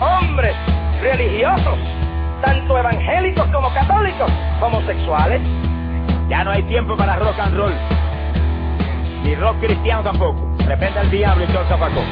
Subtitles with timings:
[0.00, 0.54] hombres
[1.00, 1.78] religiosos,
[2.42, 4.30] tanto evangélicos como católicos,
[4.60, 5.40] homosexuales.
[6.28, 7.74] Ya no hay tiempo para rock and roll.
[9.22, 10.38] Ni rock cristiano tampoco.
[10.66, 12.04] Repente al diablo y todo el zapacón.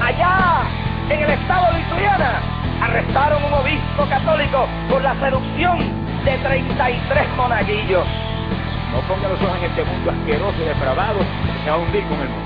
[0.00, 0.62] Allá,
[1.10, 2.40] en el estado de Lituania,
[2.82, 5.78] arrestaron un obispo católico por la seducción
[6.24, 8.06] de 33 monaguillos.
[8.92, 11.18] No ponga los ojos en este mundo asqueroso y depravado
[11.64, 12.45] se va a hundir con el mundo.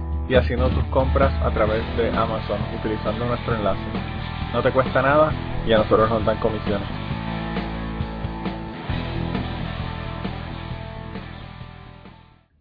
[0.31, 3.81] y haciendo tus compras a través de Amazon utilizando nuestro enlace.
[4.53, 5.33] No te cuesta nada
[5.67, 6.87] y a nosotros nos dan comisiones.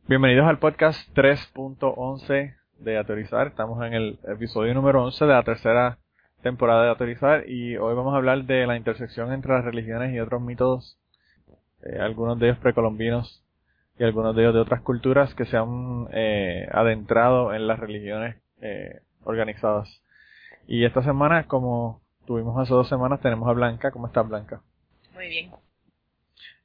[0.08, 3.46] Bienvenidos al podcast 3.11 de Ateorizar.
[3.46, 5.98] Estamos en el episodio número 11 de la tercera
[6.42, 10.18] temporada de Ateorizar y hoy vamos a hablar de la intersección entre las religiones y
[10.18, 10.98] otros mitos,
[11.84, 13.44] eh, algunos de ellos precolombinos
[14.00, 18.34] y algunos de ellos de otras culturas que se han eh, adentrado en las religiones
[18.62, 20.02] eh, organizadas.
[20.66, 23.90] Y esta semana, como tuvimos hace dos semanas, tenemos a Blanca.
[23.90, 24.62] ¿Cómo estás, Blanca?
[25.12, 25.50] Muy bien.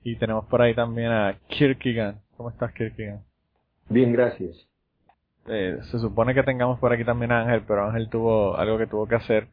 [0.01, 2.15] Y tenemos por ahí también a Kierkegaard.
[2.37, 3.19] ¿Cómo estás, Kierkegaard?
[3.89, 4.55] Bien, gracias.
[5.49, 8.87] Eh, se supone que tengamos por aquí también a Ángel, pero Ángel tuvo algo que
[8.87, 9.49] tuvo que hacer.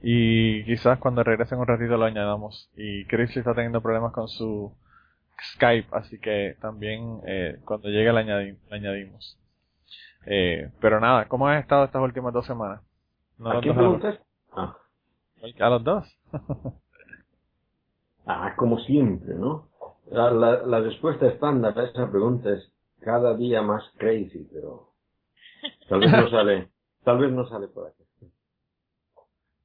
[0.00, 2.70] Y quizás cuando regresen un ratito lo añadamos.
[2.76, 4.72] Y Chris está teniendo problemas con su
[5.54, 9.38] Skype, así que también eh, cuando llegue añadi- le añadimos.
[10.26, 12.80] Eh, pero nada, ¿cómo has estado estas últimas dos semanas?
[13.38, 14.18] No ¿A quién preguntas?
[14.52, 14.76] Ah,
[15.60, 16.18] ¿A los dos?
[18.26, 19.68] ah, como siempre, ¿no?
[20.10, 24.92] La, la, la respuesta estándar a esa pregunta es cada día más crazy, pero
[25.88, 26.68] tal vez no sale,
[27.04, 28.04] tal vez no sale por aquí.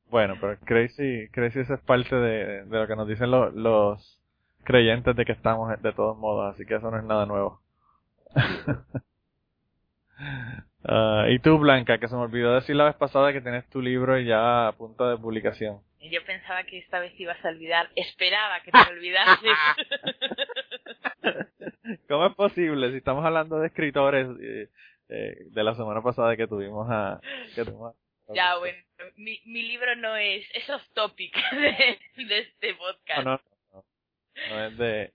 [0.09, 4.19] Bueno, pero Crazy, Crazy eso es parte de, de lo que nos dicen lo- los
[4.64, 7.62] creyentes de que estamos de todos modos, así que eso no es nada nuevo.
[10.84, 13.81] Ah, y tú, Blanca, que se me olvidó decir la vez pasada que tienes tu
[13.81, 15.81] libro ya a punto de publicación.
[16.02, 19.58] Yo pensaba que esta vez ibas a olvidar, esperaba que te olvidases.
[22.08, 22.91] ¿Cómo es posible?
[22.91, 24.70] Si estamos hablando de escritores eh,
[25.09, 27.20] eh, de la semana pasada que tuvimos a...
[27.56, 28.78] Que tuvimos a- ya, bueno,
[29.18, 33.24] mi, mi libro no es, es off topic de, de este podcast.
[33.26, 33.41] No, no,
[34.50, 35.14] no, es de...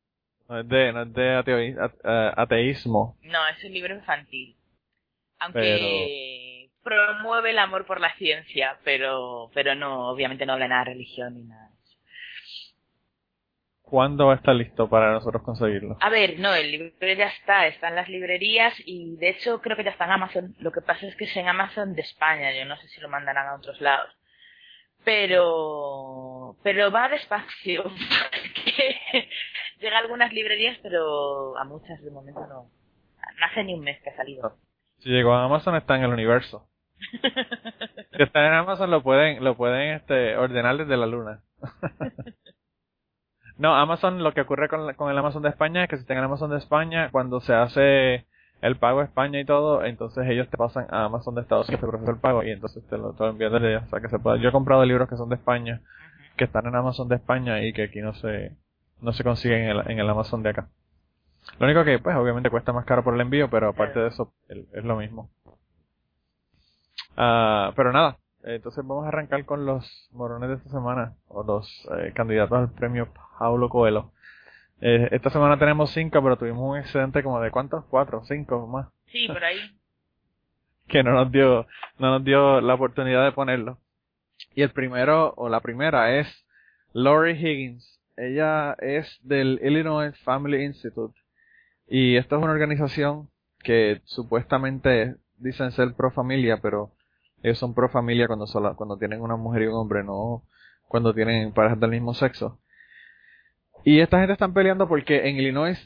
[0.48, 3.16] No es de, no es de ateo- a- ateísmo.
[3.22, 4.56] No, es un libro infantil.
[5.38, 10.90] Aunque promueve el amor por la ciencia, pero, pero no, obviamente no habla nada de
[10.92, 11.68] religión ni nada.
[11.68, 11.98] de eso.
[13.82, 15.96] ¿Cuándo va a estar listo para nosotros conseguirlo?
[16.00, 19.76] A ver, no, el libro ya está, está en las librerías y de hecho creo
[19.76, 20.54] que ya está en Amazon.
[20.58, 23.08] Lo que pasa es que es en Amazon de España, yo no sé si lo
[23.08, 24.10] mandarán a otros lados.
[25.04, 27.84] Pero, pero va despacio,
[29.80, 32.70] llega a algunas librerías, pero a muchas de momento no.
[33.38, 34.56] No hace ni un mes que ha salido.
[34.98, 36.68] Si llegó a Amazon está en el universo.
[38.16, 41.42] Si está en Amazon lo pueden, lo pueden este, ordenar desde la luna.
[43.58, 46.14] no, Amazon, lo que ocurre con, con el Amazon de España es que si está
[46.14, 48.26] en Amazon de España, cuando se hace
[48.60, 51.82] el pago a España y todo, entonces ellos te pasan a Amazon de Estados Unidos,
[51.82, 53.86] te procesa el pago y entonces te lo, te lo envían desde allá.
[53.90, 54.40] O que se puede.
[54.40, 55.82] Yo he comprado libros que son de España,
[56.36, 58.56] que están en Amazon de España y que aquí no se,
[59.00, 60.68] no se consiguen en el, en el Amazon de acá.
[61.58, 64.32] Lo único que, pues, obviamente cuesta más caro por el envío, pero aparte de eso,
[64.48, 65.30] el- es lo mismo.
[67.16, 71.68] Ah, pero nada, entonces vamos a arrancar con los morones de esta semana, o los
[71.98, 73.08] eh, candidatos al premio
[73.38, 74.10] Paulo Coelho.
[74.80, 78.88] Eh, esta semana tenemos cinco, pero tuvimos un excedente como de cuántos, cuatro, cinco más,
[79.06, 79.58] Sí, por ahí.
[80.88, 81.66] que no nos dio,
[81.98, 83.78] no nos dio la oportunidad de ponerlo.
[84.54, 86.28] Y el primero, o la primera, es
[86.92, 88.00] Lori Higgins.
[88.16, 91.18] Ella es del Illinois Family Institute.
[91.86, 93.28] Y esto es una organización
[93.62, 96.92] que supuestamente dicen ser pro familia, pero
[97.42, 100.44] ellos son pro familia cuando solo, cuando tienen una mujer y un hombre, no
[100.88, 102.60] cuando tienen parejas del mismo sexo.
[103.84, 105.78] Y esta gente están peleando porque en Illinois,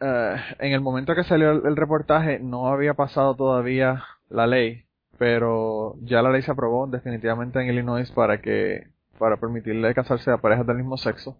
[0.00, 4.84] eh, en el momento que salió el, reportaje, no había pasado todavía la ley,
[5.20, 8.88] pero ya la ley se aprobó definitivamente en Illinois para que,
[9.18, 11.36] para permitirle casarse a parejas del mismo sexo.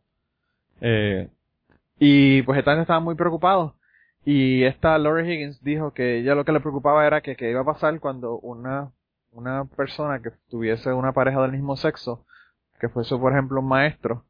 [0.82, 1.31] Eh,
[1.99, 3.73] y pues esta gente estaba muy preocupados.
[4.23, 7.62] Y esta Lori Higgins dijo que ella lo que le preocupaba era que, que iba
[7.62, 8.93] a pasar cuando una,
[9.32, 12.27] una persona que tuviese una pareja del mismo sexo,
[12.81, 14.27] que fuese por ejemplo un maestro,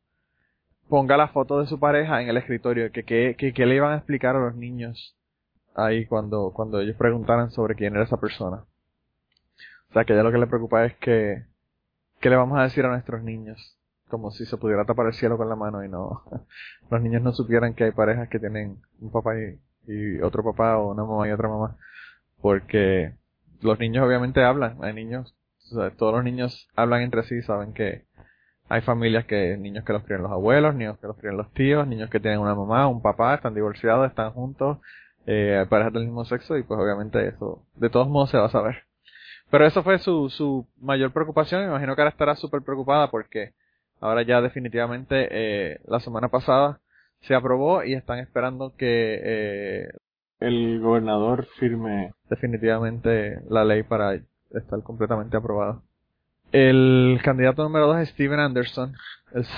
[0.89, 3.97] ponga la foto de su pareja en el escritorio, que, que, que, le iban a
[3.97, 5.17] explicar a los niños
[5.75, 8.65] ahí cuando, cuando ellos preguntaran sobre quién era esa persona.
[9.91, 11.45] O sea que ella lo que le preocupa es que,
[12.21, 13.77] ¿qué le vamos a decir a nuestros niños?
[14.09, 16.23] Como si se pudiera tapar el cielo con la mano y no,
[16.91, 20.93] los niños no supieran que hay parejas que tienen un papá y, otro papá o
[20.93, 21.77] una mamá y otra mamá.
[22.41, 23.15] Porque
[23.61, 25.35] los niños obviamente hablan, hay niños,
[25.97, 28.05] todos los niños hablan entre sí, saben que
[28.69, 31.89] hay familias que, niños que los crían los abuelos, niños que los crían los tíos,
[31.89, 34.79] niños que tienen una mamá, un papá, están divorciados, están juntos,
[35.27, 38.51] eh, parejas del mismo sexo y pues obviamente eso, de todos modos se va a
[38.51, 38.90] saber.
[39.51, 43.53] Pero eso fue su, su mayor preocupación, me imagino que ahora estará súper preocupada porque
[44.01, 46.81] ahora ya definitivamente eh, la semana pasada
[47.21, 49.89] se aprobó y están esperando que eh,
[50.39, 55.81] el gobernador firme definitivamente la ley para estar completamente aprobada.
[56.53, 58.95] El candidato número dos es Steven Anderson.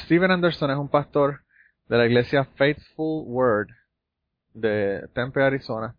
[0.05, 1.41] Steven Anderson es un pastor
[1.89, 3.69] de la iglesia Faithful Word
[4.55, 5.95] de Tempe, Arizona.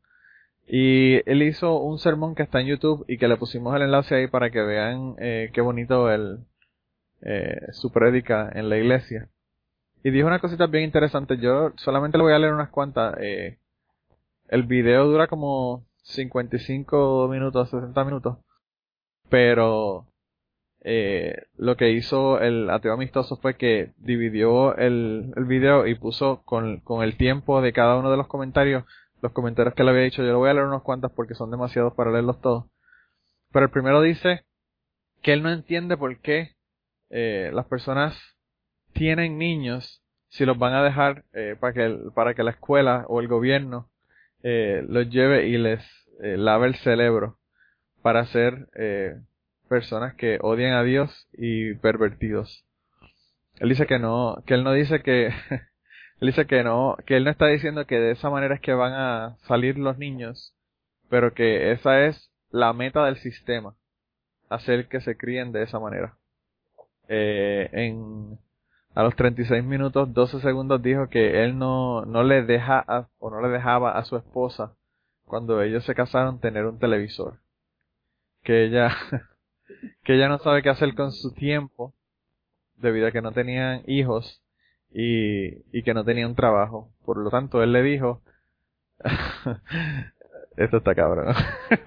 [0.67, 4.15] Y él hizo un sermón que está en YouTube y que le pusimos el enlace
[4.15, 6.39] ahí para que vean eh, qué bonito el,
[7.21, 9.29] eh, su prédica en la iglesia.
[10.03, 11.37] Y dijo una cosita bien interesante.
[11.37, 13.15] Yo solamente le voy a leer unas cuantas.
[13.21, 13.57] Eh,
[14.49, 18.37] el video dura como 55 minutos, 60 minutos.
[19.29, 20.05] Pero
[20.81, 26.81] eh, lo que hizo el ateo amistoso fue que dividió el, video y puso con
[27.03, 28.83] el tiempo de cada uno de los comentarios,
[29.23, 30.21] los comentarios que le había dicho.
[30.21, 32.65] Yo le voy a leer unos cuantos porque son demasiados para leerlos todos.
[33.53, 34.45] Pero el primero dice
[35.21, 36.51] que él no entiende por qué
[37.09, 38.19] eh, las personas
[38.91, 43.21] tienen niños si los van a dejar eh, para que para que la escuela o
[43.21, 43.89] el gobierno
[44.43, 45.81] eh, los lleve y les
[46.21, 47.37] eh, lave el cerebro
[48.01, 49.15] para ser eh,
[49.69, 52.65] personas que odian a Dios y pervertidos.
[53.59, 55.29] Él dice que no, que él no dice que
[56.23, 58.73] él dice que no, que él no está diciendo que de esa manera es que
[58.73, 60.55] van a salir los niños,
[61.09, 63.75] pero que esa es la meta del sistema,
[64.47, 66.15] hacer que se críen de esa manera.
[67.09, 68.39] Eh, en
[68.95, 73.41] a los 36 minutos 12 segundos dijo que él no, no le deja o no
[73.41, 74.77] le dejaba a su esposa
[75.25, 77.39] cuando ellos se casaron tener un televisor.
[78.43, 78.95] Que ella,
[80.05, 81.93] que ella no sabe qué hacer con su tiempo
[82.77, 84.42] debido a que no tenían hijos
[84.93, 86.89] y, y que no tenía un trabajo.
[87.05, 88.21] Por lo tanto, él le dijo,
[90.57, 91.35] esto está cabrón,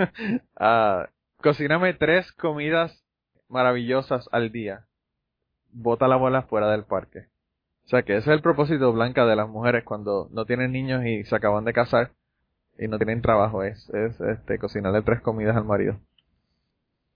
[0.56, 1.08] ah,
[1.42, 3.04] cocíname tres comidas
[3.48, 4.86] maravillosas al día
[5.76, 7.26] bota la bola fuera del parque.
[7.84, 11.04] O sea que ese es el propósito blanca de las mujeres cuando no tienen niños
[11.04, 12.10] y se acaban de casar
[12.78, 15.98] y no tienen trabajo, es, es este, cocinarle tres comidas al marido.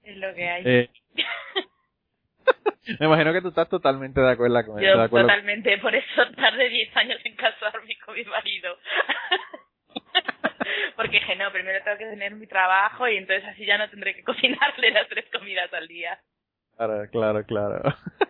[0.03, 0.63] Es lo que hay.
[0.65, 0.91] Eh,
[2.99, 6.97] me imagino que tú estás totalmente de acuerdo con Yo totalmente, por eso tardé 10
[6.97, 8.77] años en casarme con mi marido.
[10.97, 14.15] Porque dije, no, primero tengo que tener mi trabajo y entonces así ya no tendré
[14.15, 16.19] que cocinarle las tres comidas al día.
[16.77, 17.83] Claro, claro, claro.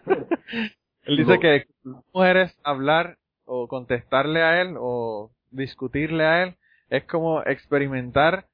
[1.05, 1.67] él dice que
[2.13, 6.55] mujeres hablar o contestarle a él o discutirle a él
[6.89, 8.47] es como experimentar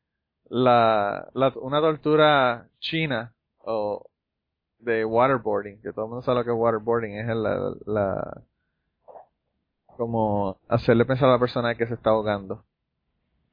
[0.48, 4.06] la, la una tortura china o
[4.86, 8.42] de waterboarding, que todo el mundo sabe lo que es waterboarding, es la, la
[9.96, 12.64] como hacerle pensar a la persona que se está ahogando.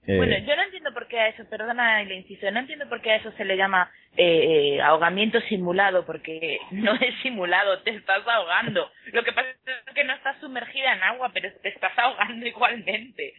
[0.06, 3.02] Bueno, eh, yo no entiendo por qué a eso, perdona el inciso, no entiendo por
[3.02, 8.22] qué a eso se le llama eh, ahogamiento simulado, porque no es simulado, te estás
[8.28, 8.90] ahogando.
[9.14, 13.34] Lo que pasa es que no estás sumergida en agua, pero te estás ahogando igualmente.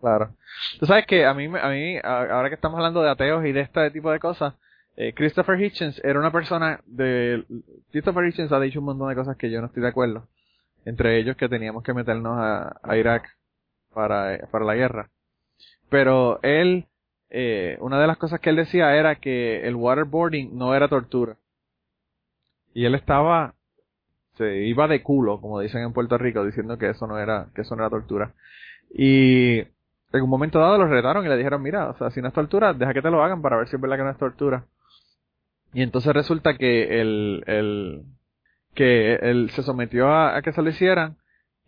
[0.00, 0.30] Claro.
[0.78, 3.60] Tú sabes que a mí, a mí ahora que estamos hablando de ateos y de
[3.60, 4.54] este tipo de cosas,
[4.96, 7.44] eh, Christopher Hitchens era una persona de...
[7.90, 10.28] Christopher Hitchens ha dicho un montón de cosas que yo no estoy de acuerdo.
[10.84, 13.36] Entre ellos que teníamos que meternos a, Irak
[13.92, 15.10] para, para la guerra.
[15.88, 16.86] Pero él,
[17.28, 21.36] eh, una de las cosas que él decía era que el waterboarding no era tortura.
[22.72, 23.54] Y él estaba,
[24.36, 27.62] se iba de culo, como dicen en Puerto Rico, diciendo que eso no era, que
[27.62, 28.32] eso no era tortura.
[28.92, 32.28] Y en un momento dado lo retaron y le dijeron, mira, o sea, si no
[32.28, 34.18] es tortura, deja que te lo hagan para ver si es verdad que no es
[34.18, 34.64] tortura.
[35.72, 38.02] Y entonces resulta que el, el
[38.74, 41.16] que él se sometió a, que se lo hicieran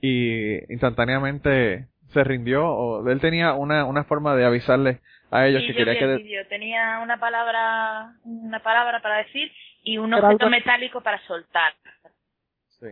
[0.00, 5.74] y instantáneamente se rindió o él tenía una, una forma de avisarle a ellos que
[5.74, 9.50] quería que tenía una palabra una palabra para decir
[9.82, 11.72] y un objeto metálico para soltar.
[12.80, 12.88] Sí.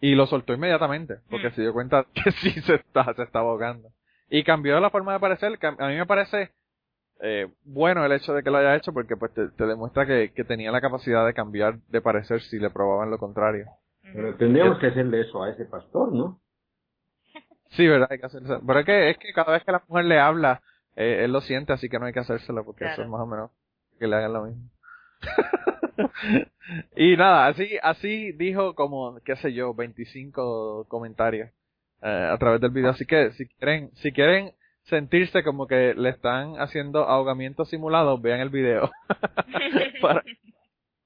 [0.00, 1.52] Y lo soltó inmediatamente porque mm.
[1.52, 3.88] se dio cuenta que sí se está se estaba ahogando.
[4.28, 6.52] Y cambió la forma de aparecer a mí me parece
[7.22, 10.44] eh, bueno el hecho de que lo haya hecho porque pues te, demuestra que, que,
[10.44, 13.66] tenía la capacidad de cambiar de parecer si le probaban lo contrario.
[14.02, 16.40] Pero tendríamos que hacerle eso a ese pastor, ¿no?
[17.70, 18.60] Sí, verdad, hay que hacerlo.
[18.66, 20.62] Pero es que, es que cada vez que la mujer le habla,
[20.96, 23.26] eh, él lo siente, así que no hay que hacérselo porque eso es más o
[23.26, 23.50] menos
[23.98, 24.62] que le hagan lo mismo.
[26.96, 31.50] y nada, así, así dijo como, qué sé yo, 25 comentarios
[32.02, 32.90] eh, a través del video.
[32.90, 34.52] Así que si quieren, si quieren
[34.90, 38.90] sentirse como que le están haciendo ahogamiento simulado, vean el video.
[40.02, 40.22] para,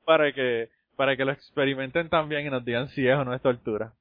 [0.05, 3.43] para que para que lo experimenten también y nos digan si es o no es
[3.43, 3.95] tortura.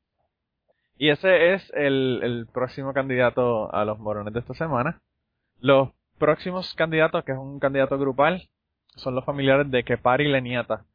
[0.98, 5.02] Y ese es el, el próximo candidato a los morones de esta semana.
[5.60, 8.48] Los próximos candidatos, que es un candidato grupal,
[8.96, 10.86] son los familiares de Kepari Leniata.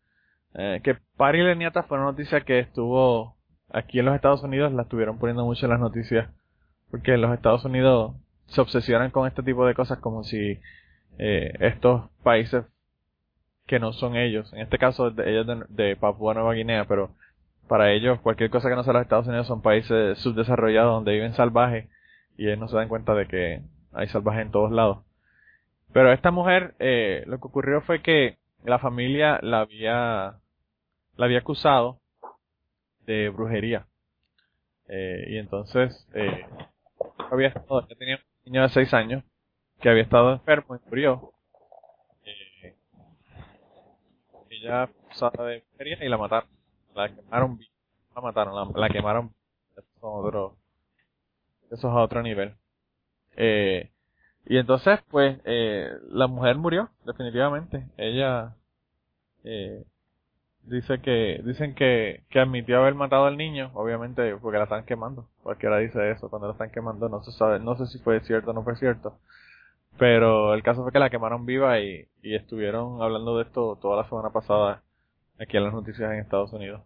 [0.55, 3.37] Eh, Kepari Leniata fue una noticia que estuvo
[3.71, 6.31] aquí en los Estados Unidos, la estuvieron poniendo mucho en las noticias,
[6.91, 8.15] porque en los Estados Unidos
[8.49, 10.59] se obsesionan con este tipo de cosas como si
[11.19, 12.65] eh, estos países
[13.67, 17.11] que no son ellos, en este caso ellos de, de, Papua Nueva Guinea, pero
[17.69, 21.35] para ellos cualquier cosa que no sea los Estados Unidos son países subdesarrollados donde viven
[21.35, 21.87] salvajes
[22.39, 23.63] y ellos no se dan cuenta de que
[23.93, 24.99] hay salvajes en todos lados.
[25.93, 30.37] Pero esta mujer, eh, lo que ocurrió fue que la familia la había,
[31.17, 32.01] la había acusado
[33.07, 33.87] de brujería.
[34.89, 36.47] Eh, y entonces, eh,
[37.31, 39.25] había estado, ya tenía niño de 6 años
[39.81, 41.33] que había estado enfermo y murió.
[42.25, 42.75] Eh,
[44.51, 46.49] ella usaba de brujería y la mataron.
[46.95, 47.61] La quemaron
[48.15, 49.35] La mataron, la, quemaron.
[49.73, 50.57] Eso es otro,
[51.71, 52.55] eso es a otro nivel.
[53.37, 53.91] Eh,
[54.47, 57.87] y entonces, pues, eh, la mujer murió, definitivamente.
[57.99, 58.57] Ella,
[59.45, 59.85] eh,
[60.69, 65.29] dice que dicen que, que admitió haber matado al niño, obviamente porque la están quemando.
[65.43, 68.51] Cualquiera dice eso, cuando la están quemando no se sabe, no sé si fue cierto
[68.51, 69.19] o no fue cierto.
[69.99, 73.97] Pero el caso fue que la quemaron viva y, y estuvieron hablando de esto toda
[73.97, 74.83] la semana pasada
[75.41, 76.83] aquí en las noticias en Estados Unidos.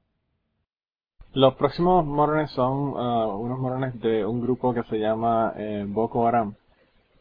[1.34, 6.26] Los próximos morones son uh, unos morones de un grupo que se llama eh, Boko
[6.26, 6.54] Haram,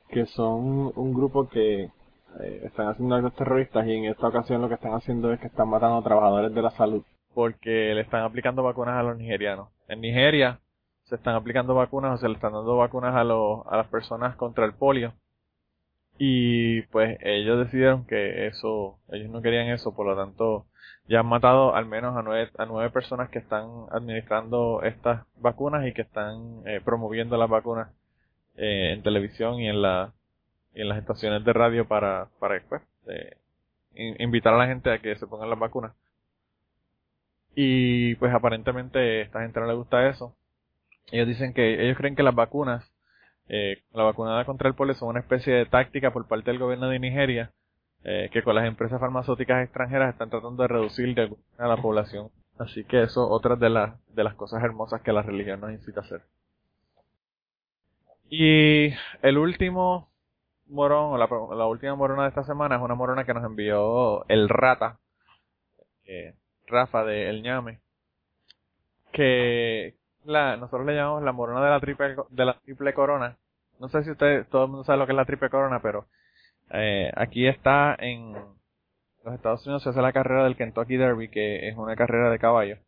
[0.09, 1.89] que son un grupo que
[2.39, 5.47] eh, están haciendo actos terroristas y en esta ocasión lo que están haciendo es que
[5.47, 9.69] están matando a trabajadores de la salud porque le están aplicando vacunas a los nigerianos.
[9.88, 10.59] En Nigeria
[11.03, 14.35] se están aplicando vacunas o se le están dando vacunas a, los, a las personas
[14.35, 15.13] contra el polio
[16.17, 20.65] y pues ellos decidieron que eso, ellos no querían eso, por lo tanto
[21.07, 25.85] ya han matado al menos a nueve, a nueve personas que están administrando estas vacunas
[25.88, 27.89] y que están eh, promoviendo las vacunas
[28.55, 30.13] eh, en televisión y en la
[30.73, 33.35] y en las estaciones de radio para, para después pues,
[33.95, 35.93] invitar a la gente a que se pongan las vacunas.
[37.55, 40.35] Y pues aparentemente a esta gente no le gusta eso.
[41.11, 42.89] Ellos dicen que ellos creen que las vacunas,
[43.49, 46.87] eh, la vacunada contra el polio son una especie de táctica por parte del gobierno
[46.87, 47.51] de Nigeria,
[48.03, 52.29] eh, que con las empresas farmacéuticas extranjeras están tratando de reducir de a la población.
[52.57, 56.01] Así que eso otra de las de las cosas hermosas que la religión nos incita
[56.01, 56.21] a hacer.
[58.29, 60.10] Y el último
[60.71, 64.49] morón, o la, última morona de esta semana es una morona que nos envió el
[64.49, 64.99] Rata,
[66.05, 66.35] eh,
[66.67, 67.79] Rafa de El Ñame,
[69.11, 73.37] que la, nosotros le llamamos la morona de la triple, de la triple corona.
[73.79, 76.07] No sé si usted, todo el mundo sabe lo que es la triple corona, pero
[76.71, 78.33] eh, aquí está en
[79.23, 82.39] los Estados Unidos se hace la carrera del Kentucky Derby, que es una carrera de
[82.39, 82.79] caballos.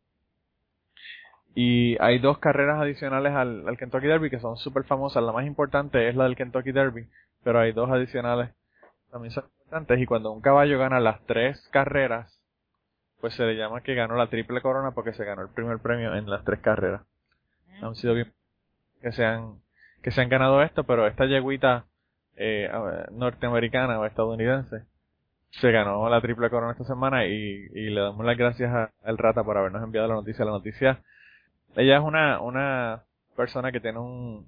[1.56, 5.22] Y hay dos carreras adicionales al, al Kentucky Derby que son súper famosas.
[5.24, 7.08] La más importante es la del Kentucky Derby,
[7.44, 8.52] pero hay dos adicionales
[9.12, 10.00] también son importantes.
[10.00, 12.42] Y cuando un caballo gana las tres carreras,
[13.22, 16.16] pues se le llama que ganó la triple corona porque se ganó el primer premio
[16.16, 17.02] en las tres carreras.
[17.82, 18.34] Han sido bien
[19.02, 19.60] que se han,
[20.02, 21.86] que se han ganado esto, pero esta yeguita
[22.36, 22.70] eh,
[23.12, 24.86] norteamericana o estadounidense
[25.52, 29.44] se ganó la triple corona esta semana y, y le damos las gracias al Rata
[29.44, 30.46] por habernos enviado la noticia.
[30.46, 31.02] La noticia
[31.76, 33.04] ella es una, una
[33.36, 34.48] persona que tiene un,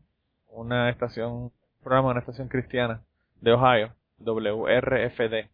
[0.49, 1.51] una estación,
[1.85, 3.01] programa de una estación cristiana
[3.39, 5.49] de Ohio, WRFD.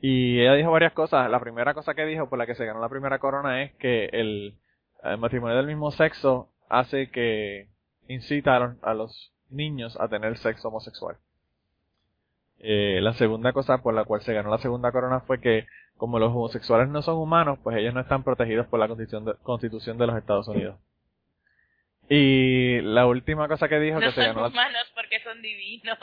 [0.00, 1.30] Y ella dijo varias cosas.
[1.30, 4.06] La primera cosa que dijo por la que se ganó la primera corona es que
[4.12, 4.54] el,
[5.18, 7.68] matrimonio del mismo sexo hace que
[8.08, 11.16] incita a los, niños a tener sexo homosexual.
[12.58, 16.18] Eh, la segunda cosa por la cual se ganó la segunda corona fue que como
[16.18, 19.98] los homosexuales no son humanos, pues ellos no están protegidos por la constitución de, constitución
[19.98, 20.76] de los Estados Unidos.
[22.08, 25.98] Y la última cosa que dijo no que se son humanos porque son divinos.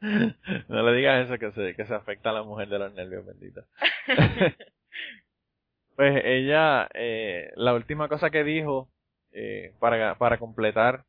[0.68, 3.24] no le digas eso que se, que se afecta a la mujer de los nervios,
[3.24, 3.64] bendita.
[5.96, 8.90] pues ella, eh, la última cosa que dijo
[9.32, 11.04] eh, para, para completar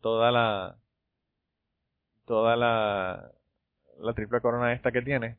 [0.00, 0.76] toda la
[2.24, 3.30] toda la
[3.98, 5.36] la triple corona esta que tiene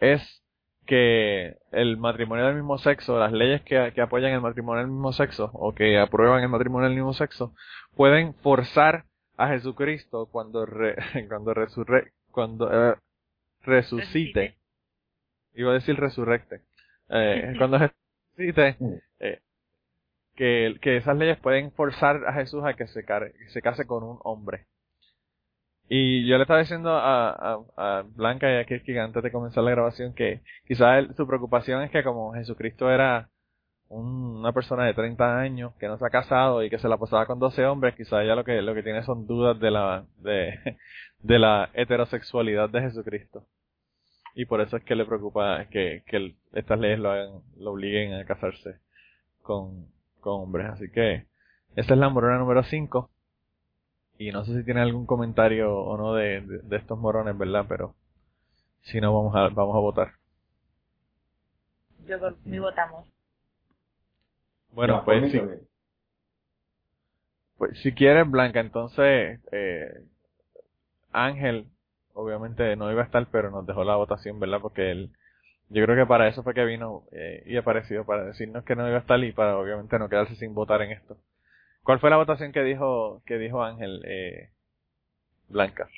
[0.00, 0.42] es
[0.86, 5.12] que el matrimonio del mismo sexo, las leyes que, que apoyan el matrimonio del mismo
[5.12, 7.52] sexo o que aprueban el matrimonio del mismo sexo,
[7.94, 9.04] pueden forzar
[9.36, 10.96] a Jesucristo cuando re,
[11.28, 12.96] cuando resurre, cuando eh,
[13.62, 14.56] resucite.
[15.54, 16.62] Iba a decir resurrecte.
[17.08, 18.76] Eh, cuando resucite,
[19.20, 19.40] eh,
[20.34, 24.04] que, que esas leyes pueden forzar a Jesús a que se, que se case con
[24.04, 24.66] un hombre.
[25.88, 29.62] Y yo le estaba diciendo a, a, a Blanca y a Kirky antes de comenzar
[29.62, 33.28] la grabación que quizás su preocupación es que como Jesucristo era
[33.88, 37.26] una persona de 30 años que no se ha casado y que se la pasaba
[37.26, 40.58] con 12 hombres, quizás ella lo que, lo que tiene son dudas de la, de,
[41.22, 43.44] de la heterosexualidad de Jesucristo.
[44.34, 48.14] Y por eso es que le preocupa que, que estas leyes lo hagan, lo obliguen
[48.14, 48.80] a casarse
[49.42, 49.86] con,
[50.20, 50.66] con hombres.
[50.66, 51.26] Así que,
[51.74, 53.10] esa es la morona número 5.
[54.18, 57.66] Y no sé si tiene algún comentario o no de, de, estos morones, ¿verdad?
[57.68, 57.94] Pero
[58.82, 60.12] si no, vamos a, vamos a votar.
[62.06, 63.06] Yo por mí votamos.
[64.72, 65.40] Bueno, pues si,
[67.56, 70.04] pues si quieres, Blanca, entonces eh,
[71.12, 71.66] Ángel,
[72.12, 74.60] obviamente no iba a estar, pero nos dejó la votación, ¿verdad?
[74.60, 75.10] Porque él,
[75.70, 78.86] yo creo que para eso fue que vino eh, y apareció, para decirnos que no
[78.86, 81.16] iba a estar y para obviamente no quedarse sin votar en esto.
[81.86, 84.48] ¿Cuál fue la votación que dijo que dijo Ángel eh,
[85.48, 85.88] Blanca?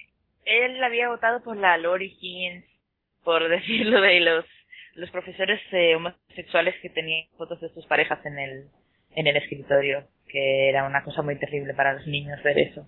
[0.44, 2.66] Él había votado por la Lori Higgins,
[3.24, 4.44] por decirlo de los
[4.96, 8.68] los profesores eh, homosexuales que tenían fotos de sus parejas en el
[9.12, 12.86] en el escritorio, que era una cosa muy terrible para los niños ver eso.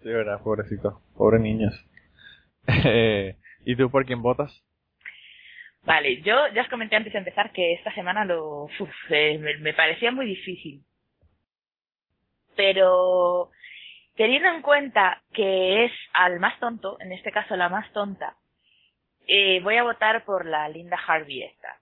[0.00, 1.74] Sí, verdad, pobrecito, pobre niños.
[3.64, 4.64] ¿Y tú por quién votas?
[5.82, 9.56] Vale, yo ya os comenté antes de empezar que esta semana lo uf, eh, me,
[9.56, 10.84] me parecía muy difícil
[12.58, 13.50] pero
[14.16, 18.34] teniendo en cuenta que es al más tonto, en este caso la más tonta,
[19.28, 21.76] eh, voy a votar por la Linda Harvey esta.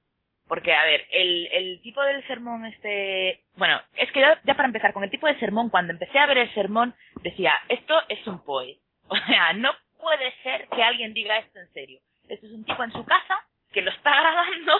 [0.47, 3.41] Porque, a ver, el, el tipo del sermón este...
[3.57, 6.37] Bueno, es que ya, para empezar, con el tipo de sermón, cuando empecé a ver
[6.37, 8.79] el sermón, decía, esto es un poe.
[9.09, 12.01] O sea, no puede ser que alguien diga esto en serio.
[12.29, 13.39] Esto es un tipo en su casa
[13.73, 14.79] que lo está grabando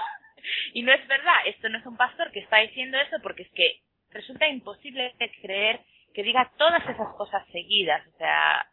[0.75, 1.47] y no es verdad.
[1.47, 3.81] Esto no es un pastor que está diciendo eso porque es que
[4.17, 5.81] resulta imposible creer
[6.15, 8.67] que diga todas esas cosas seguidas, o sea,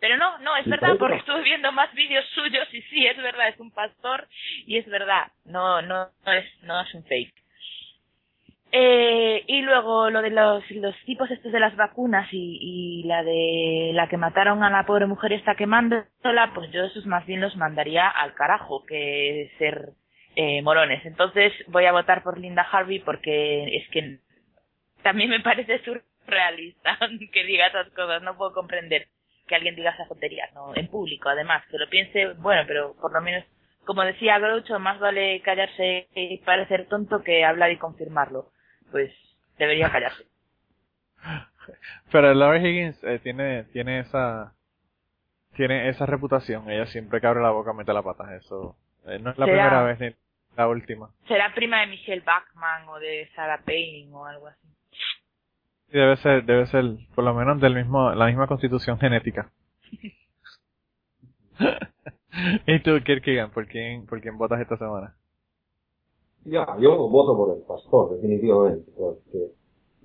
[0.00, 3.48] pero no, no, es verdad, porque estuve viendo más vídeos suyos y sí, es verdad,
[3.48, 4.28] es un pastor
[4.66, 7.34] y es verdad, no, no, no es, no es un fake.
[8.72, 13.22] Eh, y luego lo de los, los tipos estos de las vacunas y, y la
[13.22, 17.40] de la que mataron a la pobre mujer esta quemándola, pues yo esos más bien
[17.40, 19.90] los mandaría al carajo que ser
[20.34, 21.04] eh, morones.
[21.06, 24.18] Entonces voy a votar por Linda Harvey porque es que
[25.06, 26.98] también me parece surrealista
[27.32, 28.22] que diga esas cosas.
[28.22, 29.06] No puedo comprender
[29.46, 30.74] que alguien diga esas tonterías, ¿no?
[30.74, 33.44] En público, además, que lo piense, bueno, pero por lo menos,
[33.84, 38.50] como decía Groucho, más vale callarse y parecer tonto que hablar y confirmarlo.
[38.90, 39.12] Pues
[39.58, 40.24] debería callarse.
[42.10, 44.54] Pero Laura Higgins eh, tiene, tiene esa,
[45.54, 46.68] tiene esa reputación.
[46.70, 48.36] Ella siempre que abre la boca mete la pata.
[48.36, 50.14] Eso eh, no es la primera vez ni
[50.56, 51.10] la última.
[51.26, 54.75] Será prima de Michelle Bachman o de Sarah Palin o algo así.
[55.96, 59.50] Debe ser, debe ser por lo menos del mismo, la misma constitución genética.
[62.66, 65.16] ¿Y tú, Kirkigan, por quién, por quién votas esta semana?
[66.44, 69.38] Ya, yo voto por el pastor, definitivamente, porque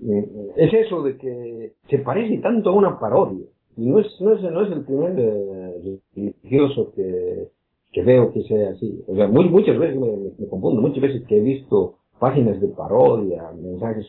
[0.08, 3.47] eh, es eso de que se parece tanto a una parodia.
[3.75, 7.49] Y no es, no es, no es el primer eh, religioso que,
[7.91, 9.04] que veo que sea así.
[9.08, 14.05] O sea, muchas veces me, confundo, muchas veces que he visto páginas de parodia, mensajes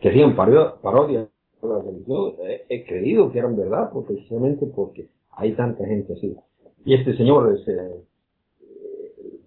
[0.00, 1.28] que hacían parodia,
[2.06, 2.36] yo
[2.70, 6.34] he, creído que eran verdad, precisamente porque hay tanta gente así.
[6.86, 8.02] Y este señor es eh,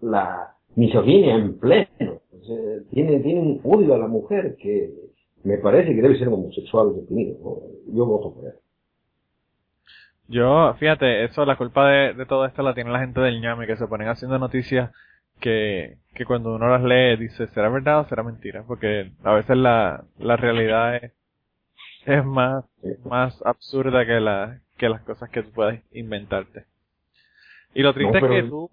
[0.01, 2.21] la misoginia en pleno.
[2.91, 4.93] tiene, tiene un odio a la mujer que
[5.43, 7.63] me parece que debe ser homosexual definido.
[7.91, 8.53] Yo voto por él.
[10.27, 13.65] Yo, fíjate, eso, la culpa de, de todo esto la tiene la gente del ñame,
[13.65, 14.91] que se ponen haciendo noticias
[15.39, 18.63] que, que cuando uno las lee dice, ¿será verdad o será mentira?
[18.67, 21.13] Porque a veces la, la realidad es,
[22.05, 22.65] es más,
[23.05, 26.65] más absurda que la, que las cosas que tú puedes inventarte.
[27.73, 28.69] Y lo triste es que tú...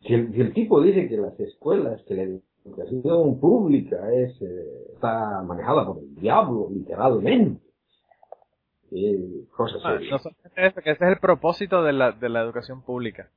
[0.00, 2.22] Si el, tipo dice que las escuelas, que la
[2.64, 7.60] educación pública es, eh, está manejada por el diablo, literalmente,
[8.92, 10.30] eh, cosas ah, eso,
[10.82, 13.30] que ese es el propósito de la, de la educación pública.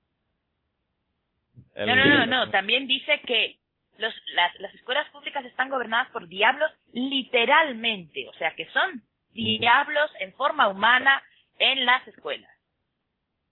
[1.85, 3.57] No, no, no, no, también dice que
[3.97, 10.11] los, las, las escuelas públicas están gobernadas por diablos literalmente, o sea que son diablos
[10.19, 11.21] en forma humana
[11.59, 12.49] en las escuelas.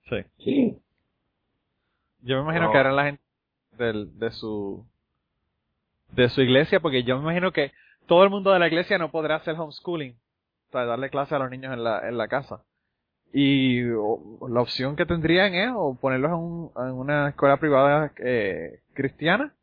[0.10, 0.18] Sí.
[0.38, 0.78] sí.
[2.22, 3.24] Yo me imagino que eran la gente
[3.72, 4.86] del, de su
[6.12, 7.74] de su iglesia, porque yo me imagino que
[8.08, 10.18] todo el mundo de la iglesia no podrá hacer homeschooling,
[10.70, 12.64] o sea, darle clase a los niños en la, en la casa.
[13.34, 18.80] Y la opción que tendrían es o ponerlos en, un, en una escuela privada eh,
[18.94, 19.54] cristiana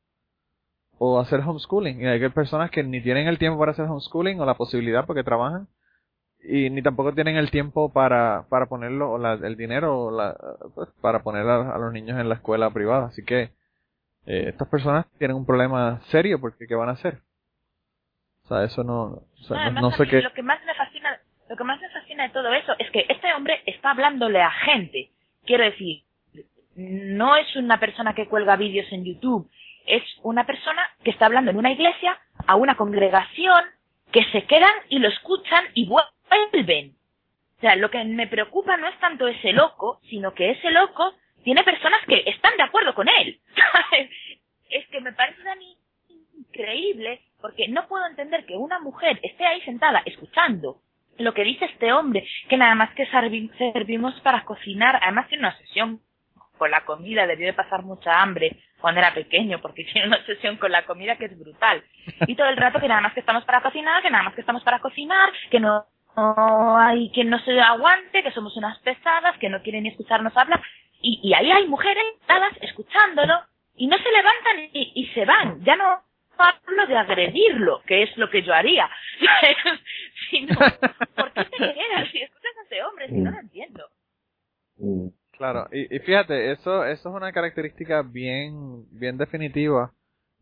[0.98, 2.02] o hacer homeschooling.
[2.02, 5.24] Y hay personas que ni tienen el tiempo para hacer homeschooling o la posibilidad porque
[5.24, 5.66] trabajan
[6.44, 10.36] y ni tampoco tienen el tiempo para, para ponerlo, o la, el dinero la,
[10.74, 13.06] pues, para poner a, los niños en la escuela privada.
[13.06, 13.50] Así que
[14.26, 17.20] eh, estas personas tienen un problema serio porque ¿qué van a hacer?
[18.44, 19.22] O sea, eso no,
[19.80, 20.20] no, sé qué.
[20.20, 21.18] Lo que más me fascina,
[21.54, 24.50] lo que más me fascina de todo eso es que este hombre está hablándole a
[24.50, 25.10] gente.
[25.46, 26.02] Quiero decir,
[26.74, 29.48] no es una persona que cuelga vídeos en YouTube,
[29.86, 33.66] es una persona que está hablando en una iglesia a una congregación
[34.10, 36.96] que se quedan y lo escuchan y vuelven.
[37.58, 41.14] O sea, lo que me preocupa no es tanto ese loco, sino que ese loco
[41.44, 43.38] tiene personas que están de acuerdo con él.
[44.70, 45.40] es que me parece
[46.08, 50.80] increíble porque no puedo entender que una mujer esté ahí sentada escuchando
[51.18, 55.56] lo que dice este hombre, que nada más que servimos para cocinar, además tiene una
[55.58, 56.00] sesión
[56.58, 60.56] con la comida, debió de pasar mucha hambre cuando era pequeño, porque tiene una sesión
[60.56, 61.82] con la comida que es brutal.
[62.26, 64.40] Y todo el rato que nada más que estamos para cocinar, que nada más que
[64.40, 65.86] estamos para cocinar, que no
[66.78, 70.62] hay quien no se aguante, que somos unas pesadas, que no quieren ni escucharnos hablar.
[71.00, 73.34] Y, y ahí hay mujeres dadas escuchándolo
[73.76, 75.64] y no se levantan y, y se van.
[75.64, 76.02] Ya no
[76.38, 78.88] hablo de agredirlo, que es lo que yo haría.
[80.30, 80.54] Sino,
[81.16, 83.08] ¿por qué te quedas si escuchas a ese hombre?
[83.08, 83.84] Si no lo entiendo.
[85.32, 89.92] Claro, y, y fíjate, eso, eso es una característica bien, bien definitiva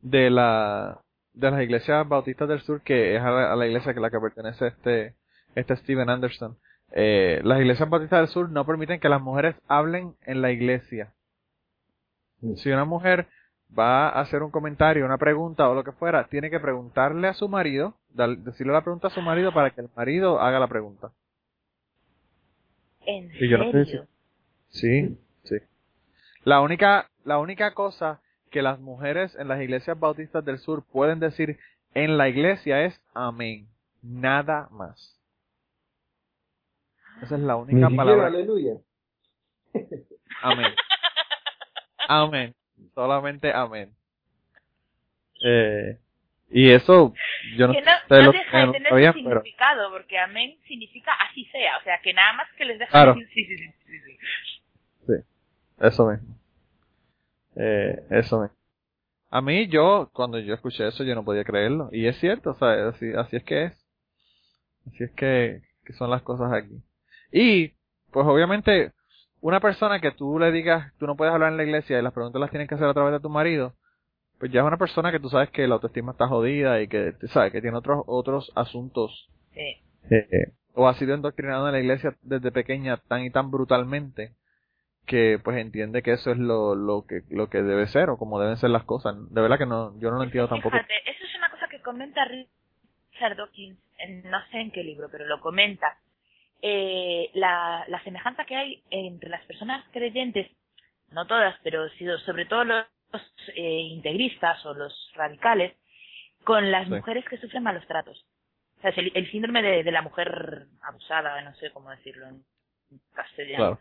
[0.01, 1.01] de la,
[1.33, 4.11] de las iglesias bautistas del sur, que es a la, a la iglesia que la
[4.11, 5.15] que pertenece este,
[5.55, 6.59] este Steven Anderson.
[6.95, 11.15] Eh, las iglesias bautistas del sur no permiten que las mujeres hablen en la iglesia.
[12.57, 13.29] Si una mujer
[13.79, 17.35] va a hacer un comentario, una pregunta o lo que fuera, tiene que preguntarle a
[17.35, 21.11] su marido, decirle la pregunta a su marido para que el marido haga la pregunta.
[23.05, 24.07] ¿En serio?
[24.69, 25.57] sí, sí.
[26.45, 31.21] La única, la única cosa que las mujeres en las iglesias bautistas del sur pueden
[31.21, 31.59] decir
[31.95, 33.69] en la iglesia es amén.
[34.03, 35.19] Nada más.
[37.23, 38.27] Esa es la única palabra.
[38.27, 38.75] aleluya.
[40.43, 40.75] Amén.
[42.09, 42.55] Amén.
[42.95, 43.95] Solamente amén.
[45.45, 45.99] Eh,
[46.51, 47.15] y eso,
[47.57, 51.83] yo no, que no, no deja de tener significado, porque amén significa así sea, o
[51.83, 53.15] sea, que nada más que les deja claro.
[53.15, 54.19] decir sí, sí, sí, sí, sí.
[55.07, 55.13] Sí,
[55.81, 56.37] eso mismo.
[57.57, 58.57] Eh, eso mismo.
[59.31, 61.89] A mí, yo, cuando yo escuché eso, yo no podía creerlo.
[61.91, 63.87] Y es cierto, o sea, así, así es que es.
[64.87, 66.83] Así es que, que son las cosas aquí.
[67.33, 67.69] Y,
[68.11, 68.93] pues obviamente,
[69.43, 72.15] una persona que tú le digas, tú no puedes hablar en la iglesia y las
[72.15, 73.75] preguntas las tienes que hacer a través de tu marido,
[74.39, 77.15] pues ya es una persona que tú sabes que la autoestima está jodida y que,
[77.29, 79.29] sabes, que tiene otros, otros asuntos.
[79.53, 79.83] Sí.
[80.11, 84.33] Eh, o ha sido indoctrinado en la iglesia desde pequeña tan y tan brutalmente
[85.07, 88.41] que pues entiende que eso es lo, lo que lo que debe ser o como
[88.41, 89.17] deben ser las cosas.
[89.31, 90.77] De verdad que no, yo no lo entiendo tampoco.
[90.77, 95.09] Fíjate, eso es una cosa que comenta Richard Dawkins, en, no sé en qué libro,
[95.11, 95.99] pero lo comenta
[96.63, 100.51] eh, la, la semejanza que hay entre las personas creyentes,
[101.11, 101.89] no todas, pero
[102.25, 102.87] sobre todo los
[103.55, 105.77] eh, integristas o los radicales,
[106.45, 108.25] con las mujeres que sufren malos tratos.
[108.79, 112.43] O sea, es el, síndrome de, de, la mujer abusada, no sé cómo decirlo en
[113.15, 113.79] castellano.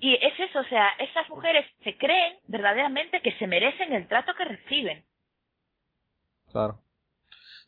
[0.00, 4.34] Y es eso, o sea, esas mujeres se creen verdaderamente que se merecen el trato
[4.34, 5.04] que reciben.
[6.50, 6.80] Claro.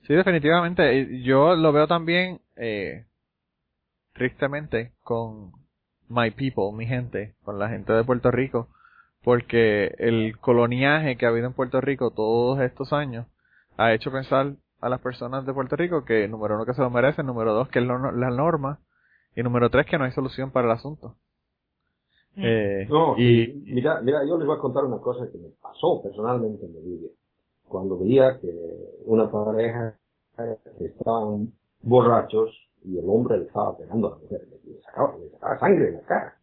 [0.07, 1.23] Sí, definitivamente.
[1.23, 3.05] Yo lo veo también, eh,
[4.17, 5.53] tristemente con
[6.09, 8.69] my people, mi gente, con la gente de Puerto Rico,
[9.23, 13.27] porque el coloniaje que ha habido en Puerto Rico todos estos años
[13.77, 16.91] ha hecho pensar a las personas de Puerto Rico que número uno que se lo
[16.91, 18.81] merecen, número dos que es la norma
[19.35, 21.17] y número tres que no hay solución para el asunto.
[22.37, 22.43] Mm.
[22.45, 26.03] Eh, no, y mira, mira, yo les voy a contar una cosa que me pasó
[26.03, 27.09] personalmente en mi vida.
[27.69, 28.49] Cuando veía que
[29.07, 29.99] una pareja
[30.81, 31.53] estaban
[31.83, 35.89] borrachos y el hombre le estaba pegando a la mujer, le sacaba, le sacaba sangre
[35.89, 36.37] en la cara.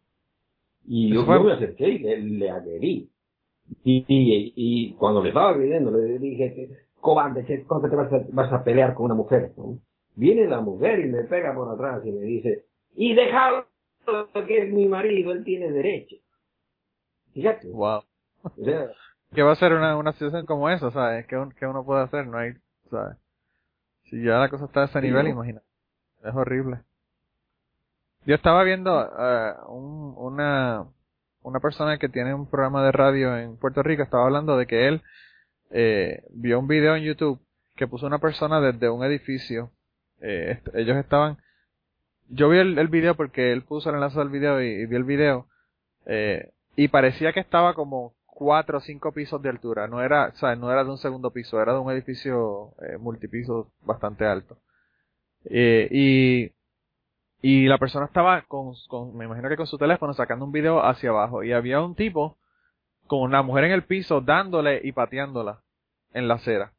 [0.85, 3.09] Y yo, me acerqué y le, agredí.
[3.85, 8.51] Y, y, cuando le estaba agrediendo, le dije, cobarde, ¿qué cosa te vas a, vas
[8.51, 9.53] a pelear con una mujer?
[10.15, 13.65] Viene la mujer y me pega por atrás y me dice, y déjalo
[14.45, 16.17] que es mi marido, él tiene derecho.
[17.33, 17.69] Fíjate.
[17.69, 18.01] Wow.
[19.33, 21.25] ¿Qué va a ser una, una situación como esa, sabes?
[21.27, 22.27] ¿Qué, ¿Qué, uno puede hacer?
[22.27, 22.51] No hay,
[22.89, 23.17] ¿sabes?
[24.09, 25.61] Si ya la cosa está a ese nivel, imagina.
[26.23, 26.81] Es horrible.
[28.25, 30.85] Yo estaba viendo uh, un, una,
[31.41, 34.87] una persona que tiene un programa de radio en Puerto Rico, estaba hablando de que
[34.87, 35.01] él
[35.71, 37.41] eh, vio un video en YouTube
[37.75, 39.71] que puso una persona desde un edificio.
[40.21, 41.37] Eh, ellos estaban
[42.29, 45.47] yo vi el, video porque él puso el enlace del video y, vi el video
[46.05, 50.37] eh, y parecía que estaba como cuatro o cinco pisos de altura no era o
[50.37, 54.57] sea, no era de un segundo piso era de un edificio eh, multipiso bastante alto
[55.45, 56.51] eh, y
[57.45, 60.81] y la persona estaba con, con me imagino que con su teléfono sacando un video
[60.81, 61.43] hacia abajo.
[61.43, 62.37] Y había un tipo
[63.05, 65.61] con una mujer en el piso dándole y pateándola
[66.13, 66.71] en la acera.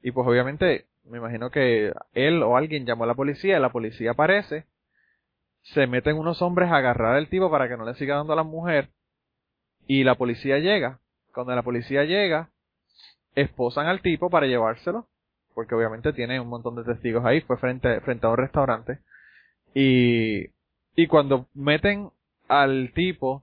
[0.00, 4.12] Y pues obviamente me imagino que él o alguien llamó a la policía, la policía
[4.12, 4.66] aparece,
[5.62, 8.36] se meten unos hombres a agarrar al tipo para que no le siga dando a
[8.36, 8.90] la mujer,
[9.86, 11.00] y la policía llega.
[11.32, 12.50] Cuando la policía llega,
[13.34, 15.08] esposan al tipo para llevárselo,
[15.54, 18.98] porque obviamente tiene un montón de testigos ahí, fue frente, frente a un restaurante,
[19.74, 20.46] y,
[20.96, 22.10] y cuando meten
[22.48, 23.42] al tipo,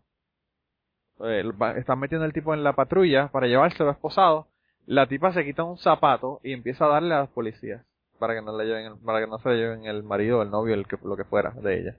[1.24, 1.43] eh,
[1.78, 4.47] están metiendo al tipo en la patrulla para llevárselo esposado,
[4.86, 7.86] la tipa se quita un zapato y empieza a darle a los policías
[8.19, 10.74] para que no le lleven, para que no se le lleven el marido, el novio,
[10.74, 11.97] el que, lo que fuera de ella.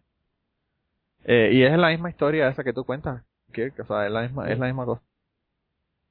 [1.24, 4.22] Eh, y es la misma historia esa que tú cuentas, que, o sea, es la
[4.22, 5.02] misma, es la misma cosa.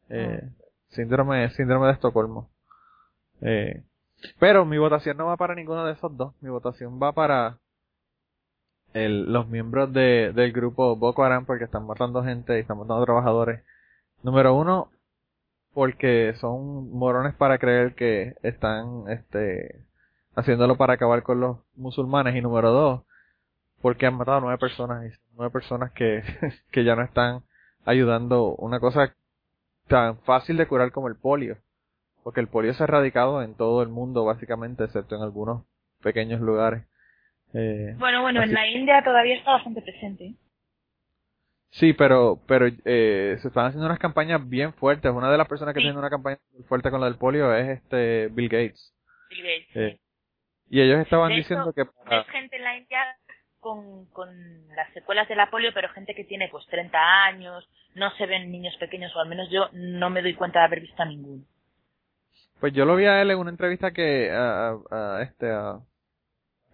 [0.10, 0.50] Eh,
[0.90, 2.50] síndrome, síndrome de Estocolmo.
[3.42, 3.84] Eh,
[4.40, 6.34] pero mi votación no va para ninguno de esos dos.
[6.42, 7.58] Mi votación va para
[8.94, 13.64] los miembros de, del grupo Boko Haram porque están matando gente y están matando trabajadores.
[14.24, 14.92] Número uno,
[15.74, 19.86] porque son morones para creer que están este
[20.36, 23.02] haciéndolo para acabar con los musulmanes y número dos
[23.82, 26.24] porque han matado a nueve personas y nueve personas que,
[26.72, 27.44] que ya no están
[27.86, 29.14] ayudando una cosa
[29.88, 31.58] tan fácil de curar como el polio
[32.24, 35.66] porque el polio se ha erradicado en todo el mundo básicamente excepto en algunos
[36.02, 36.84] pequeños lugares
[37.54, 40.34] eh, bueno bueno en la India todavía está bastante presente
[41.72, 45.10] Sí, pero pero eh, se están haciendo unas campañas bien fuertes.
[45.10, 48.28] Una de las personas que tiene una campaña fuerte con la del polio es este
[48.28, 48.94] Bill Gates.
[49.30, 49.76] Bill Gates.
[49.76, 50.00] Eh,
[50.70, 52.26] y ellos estaban diciendo que para...
[52.26, 53.00] gente en la India
[53.60, 54.30] con, con
[54.76, 58.52] las secuelas de la polio, pero gente que tiene pues 30 años, no se ven
[58.52, 61.44] niños pequeños, o al menos yo no me doy cuenta de haber visto a ninguno.
[62.62, 65.80] Pues yo lo vi a él en una entrevista que a, a, este a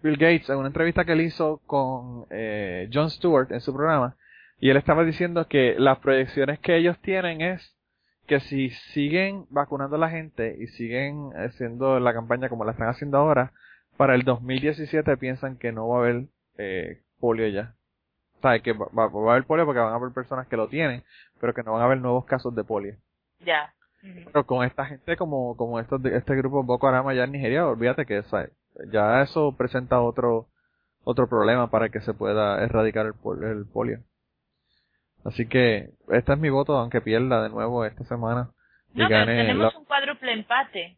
[0.02, 4.14] Bill Gates en una entrevista que él hizo con eh, Jon Stewart en su programa
[4.60, 7.74] y él estaba diciendo que las proyecciones que ellos tienen es
[8.26, 12.88] que si siguen vacunando a la gente y siguen haciendo la campaña como la están
[12.88, 13.54] haciendo ahora,
[13.96, 16.24] para el 2017 piensan que no va a haber
[16.58, 17.74] eh, polio ya.
[18.36, 20.68] O sea, que va, va, a haber polio porque van a haber personas que lo
[20.68, 21.02] tienen,
[21.40, 22.96] pero que no van a haber nuevos casos de polio.
[23.40, 23.72] Ya.
[24.24, 28.06] Pero con esta gente como, como estos, este grupo Boko Haram allá en Nigeria, olvídate
[28.06, 28.22] que
[28.92, 30.46] ya eso presenta otro,
[31.04, 34.00] otro problema para que se pueda erradicar el, el polio.
[35.24, 38.50] Así que este es mi voto, aunque pierda de nuevo esta semana.
[38.94, 40.96] Y no, gane tenemos un cuádruple empate.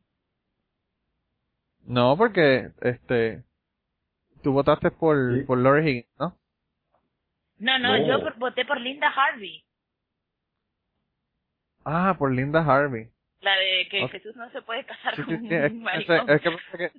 [1.86, 3.42] No, porque este
[4.42, 6.36] tú votaste por, por Lori Higgins, ¿no?
[7.58, 9.64] No, no, yo voté por Linda Harvey.
[11.92, 13.10] Ah, por Linda Harvey.
[13.40, 15.72] La de que Jesús no se puede casar con un es,
[16.08, 16.92] es, que pensé que,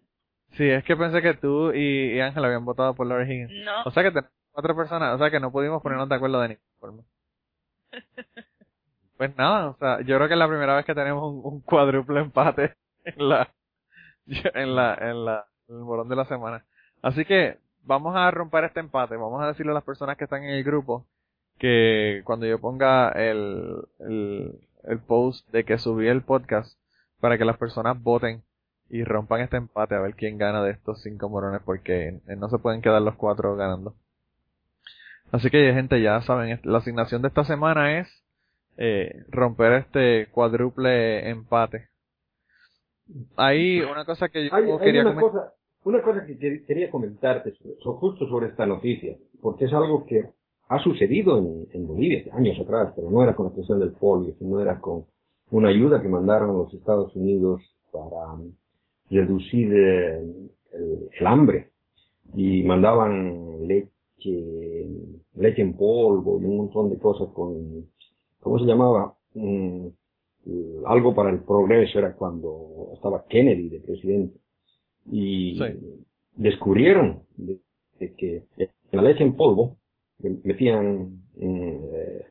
[0.52, 3.52] sí, es que pensé que tú y, Ángela habían votado por Lori Higgins.
[3.64, 3.84] No.
[3.86, 6.48] O sea que tenemos cuatro personas, o sea que no pudimos ponernos de acuerdo de
[6.50, 7.04] ninguna forma.
[9.18, 12.22] Pues nada, o sea, yo creo que es la primera vez que tenemos un, cuádruple
[12.22, 12.74] empate
[13.06, 13.54] en la,
[14.26, 16.66] en la, en la, en el morón de la semana.
[17.04, 20.44] Así que vamos a romper este empate, vamos a decirle a las personas que están
[20.44, 21.06] en el grupo
[21.60, 26.78] que cuando yo ponga el, el, el post de que subí el podcast
[27.20, 28.44] para que las personas voten
[28.90, 32.58] y rompan este empate a ver quién gana de estos cinco morones porque no se
[32.58, 33.96] pueden quedar los cuatro ganando.
[35.32, 38.08] Así que gente ya saben, la asignación de esta semana es
[38.78, 41.88] eh, romper este cuádruple empate.
[43.38, 48.48] Hay una cosa que yo quería una cosa, una cosa que quería comentarte justo sobre
[48.48, 50.32] esta noticia, porque es algo que
[50.72, 51.38] ha sucedido
[51.74, 55.04] en, Bolivia años atrás, pero no era con la cuestión del polio, sino era con
[55.52, 58.38] una ayuda que mandaron los Estados Unidos para
[59.10, 60.24] reducir eh,
[61.20, 61.72] el, hambre
[62.36, 64.88] y mandaban leche
[65.36, 67.88] leche en polvo y un montón de cosas con,
[68.40, 69.14] ¿cómo se llamaba?
[69.34, 69.88] Mm,
[70.86, 74.40] algo para el progreso era cuando estaba Kennedy de presidente.
[75.12, 75.60] Y
[76.38, 77.60] descubrieron de,
[78.16, 78.46] que
[78.92, 79.81] la leche en polvo
[80.44, 82.26] metían, eh,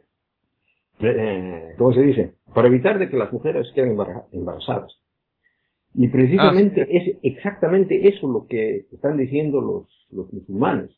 [1.00, 2.34] eh, ¿cómo se dice?
[2.54, 3.96] Para evitar de que las mujeres queden
[4.32, 4.96] embarazadas.
[5.94, 10.90] Y precisamente ah, es exactamente eso lo que están diciendo los, los musulmanes.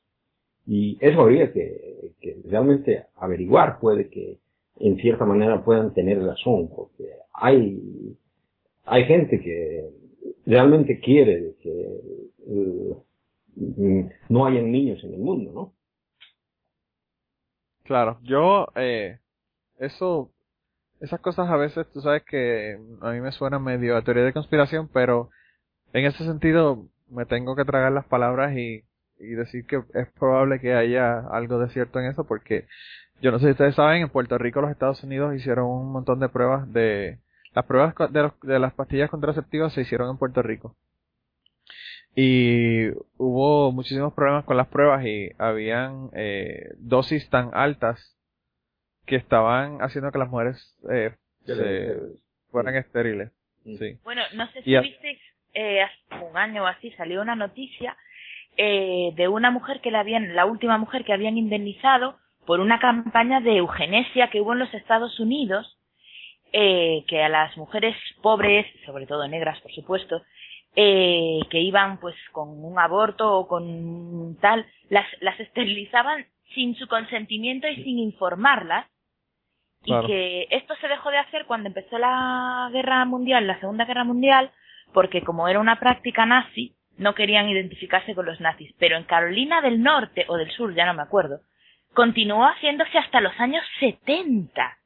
[0.67, 4.39] Y eso habría que, que realmente averiguar, puede que
[4.81, 8.17] en cierta manera puedan tener razón, porque hay,
[8.85, 9.89] hay gente que
[10.47, 12.01] realmente quiere que
[12.47, 12.95] eh,
[14.29, 15.73] no hayan niños en el mundo, ¿no?
[17.85, 19.19] Claro, yo, eh,
[19.79, 20.31] eso,
[21.01, 24.33] esas cosas a veces, tú sabes que a mí me suena medio a teoría de
[24.33, 25.31] conspiración, pero
[25.93, 28.85] en ese sentido me tengo que tragar las palabras y,
[29.19, 32.67] y decir que es probable que haya algo de cierto en eso, porque
[33.21, 36.21] yo no sé si ustedes saben, en Puerto Rico los Estados Unidos hicieron un montón
[36.21, 37.19] de pruebas de...
[37.55, 40.75] Las pruebas de, de las pastillas contraceptivas se hicieron en Puerto Rico.
[42.15, 48.17] Y hubo muchísimos problemas con las pruebas y habían eh, dosis tan altas
[49.07, 51.13] que estaban haciendo que las mujeres eh,
[52.51, 53.33] fueran estériles.
[53.65, 53.77] Mm.
[53.77, 53.99] Sí.
[54.05, 55.19] Bueno, no sé si visteis,
[55.55, 57.97] eh, hace un año o así salió una noticia
[58.57, 62.79] eh, de una mujer que la habían, la última mujer que habían indemnizado por una
[62.79, 65.79] campaña de eugenesia que hubo en los Estados Unidos,
[66.53, 70.23] eh, que a las mujeres pobres, sobre todo negras por supuesto,
[70.75, 76.87] eh, que iban pues con un aborto o con tal, las, las esterilizaban sin su
[76.89, 78.87] consentimiento y sin informarlas.
[79.85, 84.05] Y que esto se dejó de hacer cuando empezó la guerra mundial, la segunda guerra
[84.05, 84.53] mundial,
[84.95, 88.73] porque como era una práctica nazi, no querían identificarse con los nazis.
[88.79, 91.41] Pero en Carolina del Norte o del Sur, ya no me acuerdo,
[91.95, 94.79] continuó haciéndose hasta los años 70.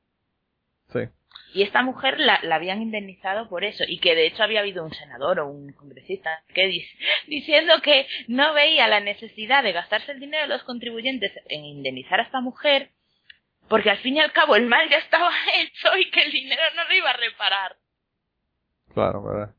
[1.57, 4.85] Y esta mujer la, la, habían indemnizado por eso, y que de hecho había habido
[4.85, 6.95] un senador o un congresista que dice,
[7.29, 12.21] diciendo que no veía la necesidad de gastarse el dinero de los contribuyentes en indemnizar
[12.21, 12.91] a esta mujer,
[13.71, 16.61] porque al fin y al cabo el mal ya estaba hecho y que el dinero
[16.77, 17.77] no lo iba a reparar.
[18.93, 19.55] Claro, verdad.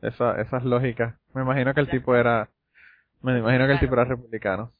[0.00, 1.18] Esa, esa es lógica.
[1.34, 2.48] Me imagino que el tipo era,
[3.20, 4.72] me imagino que el tipo era republicano.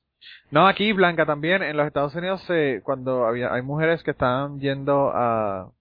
[0.51, 4.61] No, aquí Blanca también, en los Estados Unidos se, cuando había, hay mujeres que estaban
[4.61, 5.73] yendo a,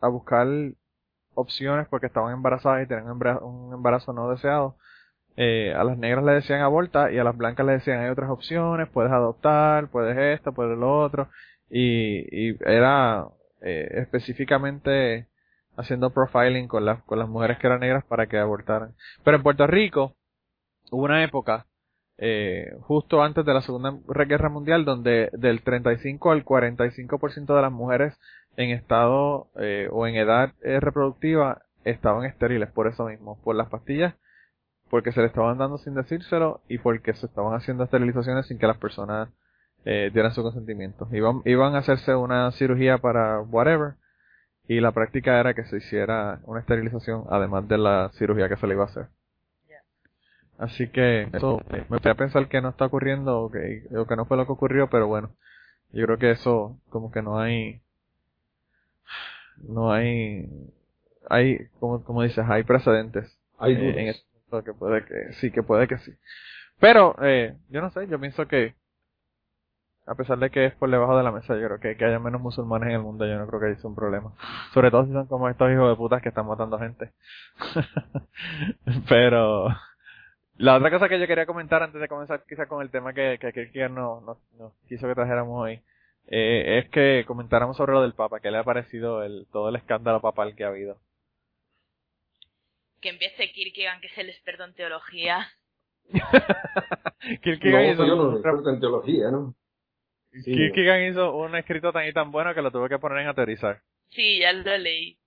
[0.00, 0.46] a buscar
[1.34, 4.76] opciones porque estaban embarazadas y tenían un embarazo no deseado,
[5.36, 8.28] eh, a las negras le decían aborta y a las blancas le decían hay otras
[8.28, 11.28] opciones, puedes adoptar, puedes esto, puedes lo otro,
[11.70, 13.28] y, y era
[13.60, 15.28] eh, específicamente
[15.76, 18.94] haciendo profiling con las, con las mujeres que eran negras para que abortaran.
[19.24, 20.16] Pero en Puerto Rico
[20.90, 21.66] hubo una época
[22.18, 27.70] eh, justo antes de la Segunda Guerra Mundial, donde del 35 al 45% de las
[27.70, 28.18] mujeres
[28.58, 33.68] en estado eh, o en edad eh, reproductiva estaban estériles por eso mismo, por las
[33.68, 34.14] pastillas,
[34.90, 38.66] porque se le estaban dando sin decírselo y porque se estaban haciendo esterilizaciones sin que
[38.66, 39.28] las personas
[39.84, 41.08] eh, dieran su consentimiento.
[41.12, 43.94] Iban, iban a hacerse una cirugía para whatever
[44.66, 48.66] y la práctica era que se hiciera una esterilización además de la cirugía que se
[48.66, 49.06] le iba a hacer.
[50.58, 54.16] Así que eso me voy a pensar que no está ocurriendo o que, o que
[54.16, 55.30] no fue lo que ocurrió, pero bueno,
[55.92, 57.80] yo creo que eso como que no hay,
[59.62, 60.48] no hay,
[61.28, 63.38] hay, como, como dices, hay precedentes.
[63.58, 66.12] Hay eh, en esto que puede que sí, que puede que sí.
[66.78, 68.74] Pero, eh, yo no sé, yo pienso que,
[70.06, 72.18] a pesar de que es por debajo de la mesa, yo creo que que haya
[72.18, 74.32] menos musulmanes en el mundo, yo no creo que haya un problema.
[74.72, 77.12] Sobre todo si son como estos hijos de putas que están matando gente.
[79.08, 79.68] Pero,
[80.58, 83.38] la otra cosa que yo quería comentar antes de comenzar quizá con el tema que,
[83.40, 85.80] que Kirkier nos no, quiso que trajéramos hoy,
[86.30, 89.76] eh, es que comentáramos sobre lo del Papa, que le ha parecido el, todo el
[89.76, 90.98] escándalo papal que ha habido.
[93.00, 95.46] Que empiece Kierkegaard, que es el experto en teología.
[97.42, 99.54] Kierkegaard hizo yo no experto en teología, ¿no?
[100.44, 103.80] Kierkegaard hizo un escrito tan y tan bueno que lo tuve que poner en aterrizar.
[104.08, 105.18] Sí, ya lo leí.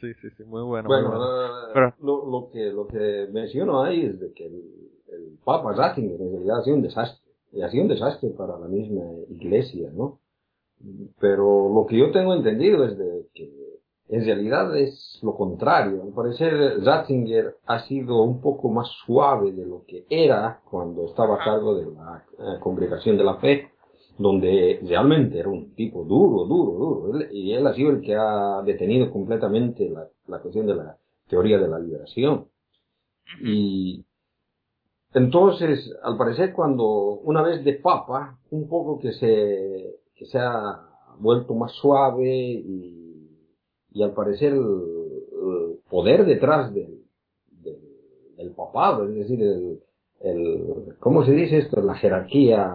[0.00, 0.88] Sí, sí, sí, muy bueno.
[0.88, 1.12] Bueno,
[1.74, 4.62] eh, lo, lo, que, lo que menciono ahí es de que el,
[5.08, 7.27] el Papa Ratzinger en realidad ha sido un desastre.
[7.52, 10.20] Y ha sido un desastre para la misma iglesia, ¿no?
[11.18, 13.50] Pero lo que yo tengo entendido es de que
[14.08, 16.02] en realidad es lo contrario.
[16.02, 21.36] Al parecer Ratzinger ha sido un poco más suave de lo que era cuando estaba
[21.36, 23.70] a cargo de la eh, congregación de la fe
[24.18, 27.24] donde realmente era un tipo duro, duro, duro.
[27.30, 31.58] y él ha sido el que ha detenido completamente la, la cuestión de la teoría
[31.58, 32.48] de la liberación.
[33.44, 34.04] Y
[35.18, 36.86] entonces, al parecer, cuando
[37.24, 40.80] una vez de papa, un poco que se, que se ha
[41.18, 43.28] vuelto más suave y,
[43.92, 47.02] y al parecer el, poder detrás del,
[48.36, 49.80] del, papado, es decir, el,
[50.20, 51.80] el, ¿cómo se dice esto?
[51.80, 52.70] La jerarquía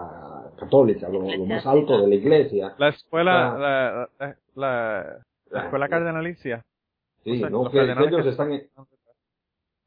[0.57, 2.73] católica, lo, más alto de la iglesia.
[2.77, 4.09] La escuela, la,
[4.55, 5.17] la,
[5.51, 6.65] la, escuela cardenalicia.
[7.23, 8.51] Sí, no, que, ellos están,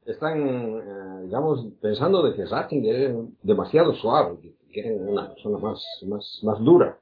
[0.07, 5.83] están, eh, digamos, pensando de que Ratzinger es demasiado suave, que quieren una persona más,
[6.07, 6.99] más, más dura.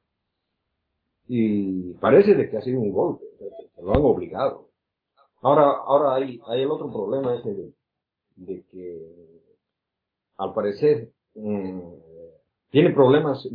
[1.28, 3.26] Y parece de que ha sido un golpe,
[3.82, 4.70] lo han obligado.
[5.42, 7.74] Ahora, ahora hay, hay el otro problema ese
[8.36, 9.02] de, que,
[10.38, 11.80] al parecer, mm,
[12.72, 13.48] tiene problemas,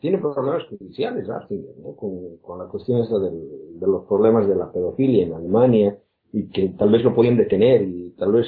[0.00, 1.94] tiene problemas judiciales Ratzinger, ¿no?
[1.94, 5.98] Con, con la cuestión esa del, de los problemas de la pedofilia en Alemania
[6.36, 8.46] y que tal vez lo podían detener y tal vez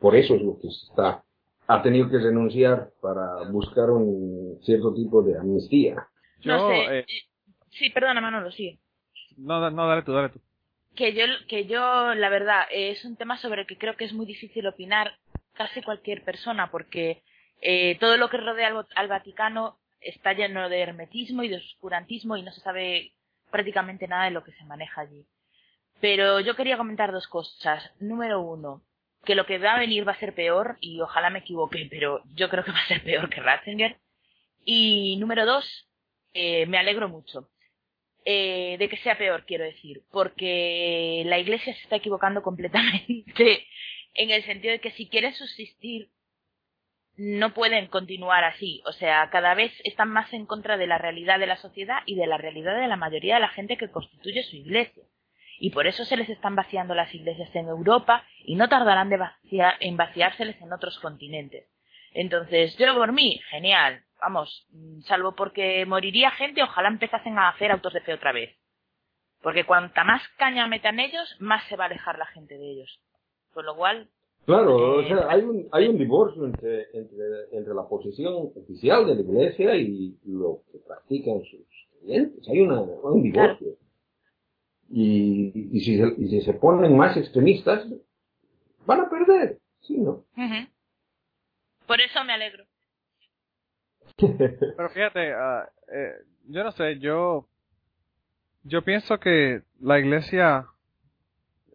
[0.00, 1.22] por eso es lo que está,
[1.68, 6.08] ha tenido que renunciar para buscar un cierto tipo de amnistía.
[6.44, 7.06] No sé, eh,
[7.70, 8.80] sí, perdona Manolo, sí.
[9.36, 10.40] No, no, dale tú, dale tú.
[10.96, 14.12] Que yo, que yo, la verdad, es un tema sobre el que creo que es
[14.12, 15.12] muy difícil opinar
[15.52, 17.22] casi cualquier persona, porque
[17.60, 22.36] eh, todo lo que rodea al, al Vaticano está lleno de hermetismo y de oscurantismo
[22.36, 23.12] y no se sabe
[23.52, 25.24] prácticamente nada de lo que se maneja allí.
[26.02, 27.92] Pero yo quería comentar dos cosas.
[28.00, 28.82] Número uno,
[29.24, 32.22] que lo que va a venir va a ser peor, y ojalá me equivoque, pero
[32.34, 34.00] yo creo que va a ser peor que Ratzinger.
[34.64, 35.64] Y número dos,
[36.34, 37.50] eh, me alegro mucho.
[38.24, 43.64] Eh, de que sea peor, quiero decir, porque la Iglesia se está equivocando completamente
[44.14, 46.10] en el sentido de que si quiere subsistir,
[47.16, 48.82] no pueden continuar así.
[48.86, 52.16] O sea, cada vez están más en contra de la realidad de la sociedad y
[52.16, 55.04] de la realidad de la mayoría de la gente que constituye su Iglesia
[55.62, 59.20] y por eso se les están vaciando las iglesias en Europa y no tardarán de
[59.78, 61.68] en vaciárseles en otros continentes.
[62.14, 64.66] Entonces, yo por mí, genial, vamos,
[65.06, 68.50] salvo porque moriría gente, ojalá empezasen a hacer autos de fe otra vez.
[69.40, 73.00] Porque cuanta más caña metan ellos, más se va a alejar la gente de ellos.
[73.54, 74.08] Con lo cual...
[74.44, 76.88] Claro, o sea, hay un, hay un divorcio entre,
[77.52, 81.60] entre, la posición oficial de la iglesia y lo que practican sus
[82.00, 82.48] clientes.
[82.48, 83.76] Hay una, un divorcio.
[84.94, 87.86] Y, y, si se, y si se ponen más extremistas,
[88.84, 90.24] van a perder, ¿sí no?
[91.86, 92.64] Por eso me alegro.
[94.16, 96.14] Pero fíjate, uh, eh,
[96.48, 97.48] yo no sé, yo
[98.64, 100.66] yo pienso que la iglesia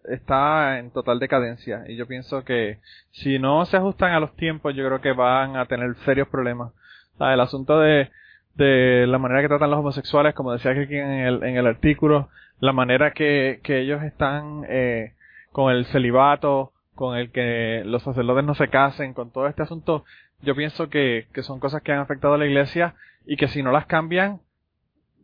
[0.05, 2.79] está en total decadencia y yo pienso que
[3.11, 6.71] si no se ajustan a los tiempos yo creo que van a tener serios problemas.
[7.19, 8.09] el asunto de,
[8.57, 12.29] de la manera que tratan los homosexuales, como decía aquí en el, en el artículo,
[12.59, 15.13] la manera que, que ellos están eh,
[15.51, 20.03] con el celibato, con el que los sacerdotes no se casen, con todo este asunto,
[20.41, 22.95] yo pienso que, que son cosas que han afectado a la iglesia
[23.25, 24.41] y que si no las cambian,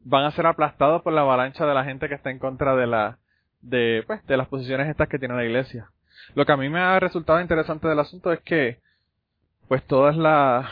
[0.04, 2.88] van a ser aplastados por la avalancha de la gente que está en contra de
[2.88, 3.18] la,
[3.62, 5.90] de, pues, de las posiciones estas que tiene la iglesia.
[6.36, 8.80] Lo que a mí me ha resultado interesante del asunto es que,
[9.68, 10.70] pues toda es la,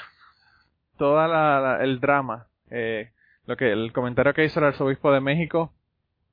[0.98, 3.12] toda la, el drama, eh,
[3.46, 5.74] lo que, el comentario que hizo el arzobispo de México,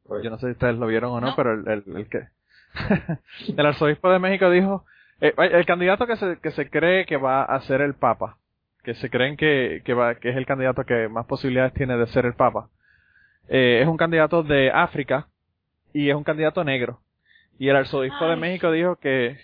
[0.07, 2.29] pues yo no sé si ustedes lo vieron o no, pero el, el, que
[3.57, 4.85] el arzobispo de México dijo
[5.21, 8.39] eh, el candidato que se, que se cree que va a ser el papa,
[8.83, 12.07] que se creen que, que, va, que es el candidato que más posibilidades tiene de
[12.07, 12.71] ser el papa,
[13.49, 15.29] eh, es un candidato de África
[15.93, 17.01] y es un candidato negro.
[17.59, 19.39] Y el arzobispo de México dijo que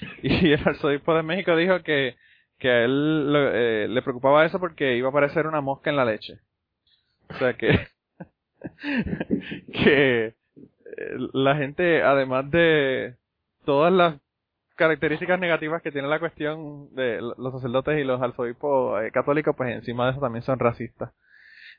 [0.22, 2.16] y el arzobispo de México dijo que
[2.58, 6.04] que a él eh, le preocupaba eso porque iba a aparecer una mosca en la
[6.04, 6.38] leche.
[7.28, 7.88] O sea que
[9.72, 10.34] que eh,
[11.32, 13.16] la gente, además de
[13.64, 14.20] todas las
[14.76, 19.74] características negativas que tiene la cuestión de los sacerdotes y los arzobispos eh, católicos, pues
[19.74, 21.12] encima de eso también son racistas.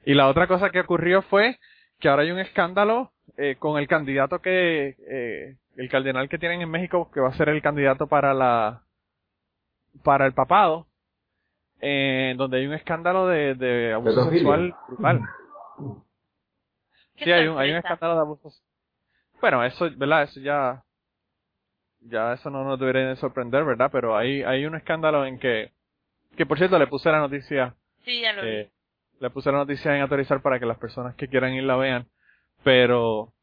[0.06, 1.58] Y la otra cosa que ocurrió fue
[2.00, 6.62] que ahora hay un escándalo eh, con el candidato que, eh, el cardenal que tienen
[6.62, 8.84] en México, que va a ser el candidato para la,
[10.04, 10.88] para el papado,
[11.82, 15.22] eh, donde hay un escándalo de, de abuso sexual brutal.
[17.18, 18.64] Sí, hay un, hay un escándalo de abusos.
[19.41, 20.24] Bueno, eso, ¿verdad?
[20.24, 20.84] Eso ya,
[22.02, 23.89] ya eso no nos debería sorprender, ¿verdad?
[23.91, 25.72] Pero hay, hay un escándalo en que,
[26.36, 27.76] que por cierto le puse la noticia.
[28.04, 28.72] Sí, ya lo eh,
[29.20, 32.08] Le puse la noticia en autorizar para que las personas que quieran ir la vean.
[32.64, 33.34] Pero,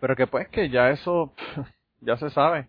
[0.00, 1.34] pero que pues que ya eso,
[2.00, 2.68] ya se sabe.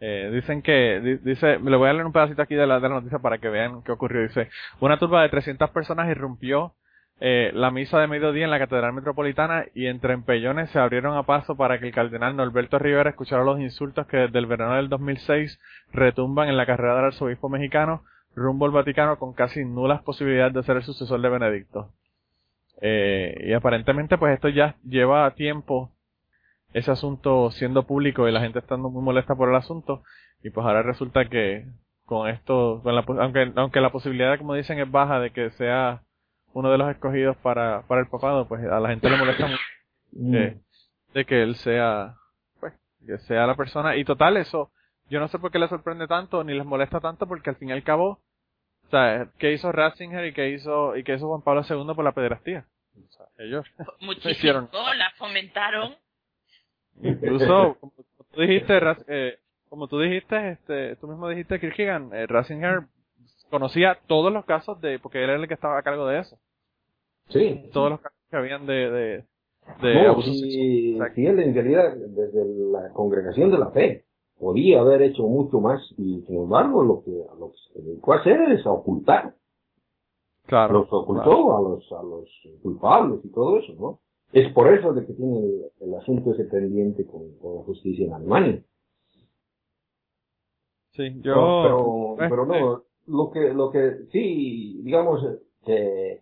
[0.00, 2.96] Eh, dicen que, dice, le voy a leer un pedacito aquí de la, de la
[2.96, 4.22] noticia para que vean qué ocurrió.
[4.22, 6.74] Dice, una turba de 300 personas irrumpió
[7.18, 11.22] eh, la misa de mediodía en la Catedral Metropolitana y entre empellones se abrieron a
[11.22, 14.90] paso para que el cardenal Norberto Rivera escuchara los insultos que desde el verano del
[14.90, 15.58] 2006
[15.92, 18.02] retumban en la carrera del arzobispo mexicano
[18.34, 21.90] rumbo al Vaticano con casi nulas posibilidades de ser el sucesor de Benedicto.
[22.82, 25.90] Eh, y aparentemente pues esto ya lleva tiempo
[26.76, 30.02] ese asunto siendo público y la gente estando muy molesta por el asunto
[30.42, 31.64] y pues ahora resulta que
[32.04, 32.82] con esto,
[33.18, 36.02] aunque, aunque la posibilidad como dicen es baja de que sea
[36.52, 39.62] uno de los escogidos para, para el papado, pues a la gente le molesta mucho
[40.12, 40.32] mm.
[41.14, 42.16] de que él sea,
[42.60, 42.74] pues,
[43.06, 44.70] que sea la persona y total eso,
[45.08, 47.70] yo no sé por qué le sorprende tanto ni les molesta tanto porque al fin
[47.70, 48.20] y al cabo
[48.86, 52.04] o sea, ¿qué hizo Ratzinger y qué hizo, y qué hizo Juan Pablo II por
[52.04, 52.66] la pederastía?
[52.96, 53.66] O sea, ellos
[54.00, 54.70] Muchísimo, hicieron.
[54.72, 55.96] la fomentaron.
[57.02, 57.92] Incluso, como
[58.32, 58.78] tú dijiste,
[59.08, 59.38] eh,
[59.68, 62.86] como tú dijiste, este, tú mismo dijiste, Kierkegaard, eh, Ratzinger
[63.50, 66.38] conocía todos los casos de, porque él era el que estaba a cargo de eso.
[67.28, 67.68] Sí.
[67.72, 69.24] Todos los casos que habían de, de,
[69.82, 74.04] de abuso sí, sí, él en realidad, desde la congregación de la fe,
[74.38, 78.18] podía haber hecho mucho más y sin embargo lo que, lo que se dedicó a
[78.18, 79.34] hacer es a ocultar.
[80.46, 80.80] Claro.
[80.80, 82.28] Los ocultó a los, a los
[82.62, 83.98] culpables y todo eso, ¿no?
[84.36, 85.40] Es por eso de que tiene
[85.80, 88.62] el, asunto ese pendiente con, la justicia en Alemania.
[90.92, 92.16] Sí, yo...
[92.18, 95.26] pero, pero no, lo que, lo que, sí, digamos
[95.64, 96.20] que,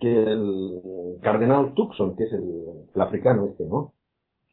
[0.00, 3.92] que el cardenal Tucson, que es el, africano este, ¿no?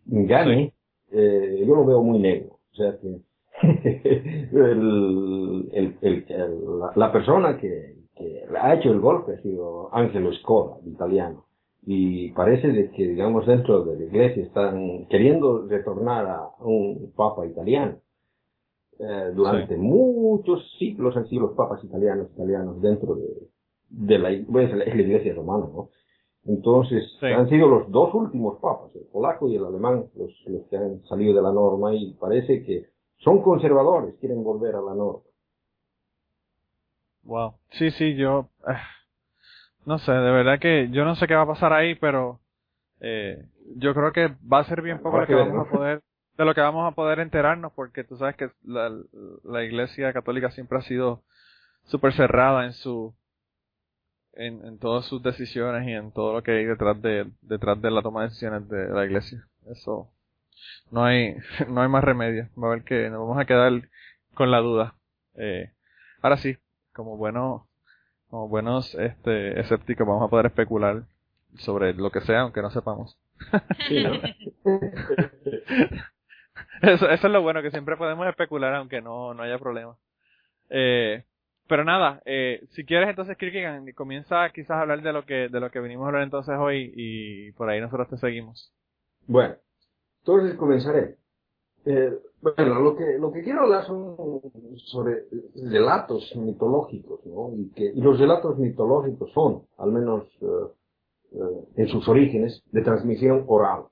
[0.05, 0.75] Gane,
[1.11, 2.59] eh, yo lo veo muy negro.
[2.71, 3.19] O sea que
[4.53, 6.25] el, el, el,
[6.95, 11.47] la, persona que, que, ha hecho el golpe ha sido Angelo Scola, italiano.
[11.85, 17.45] Y parece de que, digamos, dentro de la iglesia están queriendo retornar a un papa
[17.45, 17.97] italiano.
[18.99, 23.49] Eh, durante muchos siglos han sido los papas italianos, italianos dentro de,
[23.89, 25.89] de la, bueno, la iglesia romana, ¿no?
[26.45, 30.75] Entonces, han sido los dos últimos papas, el polaco y el alemán, los, los, que
[30.75, 32.87] han salido de la norma y parece que
[33.19, 35.21] son conservadores, quieren volver a la norma.
[37.23, 37.53] Wow.
[37.71, 38.73] Sí, sí, yo, eh,
[39.85, 42.39] no sé, de verdad que yo no sé qué va a pasar ahí, pero
[42.99, 46.01] eh, yo creo que va a ser bien poco lo que vamos a poder,
[46.37, 48.91] de lo que vamos a poder enterarnos, porque tú sabes que la,
[49.43, 51.23] la iglesia católica siempre ha sido
[51.85, 53.13] súper cerrada en su
[54.33, 57.91] en, en todas sus decisiones y en todo lo que hay detrás de, detrás de
[57.91, 59.47] la toma de decisiones de la iglesia.
[59.67, 60.09] Eso,
[60.91, 61.35] no hay,
[61.69, 62.49] no hay más remedio.
[62.61, 63.89] Va a ver que nos vamos a quedar
[64.33, 64.95] con la duda.
[65.35, 65.71] Eh,
[66.21, 66.57] ahora sí,
[66.93, 67.63] como buenos,
[68.33, 71.03] como buenos, este, escépticos vamos a poder especular
[71.59, 73.15] sobre lo que sea, aunque no sepamos.
[76.81, 79.95] eso, eso es lo bueno, que siempre podemos especular aunque no, no haya problema.
[80.71, 81.25] Eh,
[81.67, 85.59] pero nada, eh, si quieres entonces Kirkigan, comienza quizás a hablar de lo que de
[85.59, 88.73] lo que venimos a hablar entonces hoy y por ahí nosotros te seguimos.
[89.27, 89.57] Bueno,
[90.21, 91.17] entonces comenzaré.
[91.85, 94.41] Eh, bueno, lo que lo que quiero hablar son
[94.77, 95.25] sobre
[95.55, 97.51] relatos mitológicos, ¿no?
[97.55, 101.37] Y que y los relatos mitológicos son, al menos eh,
[101.75, 103.85] en sus orígenes, de transmisión oral.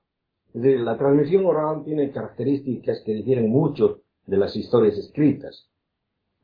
[0.54, 5.68] Es decir, la transmisión oral tiene características que difieren mucho de las historias escritas.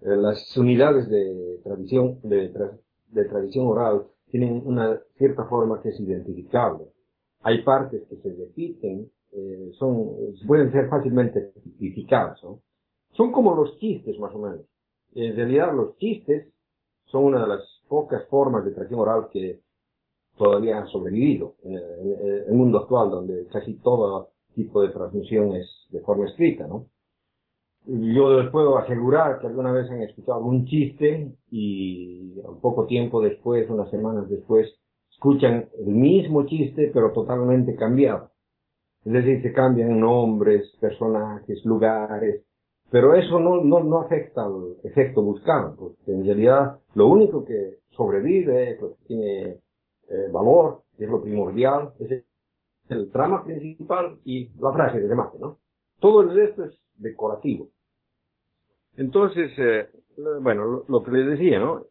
[0.01, 2.53] Eh, las unidades de tradición, de,
[3.09, 6.86] de tradición oral tienen una cierta forma que es identificable.
[7.42, 12.61] Hay partes que se repiten, eh, son, pueden ser fácilmente identificadas, ¿no?
[13.12, 14.61] Son como los chistes, más o menos.
[15.14, 16.49] En realidad, los chistes
[17.07, 19.61] son una de las pocas formas de tradición oral que
[20.37, 26.01] todavía han sobrevivido en el mundo actual, donde casi todo tipo de transmisión es de
[26.01, 26.87] forma escrita, ¿no?
[27.89, 33.22] yo les puedo asegurar que alguna vez han escuchado algún chiste y un poco tiempo
[33.22, 34.68] después, unas semanas después,
[35.11, 38.31] escuchan el mismo chiste pero totalmente cambiado.
[39.05, 42.44] Es decir, se cambian nombres, personajes, lugares,
[42.90, 47.78] pero eso no, no, no afecta al efecto buscado, porque en realidad lo único que
[47.90, 49.42] sobrevive, lo que tiene
[50.09, 52.24] eh, valor, es lo primordial, es
[52.88, 55.59] el trama principal y la frase de remate, ¿no?
[56.01, 57.68] Todo el resto es decorativo.
[58.96, 59.88] Entonces, eh,
[60.40, 61.84] bueno, lo, que les decía, ¿no?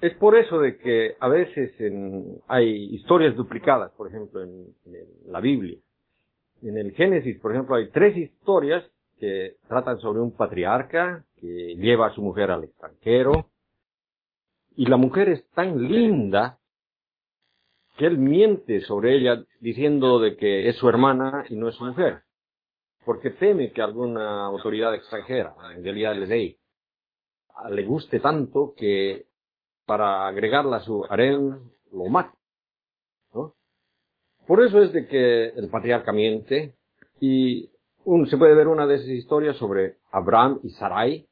[0.00, 1.72] Es por eso de que a veces
[2.46, 4.66] hay historias duplicadas, por ejemplo, en,
[5.26, 5.78] la Biblia.
[6.62, 8.84] En el Génesis, por ejemplo, hay tres historias
[9.18, 13.50] que tratan sobre un patriarca que lleva a su mujer al extranjero.
[14.76, 16.58] Y la mujer es tan linda
[17.96, 21.84] que él miente sobre ella diciendo de que es su hermana y no es su
[21.84, 22.22] mujer
[23.08, 26.58] porque teme que alguna autoridad extranjera, en realidad el rey,
[27.70, 29.24] le guste tanto que
[29.86, 32.36] para agregarla a su harem lo mate.
[34.48, 36.74] Por eso es de que el patriarca miente
[37.20, 37.68] y
[38.30, 41.28] se puede ver una de esas historias sobre Abraham y Sarai,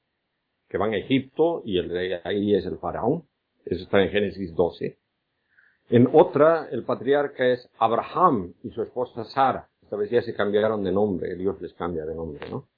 [0.69, 3.25] que van a Egipto y el rey ahí es el faraón.
[3.65, 4.99] Eso está en Génesis 12.
[5.89, 9.67] En otra, el patriarca es Abraham y su esposa Sara.
[9.81, 12.69] Esta vez ya se cambiaron de nombre, Dios les cambia de nombre, ¿no?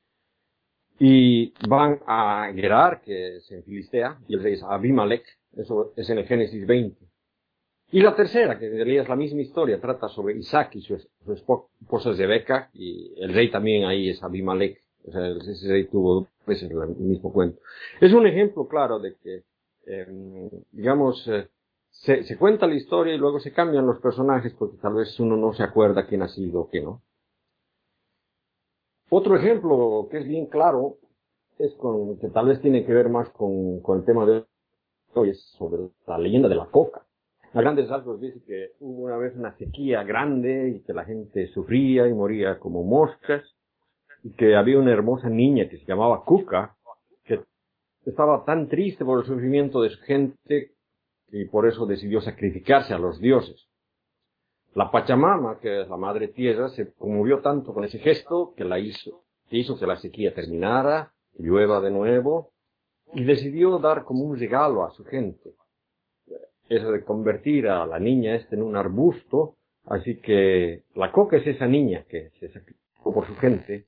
[1.01, 5.25] Y van a Gerar, que es en Filistea, y el rey es Abimelech,
[5.57, 7.08] eso es en el Génesis 20.
[7.91, 10.95] Y la tercera, que en realidad es la misma historia, trata sobre Isaac y su,
[10.95, 14.83] esposa Zebeca, y el rey también ahí es Abimelech.
[15.07, 17.61] O sea, ese rey tuvo dos veces el mismo cuento.
[18.01, 19.45] Es un ejemplo claro de que,
[19.87, 21.49] em, digamos, eh,
[21.91, 25.37] se, se, cuenta la historia y luego se cambian los personajes porque tal vez uno
[25.37, 27.03] no se acuerda quién ha sido o qué no.
[29.09, 30.99] Otro ejemplo que es bien claro
[31.59, 34.45] es con, que tal vez tiene que ver más con, con el tema de
[35.15, 37.08] hoy, es sobre la leyenda de la coca.
[37.55, 41.49] A grandes rasgos dice que hubo una vez una sequía grande y que la gente
[41.49, 43.43] sufría y moría como moscas
[44.23, 46.77] y que había una hermosa niña que se llamaba Cuca
[47.25, 47.41] que
[48.05, 50.73] estaba tan triste por el sufrimiento de su gente
[51.31, 53.69] y por eso decidió sacrificarse a los dioses.
[54.75, 58.79] La Pachamama, que es la madre tierra, se conmovió tanto con ese gesto que la
[58.79, 62.51] hizo, que hizo que la sequía terminara, llueva de nuevo,
[63.15, 65.55] y decidió dar como un regalo a su gente.
[66.69, 69.55] Eso de convertir a la niña este en un arbusto,
[69.87, 73.87] así que la coca es esa niña que se sacrificó por su gente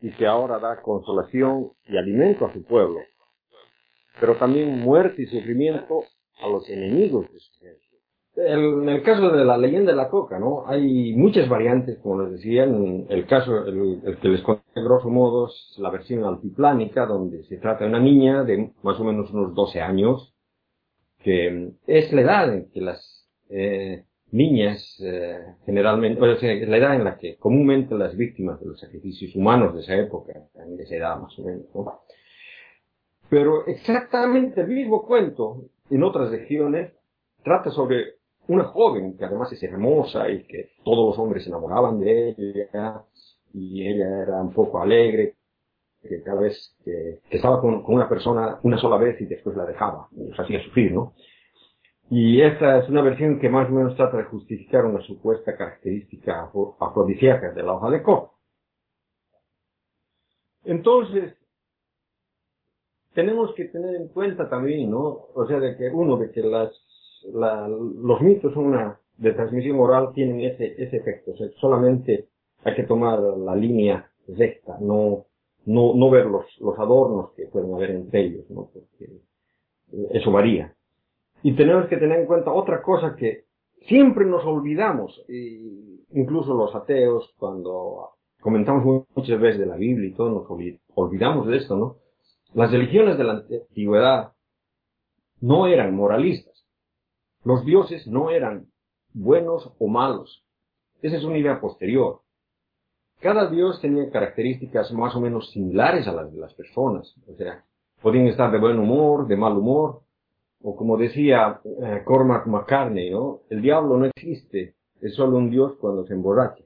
[0.00, 3.00] y que ahora da consolación y alimento a su pueblo,
[4.20, 6.04] pero también muerte y sufrimiento
[6.40, 7.26] a los enemigos
[8.36, 10.64] en el caso de la leyenda de la coca, ¿no?
[10.66, 15.48] Hay muchas variantes, como les decía, en el caso, el, que les conté grosso modo
[15.48, 19.54] es la versión altiplánica, donde se trata de una niña de más o menos unos
[19.54, 20.32] 12 años,
[21.22, 26.94] que es la edad en que las eh, niñas eh, generalmente, o sea, la edad
[26.94, 30.96] en la que comúnmente las víctimas de los sacrificios humanos de esa época, de esa
[30.96, 32.00] edad más o menos, ¿no?
[33.28, 36.92] Pero exactamente el mismo cuento en otras regiones
[37.44, 38.14] trata sobre
[38.48, 43.04] una joven que además es hermosa y que todos los hombres se enamoraban de ella
[43.52, 45.36] y ella era un poco alegre,
[46.02, 50.08] que cada vez que, estaba con, una persona una sola vez y después la dejaba,
[50.12, 51.14] los hacía sufrir, ¿no?
[52.10, 56.50] Y esta es una versión que más o menos trata de justificar una supuesta característica
[56.80, 58.40] afrodisíaca de la hoja de coco.
[60.64, 61.34] Entonces,
[63.14, 65.28] tenemos que tener en cuenta también, ¿no?
[65.34, 66.72] O sea, de que uno, de que las,
[67.32, 68.54] los mitos
[69.16, 71.32] de transmisión oral tienen ese, ese efecto.
[71.32, 72.28] O sea, solamente
[72.64, 75.26] hay que tomar la línea recta, no,
[75.66, 76.46] no, ver los,
[76.78, 78.70] adornos que pueden haber entre ellos, ¿no?
[78.72, 79.20] Porque
[80.10, 80.74] eso varía.
[81.42, 83.44] Y tenemos que tener en cuenta otra cosa que
[83.86, 85.24] siempre nos olvidamos,
[86.12, 91.56] incluso los ateos, cuando comentamos muchas veces de la Biblia y todo, nos olvidamos de
[91.56, 91.96] esto, ¿no?
[92.54, 94.32] Las religiones de la antigüedad
[95.40, 96.66] no eran moralistas.
[97.44, 98.66] Los dioses no eran
[99.12, 100.44] buenos o malos.
[101.00, 102.20] Esa es una idea posterior.
[103.20, 107.14] Cada dios tenía características más o menos similares a las de las personas.
[107.28, 107.64] O sea,
[108.00, 110.02] podían estar de buen humor, de mal humor,
[110.62, 113.40] o como decía eh, Cormac McCartney, ¿no?
[113.50, 116.64] El diablo no existe, es solo un dios cuando se emborracha.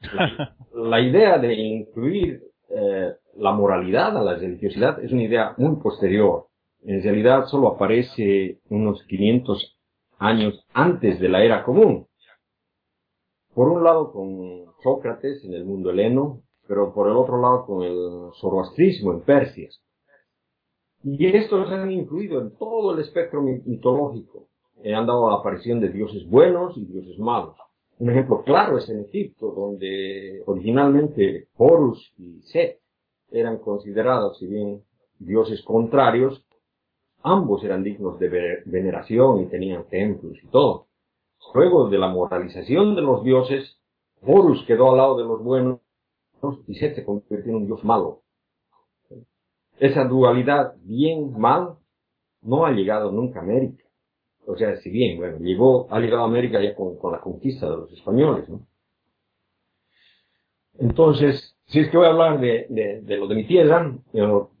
[0.74, 6.46] La idea de incluir eh, la moralidad a la religiosidad es una idea muy posterior.
[6.84, 9.76] En realidad solo aparece unos 500
[10.18, 12.06] años antes de la era común.
[13.58, 17.82] Por un lado con Sócrates en el mundo heleno, pero por el otro lado con
[17.82, 19.68] el zoroastrismo en Persia.
[21.02, 24.46] Y estos han influido en todo el espectro mitológico.
[24.84, 27.56] Eh, han dado la aparición de dioses buenos y dioses malos.
[27.98, 32.78] Un ejemplo claro es en Egipto, donde originalmente Horus y Set
[33.32, 34.84] eran considerados, si bien
[35.18, 36.46] dioses contrarios,
[37.24, 40.87] ambos eran dignos de veneración y tenían templos y todo.
[41.54, 43.78] Luego de la moralización de los dioses,
[44.22, 45.80] Horus quedó al lado de los buenos
[46.66, 48.22] y se convirtió en un dios malo.
[49.78, 51.76] Esa dualidad bien-mal
[52.42, 53.84] no ha llegado nunca a América.
[54.46, 57.76] O sea, si bien, bueno, llegó, ha llegado a América ya con, la conquista de
[57.76, 58.66] los españoles, ¿no?
[60.78, 64.52] Entonces, si es que voy a hablar de, lo de mi tierra, yo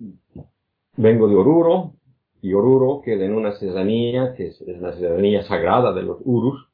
[0.96, 1.94] vengo de Oruro,
[2.42, 6.67] y Oruro queda en una serranía, que es, la serranía sagrada de los Urus.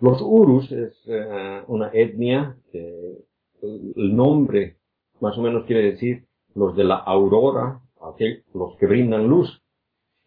[0.00, 3.18] Los Urus es eh, una etnia que
[3.62, 4.76] el nombre
[5.20, 7.80] más o menos quiere decir los de la aurora,
[8.54, 9.62] los que brindan luz.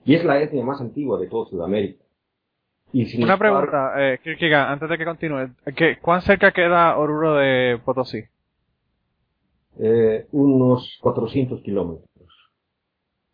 [0.03, 2.03] Y es la etnia más antigua de toda Sudamérica.
[2.93, 4.19] Y Una pregunta, eh,
[4.53, 5.51] antes de que continúe.
[6.01, 8.23] ¿Cuán cerca queda Oruro de Potosí?
[9.79, 12.07] eh, unos 400 kilómetros.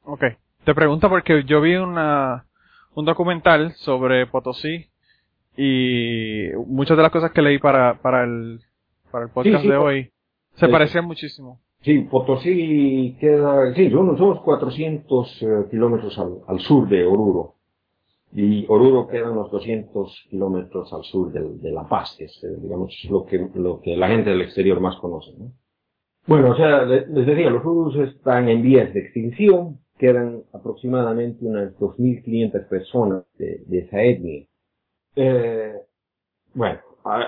[0.04, 0.24] Ok.
[0.64, 2.46] Te pregunto porque yo vi una,
[2.94, 4.88] un documental sobre Potosí
[5.58, 8.60] y muchas de las cosas que leí para, para el,
[9.12, 10.12] para el podcast de hoy
[10.54, 11.60] se parecían muchísimo.
[11.82, 17.56] Sí, Potosí queda, sí, son unos 400 eh, kilómetros al, al, sur de Oruro.
[18.34, 22.48] Y Oruro queda unos 200 kilómetros al sur de, de La Paz, que es, eh,
[22.62, 25.34] digamos, lo que, lo que la gente del exterior más conoce.
[25.38, 25.54] ¿no?
[26.26, 31.74] Bueno, o sea, les decía, los urus están en vías de extinción, quedan aproximadamente unas
[31.80, 34.46] 2.500 personas de, de esa etnia.
[35.20, 35.74] Eh,
[36.54, 36.80] bueno,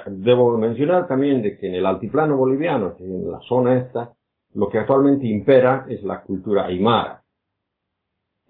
[0.05, 4.13] debo mencionar también de que en el altiplano boliviano, en la zona esta,
[4.53, 7.23] lo que actualmente impera es la cultura aymara.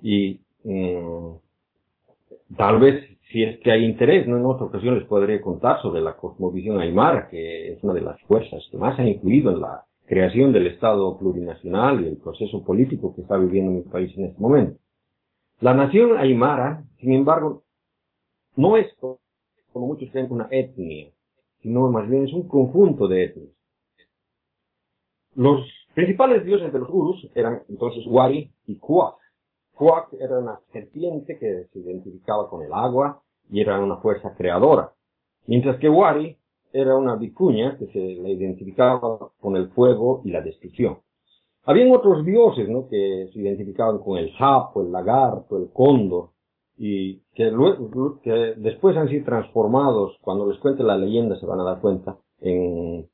[0.02, 1.36] Y mm,
[2.58, 4.38] tal vez, si es que hay interés, ¿no?
[4.38, 8.20] en otra ocasión les podré contar sobre la cosmovisión aymara, que es una de las
[8.24, 13.16] fuerzas que más han influido en la creación del Estado plurinacional y el proceso político
[13.16, 14.80] que está viviendo mi país en este momento.
[15.62, 17.64] La nación aymara, sin embargo,
[18.56, 18.88] no es,
[19.72, 21.12] como muchos creen, una etnia,
[21.62, 23.54] sino más bien es un conjunto de etnias.
[25.36, 25.62] Los
[25.94, 29.16] principales dioses de los Urus eran entonces Wari y Kuak.
[29.74, 34.92] Kuak era una serpiente que se identificaba con el agua y era una fuerza creadora,
[35.48, 36.38] mientras que Wari
[36.72, 41.00] era una vicuña que se la identificaba con el fuego y la destrucción.
[41.64, 42.88] Habían otros dioses, ¿no?
[42.88, 46.30] Que se identificaban con el sapo, el lagarto, el cóndor,
[46.82, 51.60] y que, luego, que después han sido transformados, cuando les cuente la leyenda se van
[51.60, 53.06] a dar cuenta, en,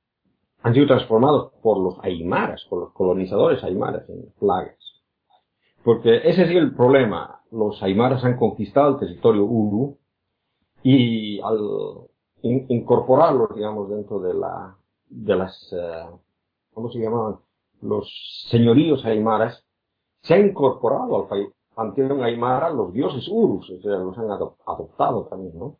[0.61, 4.78] han sido transformados por los aymaras, por los colonizadores aymaras en plagas.
[5.84, 7.41] Porque ese es el problema.
[7.51, 9.97] Los aymaras han conquistado el territorio Uru
[10.84, 11.57] y al
[12.43, 14.78] incorporarlos, digamos, dentro de la,
[15.09, 16.05] de las, eh,
[16.72, 17.38] ¿cómo se llamaban?
[17.82, 19.66] Los señoríos aymaras,
[20.22, 25.28] se ha incorporado al país, panteón aymara los dioses urus, o sea, los han adoptado
[25.30, 25.78] también, ¿no?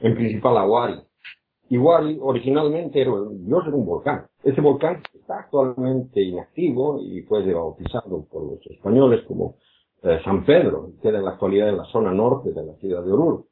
[0.00, 1.00] En principal a Wari.
[1.70, 4.26] Y Wari originalmente era el dios de un volcán.
[4.42, 9.56] Ese volcán está actualmente inactivo y fue bautizado por los españoles como
[10.02, 13.12] eh, San Pedro, queda en la actualidad en la zona norte de la ciudad de
[13.12, 13.46] Oruro.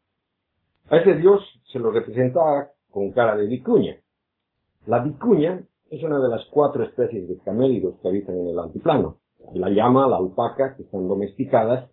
[0.88, 1.42] A ese dios
[1.72, 3.96] se lo representaba con cara de vicuña.
[4.86, 9.18] La vicuña es una de las cuatro especies de camélidos que habitan en el altiplano.
[9.54, 11.90] La llama, la alpaca, que están domesticadas,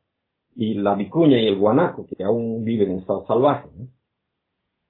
[0.56, 3.70] y la vicuña y el guanaco, que aún viven en estado salvaje.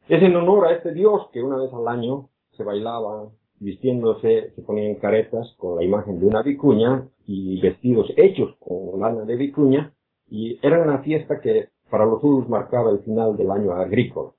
[0.08, 4.62] Es en honor a este dios que una vez al año se bailaba vistiéndose, se
[4.62, 9.94] ponían caretas con la imagen de una vicuña y vestidos hechos con lana de vicuña,
[10.28, 14.32] y era una fiesta que para los urus marcaba el final del año agrícola.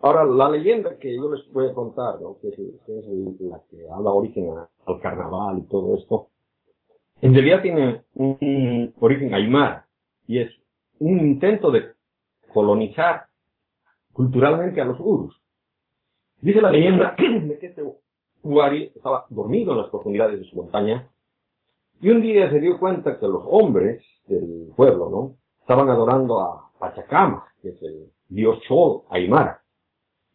[0.00, 2.36] Ahora, la leyenda que yo les voy a contar, ¿no?
[2.40, 2.58] que, es,
[3.40, 4.50] la que da origen
[4.86, 6.28] al carnaval y todo esto,
[7.24, 9.86] en realidad tiene un, origen aymara
[10.26, 10.52] y es
[10.98, 11.94] un intento de
[12.52, 13.28] colonizar
[14.12, 15.34] culturalmente a los urus.
[16.42, 17.82] Dice la leyenda de que este
[18.42, 21.08] Uari estaba dormido en las profundidades de su montaña
[22.02, 25.36] y un día se dio cuenta que los hombres del pueblo, ¿no?
[25.60, 29.62] estaban adorando a Pachacama, que es el dios Chol Aymara,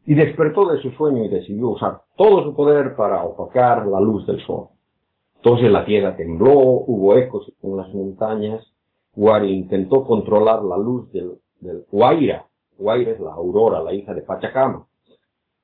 [0.07, 4.25] y despertó de su sueño y decidió usar todo su poder para opacar la luz
[4.25, 4.69] del sol.
[5.43, 8.65] Entonces la tierra tembló, hubo ecos en las montañas,
[9.15, 12.45] Wari intentó controlar la luz del, del Huayra,
[12.77, 14.85] Huayra es la aurora, la hija de Pachacama,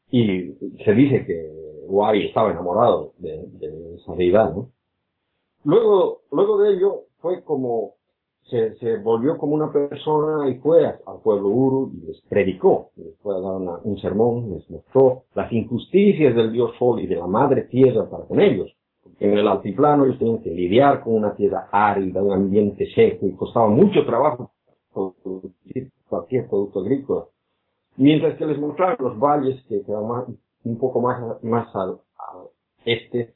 [0.09, 0.53] y
[0.83, 1.51] se dice que
[1.87, 4.69] Wari estaba enamorado de, de esa deidad, ¿no?
[5.65, 7.95] Luego, luego de ello fue como
[8.43, 13.17] se, se, volvió como una persona y fue al pueblo Uru y les predicó, les
[13.17, 17.25] fue a dar un sermón, les mostró las injusticias del dios Sol y de la
[17.25, 18.71] madre tierra para con ellos.
[19.19, 23.35] En el altiplano ellos tenían que lidiar con una tierra árida, un ambiente seco y
[23.35, 24.51] costaba mucho trabajo
[24.93, 27.25] producir cualquier producto agrícola.
[27.97, 31.97] Mientras que les mostraron los valles que quedaban un poco más, más al
[32.83, 33.33] este,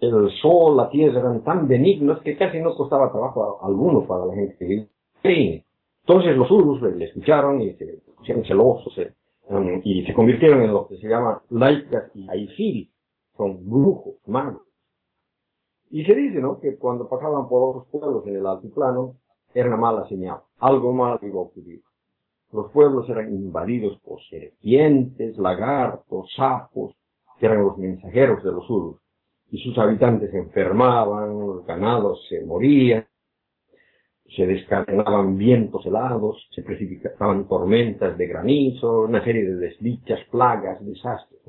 [0.00, 4.34] el sol, la tierra eran tan benignos que casi no costaba trabajo alguno para la
[4.34, 5.64] gente que vivía.
[6.04, 9.12] Entonces los urus le, escucharon y se pusieron celosos eh,
[9.48, 12.90] um, y se convirtieron en lo que se llama laicas y aifiri,
[13.36, 14.62] son brujos, magos.
[15.92, 16.58] Y se dice, ¿no?
[16.58, 19.14] Que cuando pasaban por otros pueblos en el altiplano,
[19.54, 20.40] era una mala señal.
[20.58, 21.82] Algo malo iba a ocurrir.
[22.50, 26.96] Los pueblos eran invadidos por serpientes, lagartos, sapos,
[27.38, 29.02] que eran los mensajeros de los urus
[29.52, 33.06] y sus habitantes se enfermaban, los ganados se morían,
[34.34, 41.42] se descadenaban vientos helados, se precipitaban tormentas de granizo, una serie de desdichas, plagas, desastres.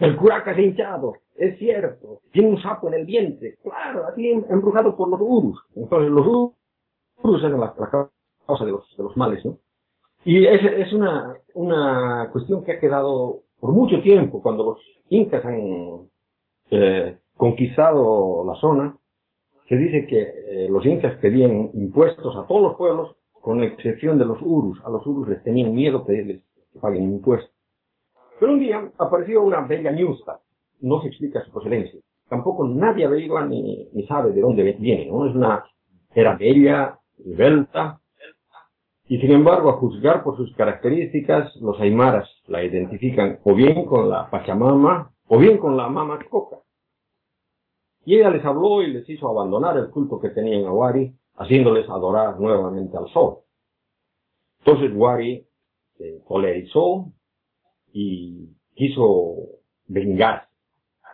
[0.00, 2.20] El curaca ha hinchado, es cierto.
[2.32, 5.60] Tiene un sapo en el vientre, claro, así em, embrujado por los urus.
[5.76, 6.26] Entonces los
[7.22, 9.58] urus eran la, causa de los, de los males, ¿no?
[10.24, 14.78] Y es, es una, una cuestión que ha quedado por mucho tiempo, cuando los
[15.10, 16.08] incas han
[16.70, 18.96] eh, conquistado la zona,
[19.68, 24.24] se dice que eh, los incas pedían impuestos a todos los pueblos, con excepción de
[24.24, 24.80] los urus.
[24.84, 26.42] A los urus les tenían miedo pedirles
[26.72, 27.53] que paguen impuestos.
[28.38, 30.40] Pero un día apareció una bella ñusta.
[30.80, 32.00] No se explica su procedencia.
[32.28, 35.26] Tampoco nadie averigua ni, ni sabe de dónde viene, ¿no?
[35.26, 35.64] Es una,
[36.14, 38.00] era bella, esbelta,
[39.06, 44.08] y sin embargo, a juzgar por sus características, los aymaras la identifican o bien con
[44.08, 46.56] la Pachamama o bien con la Mama Coca.
[48.06, 51.88] Y ella les habló y les hizo abandonar el culto que tenían a Wari, haciéndoles
[51.88, 53.40] adorar nuevamente al sol.
[54.60, 55.46] Entonces Wari
[55.98, 57.12] se colerizó
[57.94, 59.36] y quiso
[59.86, 60.48] vengar,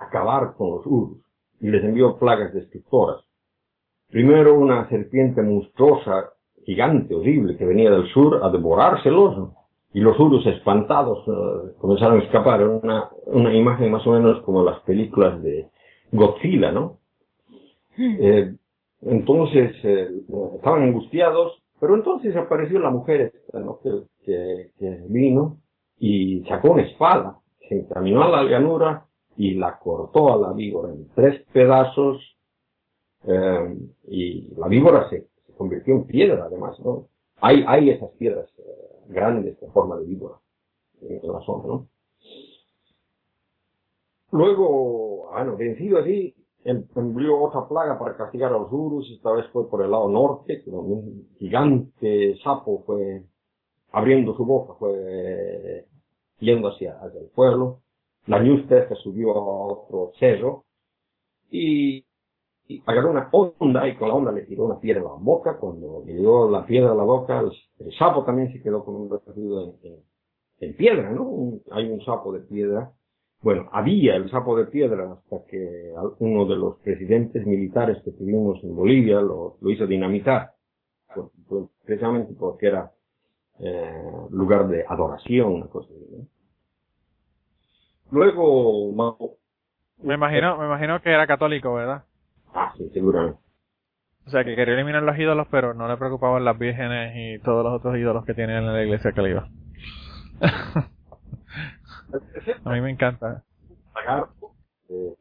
[0.01, 1.19] acabar con los urus,
[1.61, 3.23] y les envió plagas destructoras.
[4.09, 6.31] Primero una serpiente monstruosa,
[6.65, 9.51] gigante, horrible, que venía del sur a devorárselos,
[9.93, 12.67] y los urus espantados eh, comenzaron a escapar.
[12.67, 15.69] Una, una imagen más o menos como las películas de
[16.13, 16.99] Godzilla, ¿no?
[17.97, 18.17] Hmm.
[18.21, 18.55] Eh,
[19.03, 20.09] entonces eh,
[20.55, 23.81] estaban angustiados, pero entonces apareció la mujer ¿no?
[23.83, 25.57] que, que, vino
[26.01, 27.39] y sacó una espada,
[27.69, 32.37] se encaminó a la llanura y la cortó a la víbora en tres pedazos
[33.25, 33.79] eh,
[34.09, 37.09] y la víbora se, se, convirtió en piedra además, ¿no?
[37.43, 38.51] Hay, hay esas piedras
[39.09, 40.37] grandes de forma de víbora
[41.03, 41.87] en la zona, ¿no?
[44.33, 46.35] Luego, bueno, vencido así,
[46.65, 50.63] envió otra plaga para castigar a los urus, esta vez fue por el lado norte,
[50.67, 53.25] donde un gigante sapo fue
[53.93, 55.87] abriendo su boca, fue
[56.41, 57.81] yendo hacia, hacia el pueblo.
[58.27, 60.65] La ñusta se subió a otro cerro
[61.51, 62.05] y,
[62.87, 65.59] agarró una onda y con la onda le tiró una piedra a la boca.
[65.59, 69.11] Cuando le dio la piedra a la boca, el, sapo también se quedó con un
[69.11, 69.97] recorrido en,
[70.61, 71.61] en, piedra, ¿no?
[71.71, 72.93] hay un sapo de piedra
[73.43, 78.63] bueno, había el sapo de piedra hasta que uno de los presidentes militares que tuvimos
[78.63, 80.53] en Bolivia lo, hizo dinamitar,
[81.15, 82.93] pues, pues, precisamente porque era
[83.63, 86.29] eh, lugar de adoración, una cosa así.
[88.11, 88.93] Luego,
[90.03, 92.05] me imagino, me imagino que era católico, ¿verdad?
[92.55, 93.39] Ah, sí, seguramente.
[94.27, 97.65] O sea, que quería eliminar los ídolos, pero no le preocupaban las vírgenes y todos
[97.65, 99.49] los otros ídolos que tienen en la iglesia que le iba.
[102.65, 103.45] A mí me encanta.
[104.89, 105.15] Eh,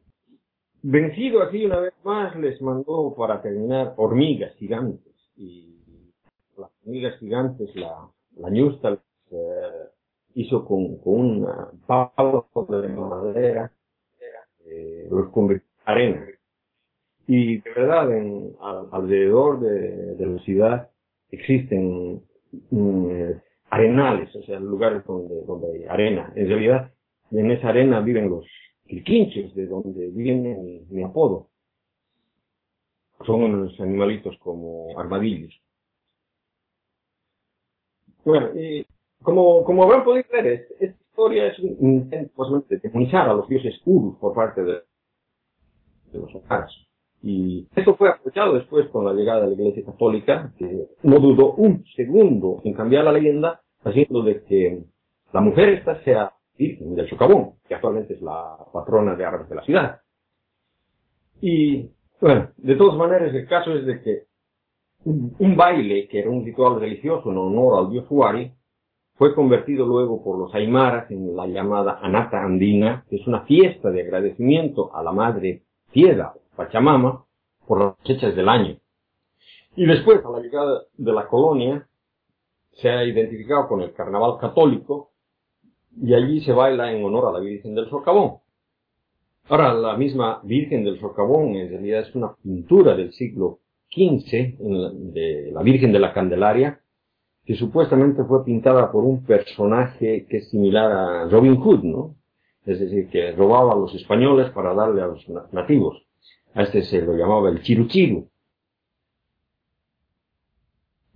[0.82, 5.14] vencido así una vez más, les mandó para terminar hormigas gigantes.
[5.36, 6.12] Y
[6.56, 8.98] las hormigas gigantes, la, la Ñusta
[9.30, 9.36] eh,
[10.34, 11.48] hizo con, con un
[11.86, 13.72] palo de madera,
[14.66, 16.26] eh, los convirtió en arena.
[17.26, 18.52] Y de verdad, en,
[18.92, 20.90] alrededor de, de, la ciudad
[21.30, 22.22] existen
[22.70, 23.30] mm,
[23.70, 26.32] arenales, o sea, lugares donde, donde hay arena.
[26.34, 26.90] En realidad,
[27.30, 28.46] en esa arena viven los
[28.86, 31.48] quilquinches, de donde viene mi, mi apodo.
[33.24, 35.54] Son unos animalitos como armadillos.
[38.30, 38.86] Bueno, y
[39.24, 43.80] como, como habrán podido ver, esta historia es un intento de demonizar a los dioses
[43.84, 44.82] Urus por parte de,
[46.12, 46.72] los Akaras.
[47.22, 51.54] Y esto fue aprovechado después con la llegada de la Iglesia Católica, que no dudó
[51.54, 54.84] un segundo en cambiar la leyenda, haciendo de que
[55.32, 59.56] la mujer esta sea virgen del Socavón, que actualmente es la patrona de armas de
[59.56, 60.00] la ciudad.
[61.40, 64.29] Y, bueno, de todas maneras, el caso es de que
[65.04, 68.52] un, baile, que era un ritual religioso en honor al dios Huari,
[69.14, 73.90] fue convertido luego por los aymaras en la llamada Anata Andina, que es una fiesta
[73.90, 77.24] de agradecimiento a la madre Tierra, Pachamama,
[77.66, 78.78] por las fechas del año.
[79.76, 81.86] Y después, a la llegada de la colonia,
[82.72, 85.10] se ha identificado con el carnaval católico
[86.00, 88.38] y allí se baila en honor a la Virgen del Socavón.
[89.48, 93.59] Ahora, la misma Virgen del Socavón en realidad es una pintura del siglo
[93.90, 94.56] XV
[95.12, 96.80] de la Virgen de la Candelaria,
[97.44, 102.16] que supuestamente fue pintada por un personaje que es similar a Robin Hood, ¿no?
[102.64, 106.06] Es decir, que robaba a los españoles para darle a los nativos.
[106.54, 108.28] A este se lo llamaba el Chiruchiru.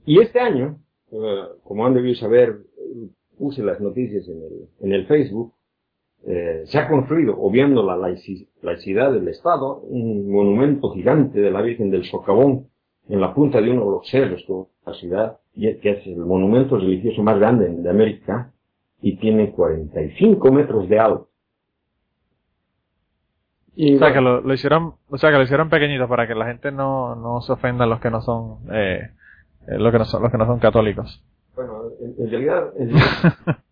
[0.07, 0.81] Y este año,
[1.12, 2.64] eh, como han debido saber,
[3.39, 4.27] puse las noticias
[4.81, 5.55] en el Facebook,
[6.27, 11.91] eh, se ha construido, obviando la laicidad del Estado, un monumento gigante de la Virgen
[11.91, 12.68] del Socavón
[13.09, 16.79] en la punta de uno de los cerros de la ciudad, que es el monumento
[16.79, 18.53] religioso más grande de América,
[19.03, 21.29] y tiene 45 metros de alto.
[23.77, 26.72] o sea que lo, hicieron, o sea que lo hicieron pequeñito para que la gente
[26.72, 29.11] no, no se ofenda los que no son, eh,
[29.68, 31.22] eh, los que no son, los que no son católicos.
[31.55, 32.72] Bueno, en, realidad,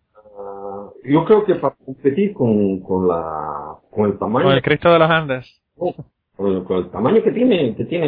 [1.03, 4.45] yo creo que para competir con, con la, con el tamaño.
[4.45, 5.61] Con el Cristo de los Andes.
[5.75, 8.07] con, el, tamaño que tiene, que tiene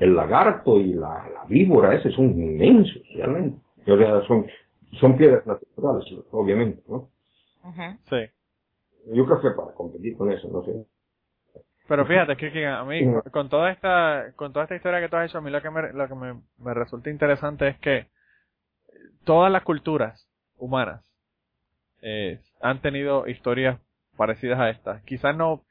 [0.00, 3.60] el, lagarto y la, la, víbora, ese son inmensos, realmente.
[3.86, 4.46] O sea, son,
[5.00, 7.08] son piedras naturales, obviamente, ¿no?
[8.08, 8.16] Sí.
[9.12, 10.86] Yo creo que para competir con eso, no sé.
[11.88, 15.28] Pero fíjate, que, a mí, con toda esta, con toda esta historia que tú has
[15.28, 18.06] hecho, a mí lo que me, lo que me, me resulta interesante es que
[19.24, 20.28] todas las culturas
[20.58, 21.05] humanas
[22.02, 23.78] eh, han tenido historias
[24.16, 25.02] parecidas a estas.
[25.02, 25.62] Quizás no,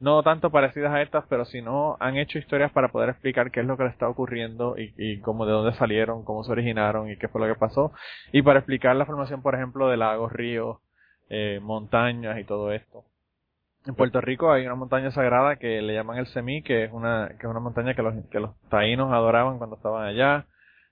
[0.00, 3.60] no tanto parecidas a estas, pero si no han hecho historias para poder explicar qué
[3.60, 7.10] es lo que les está ocurriendo y, y cómo de dónde salieron, cómo se originaron
[7.10, 7.92] y qué fue lo que pasó.
[8.32, 10.78] Y para explicar la formación, por ejemplo, de lagos, ríos,
[11.34, 13.04] eh, montañas y todo esto.
[13.86, 17.28] En Puerto Rico hay una montaña sagrada que le llaman el Semí, que es una,
[17.30, 20.44] que es una montaña que los, que los taínos adoraban cuando estaban allá.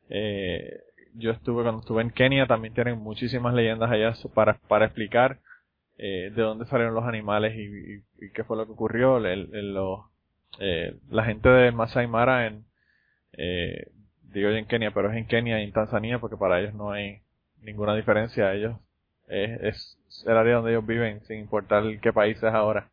[0.09, 0.81] Eh,
[1.15, 5.39] yo estuve, cuando estuve en Kenia, también tienen muchísimas leyendas allá para, para explicar
[5.99, 9.19] eh, de dónde salieron los animales y, y, qué fue lo que ocurrió.
[9.19, 9.77] El, el,
[10.59, 12.65] eh, la gente de Masai Mara en,
[13.35, 13.87] eh,
[14.33, 17.21] digo en Kenia, pero es en Kenia y en Tanzania porque para ellos no hay
[17.63, 18.53] ninguna diferencia.
[18.55, 18.77] Ellos
[19.29, 22.89] es, es el área donde ellos viven, sin importar qué país es ahora.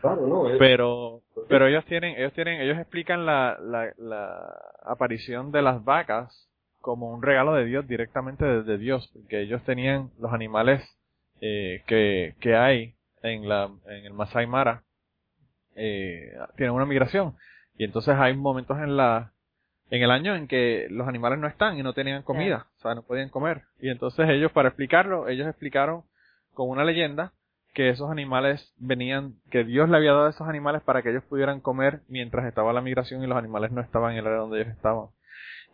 [0.00, 4.54] Claro, no, pero pero ellos tienen ellos tienen ellos explican la, la, la
[4.84, 6.47] aparición de las vacas
[6.80, 10.82] como un regalo de Dios directamente desde Dios porque ellos tenían los animales
[11.40, 14.82] eh, que, que hay en la en el Masai Mara
[15.76, 17.36] eh, tienen una migración
[17.76, 19.32] y entonces hay momentos en la
[19.90, 22.94] en el año en que los animales no están y no tenían comida, o sea,
[22.94, 23.62] no podían comer.
[23.80, 26.02] Y entonces ellos, para explicarlo, ellos explicaron
[26.52, 27.32] con una leyenda
[27.72, 31.24] que esos animales venían, que Dios le había dado a esos animales para que ellos
[31.24, 34.62] pudieran comer mientras estaba la migración y los animales no estaban en el área donde
[34.62, 35.06] ellos estaban.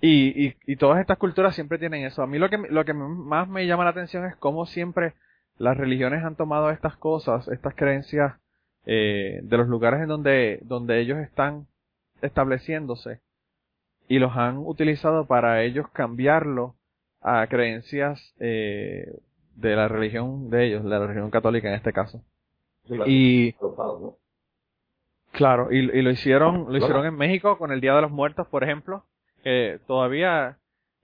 [0.06, 2.22] Y, y, y todas estas culturas siempre tienen eso.
[2.22, 5.14] A mí lo que, lo que más me llama la atención es cómo siempre
[5.56, 8.34] las religiones han tomado estas cosas, estas creencias
[8.84, 11.68] eh, de los lugares en donde, donde ellos están
[12.20, 13.22] estableciéndose
[14.06, 16.74] y los han utilizado para ellos cambiarlo
[17.22, 19.10] a creencias eh,
[19.56, 22.22] de la religión de ellos, de la religión católica en este caso.
[23.06, 23.54] y
[25.32, 28.64] claro, y, lo hicieron, lo hicieron en México con el Día de los Muertos, por
[28.64, 29.06] ejemplo,
[29.44, 30.56] que todavía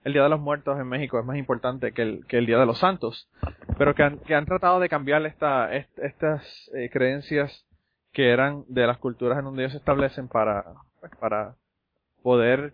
[0.03, 2.57] el Día de los Muertos en México es más importante que el, que el Día
[2.57, 3.29] de los Santos,
[3.77, 7.65] pero que han, que han tratado de cambiar esta, estas eh, creencias
[8.11, 10.65] que eran de las culturas en donde ellos se establecen para,
[10.99, 11.55] pues, para
[12.23, 12.73] poder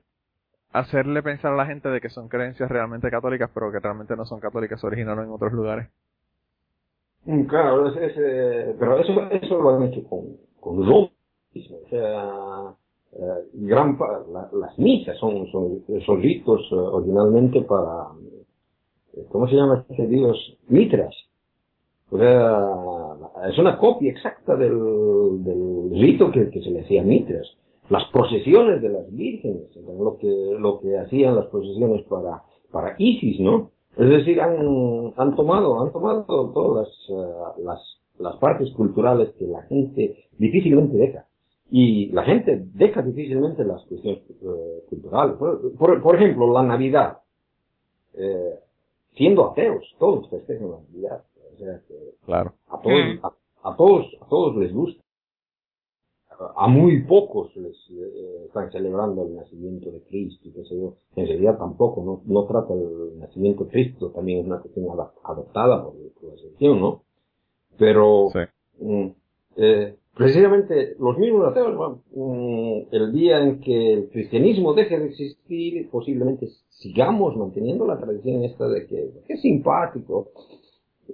[0.71, 4.25] hacerle pensar a la gente de que son creencias realmente católicas, pero que realmente no
[4.25, 5.89] son católicas, se originaron en otros lugares.
[7.25, 11.11] Mm, claro, eh, pero eso, eso lo han hecho con, con O
[11.89, 12.73] sea,
[13.19, 13.97] eh, gran,
[14.53, 18.09] las misas son, son, ritos eh, originalmente para,
[19.29, 20.37] ¿cómo se llama este dios?
[20.67, 21.15] Mitras.
[22.09, 27.47] O sea, es una copia exacta del, rito que, se le hacía Mitras
[27.89, 33.39] las procesiones de las vírgenes, lo que, lo que hacían las procesiones para, para Isis,
[33.39, 33.71] ¿no?
[33.97, 37.79] Es decir, han, han tomado, han tomado todas las, eh, las,
[38.19, 41.26] las partes culturales que la gente difícilmente deja.
[41.69, 45.35] Y la gente deja difícilmente las cuestiones eh, culturales.
[45.37, 47.19] Por, por, ejemplo, la Navidad.
[48.13, 48.59] Eh,
[49.15, 51.23] siendo ateos, todos festejan la Navidad.
[51.53, 51.95] O sea que
[52.25, 52.53] claro.
[52.67, 55.01] a todos, a, a todos, a todos les gusta
[56.55, 60.95] a muy pocos les eh, están celebrando el nacimiento de Cristo, qué sé yo.
[61.15, 64.85] En realidad tampoco, no, no trata el nacimiento de Cristo, también es una cuestión
[65.23, 67.03] adoptada por, la excepción, ¿no?
[67.77, 68.29] Pero,
[68.79, 69.07] mm,
[69.57, 75.89] eh, precisamente los mismos ateos, mm, el día en que el cristianismo deje de existir,
[75.89, 80.31] posiblemente sigamos manteniendo la tradición esta de que, es simpático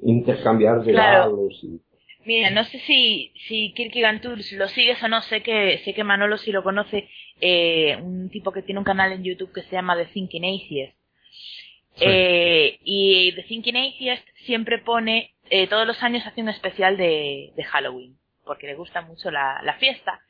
[0.02, 1.80] intercambiar regalos y
[2.26, 6.38] Mira, no sé si, si Kierkegaard lo sigues o no, sé que, sé que Manolo
[6.38, 7.10] sí lo conoce,
[7.42, 10.96] eh, un tipo que tiene un canal en YouTube que se llama The Thinking Atheist.
[12.00, 17.52] Eh, y The Thinking Atheist siempre pone, eh, todos los años hace un especial de,
[17.58, 20.22] de Halloween, porque le gusta mucho la, la fiesta.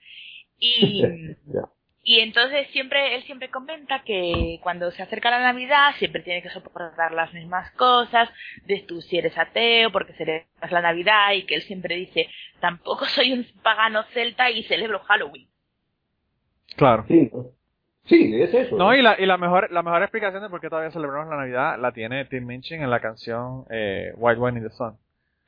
[0.59, 1.03] Y,
[2.05, 6.49] Y entonces siempre, él siempre comenta que cuando se acerca la Navidad siempre tiene que
[6.49, 8.29] soportar las mismas cosas,
[8.65, 12.27] de tú si eres ateo porque celebras la Navidad y que él siempre dice,
[12.59, 15.47] tampoco soy un pagano celta y celebro Halloween.
[16.75, 17.05] Claro.
[17.07, 17.31] Sí,
[18.03, 18.75] sí es eso.
[18.75, 21.37] No, y la, y la mejor, la mejor explicación de por qué todavía celebramos la
[21.37, 24.97] Navidad la tiene Tim Minchin en la canción eh, White Wine in the Sun.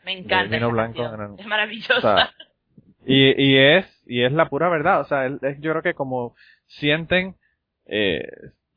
[0.06, 0.56] Me encanta.
[0.56, 1.04] Vino blanco
[1.38, 2.34] Es maravillosa.
[3.06, 6.36] Y, y es, y es la pura verdad, o sea, yo creo que como
[6.68, 7.36] sienten
[7.86, 8.28] eh,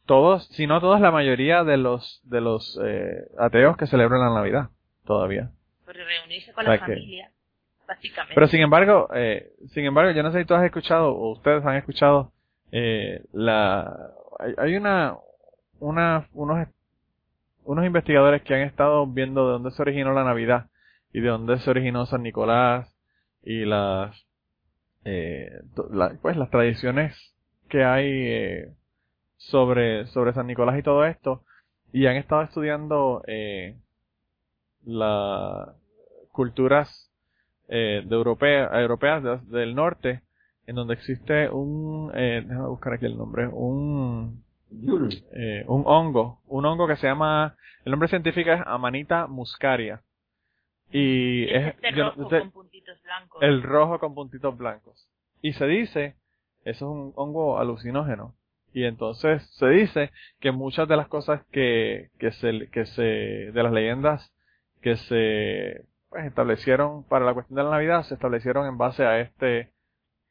[0.08, 4.34] todos, si no todos, la mayoría de los de los eh, ateos que celebran la
[4.34, 4.70] Navidad
[5.04, 5.50] todavía.
[5.84, 7.30] Por reunirse con la familia,
[7.86, 8.34] básicamente.
[8.34, 11.64] Pero sin embargo, eh, sin embargo, yo no sé si tú has escuchado o ustedes
[11.64, 12.32] han escuchado
[12.72, 14.10] eh, la
[14.56, 15.16] hay, una
[15.78, 16.68] una unos
[17.64, 20.66] unos investigadores que han estado viendo de dónde se originó la Navidad
[21.12, 22.88] y de dónde se originó San Nicolás
[23.42, 24.16] y las
[25.04, 25.60] eh,
[26.22, 27.16] pues las tradiciones
[27.68, 28.74] que hay eh,
[29.36, 31.42] sobre sobre San Nicolás y todo esto.
[31.92, 33.76] Y han estado estudiando eh,
[34.84, 35.70] las
[36.32, 37.10] culturas
[37.68, 40.22] eh, de europea, europeas del norte
[40.66, 44.44] en donde existe un eh, déjame buscar aquí el nombre un
[45.32, 50.02] eh, un hongo un hongo que se llama el nombre científico es Amanita muscaria
[50.90, 53.42] y es, rojo con puntitos blancos.
[53.42, 55.08] El rojo con puntitos blancos.
[55.42, 56.16] Y se dice,
[56.64, 58.34] eso es un hongo alucinógeno.
[58.72, 60.10] Y entonces se dice
[60.40, 64.32] que muchas de las cosas que, que se, que se, de las leyendas
[64.80, 69.20] que se pues, establecieron para la cuestión de la Navidad se establecieron en base a
[69.20, 69.72] este,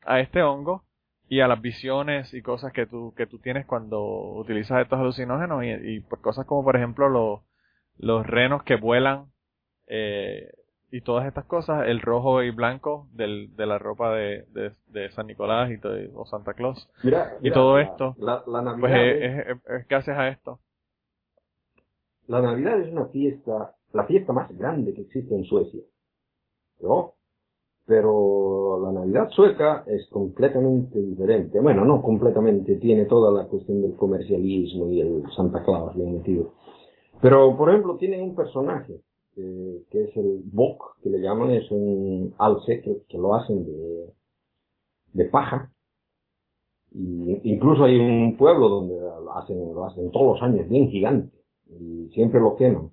[0.06, 0.86] a este hongo
[1.28, 4.02] y a las visiones y cosas que tú, que tú tienes cuando
[4.36, 7.42] utilizas estos alucinógenos y, y pues, cosas como por ejemplo los,
[7.98, 9.26] los renos que vuelan
[9.88, 10.52] eh,
[10.92, 14.46] y todas estas cosas, el rojo y blanco del, de la ropa de,
[14.88, 15.80] de, San Nicolás y
[16.16, 16.90] o Santa Claus.
[17.42, 20.60] y todo esto, la, Navidad pues es, es, gracias a esto.
[22.28, 25.82] La Navidad es una fiesta, la fiesta más grande que existe en Suecia.
[26.82, 27.14] ¿No?
[27.86, 31.60] Pero la Navidad sueca es completamente diferente.
[31.60, 36.54] Bueno, no completamente, tiene toda la cuestión del comercialismo y el Santa Claus bien metido.
[37.22, 39.02] Pero, por ejemplo, tiene un personaje
[39.92, 44.14] que es el bok, que le llaman, es un alce que, lo hacen de,
[45.14, 45.72] de paja.
[46.92, 52.10] Y incluso hay un pueblo donde lo hacen, lo todos los años, bien gigante, y
[52.14, 52.92] siempre lo queman.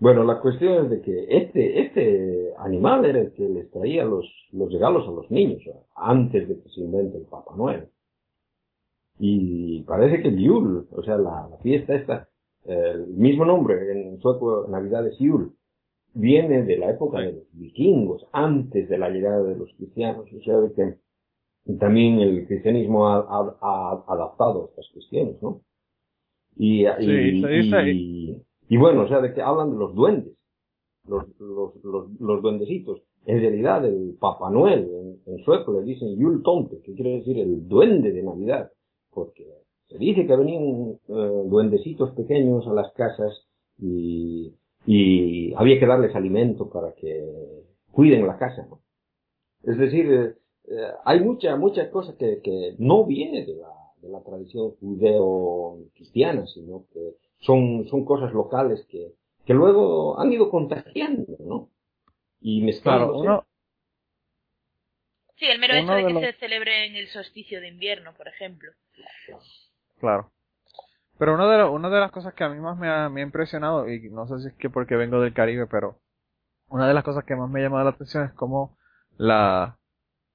[0.00, 4.26] Bueno, la cuestión es de que este, este animal era el que les traía los,
[4.50, 5.62] los regalos a los niños,
[5.94, 7.88] antes de que se invente el Papa Noel.
[9.18, 12.28] Y parece que el Yule, o sea, la, fiesta esta,
[12.64, 15.50] el mismo nombre en sueco Navidad es Yule,
[16.14, 20.42] viene de la época de los vikingos, antes de la llegada de los cristianos, o
[20.42, 20.98] sea, de que
[21.78, 25.62] también el cristianismo ha, adaptado estas cuestiones, ¿no?
[26.56, 30.34] Y, y, bueno, o sea, de que hablan de los duendes,
[31.06, 31.72] los, los,
[32.20, 33.00] los, duendecitos.
[33.24, 37.66] En realidad, el Papá Noel, en, sueco le dicen Yul Tomte, que quiere decir el
[37.68, 38.70] duende de Navidad,
[39.10, 39.46] porque
[39.88, 43.46] se dice que venían eh, duendecitos pequeños a las casas
[43.78, 44.52] y
[44.86, 47.24] y había que darles alimento para que
[47.90, 48.80] cuiden la casa, ¿no?
[49.62, 50.34] Es decir, eh,
[50.68, 56.46] eh, hay muchas muchas cosas que, que no viene de la, de la tradición judeo-cristiana,
[56.46, 59.12] sino que son, son cosas locales que,
[59.44, 61.70] que luego han ido contagiando, ¿no?
[62.40, 63.22] Y mezclándose.
[63.22, 63.46] Claro,
[65.42, 68.70] Sí, el mero hecho de que se celebre en el solsticio de invierno, por ejemplo.
[69.98, 70.30] Claro.
[71.22, 73.24] Pero una de, una de las cosas que a mí más me ha, me ha
[73.24, 76.00] impresionado, y no sé si es que porque vengo del Caribe, pero
[76.68, 78.76] una de las cosas que más me ha llamado la atención es cómo
[79.18, 79.78] la,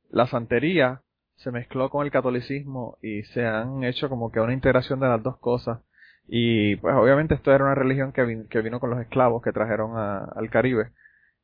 [0.09, 1.01] la santería
[1.35, 5.21] se mezcló con el catolicismo y se han hecho como que una integración de las
[5.21, 5.81] dos cosas.
[6.25, 9.97] Y pues obviamente esto era una religión que, que vino con los esclavos que trajeron
[9.97, 10.93] al Caribe.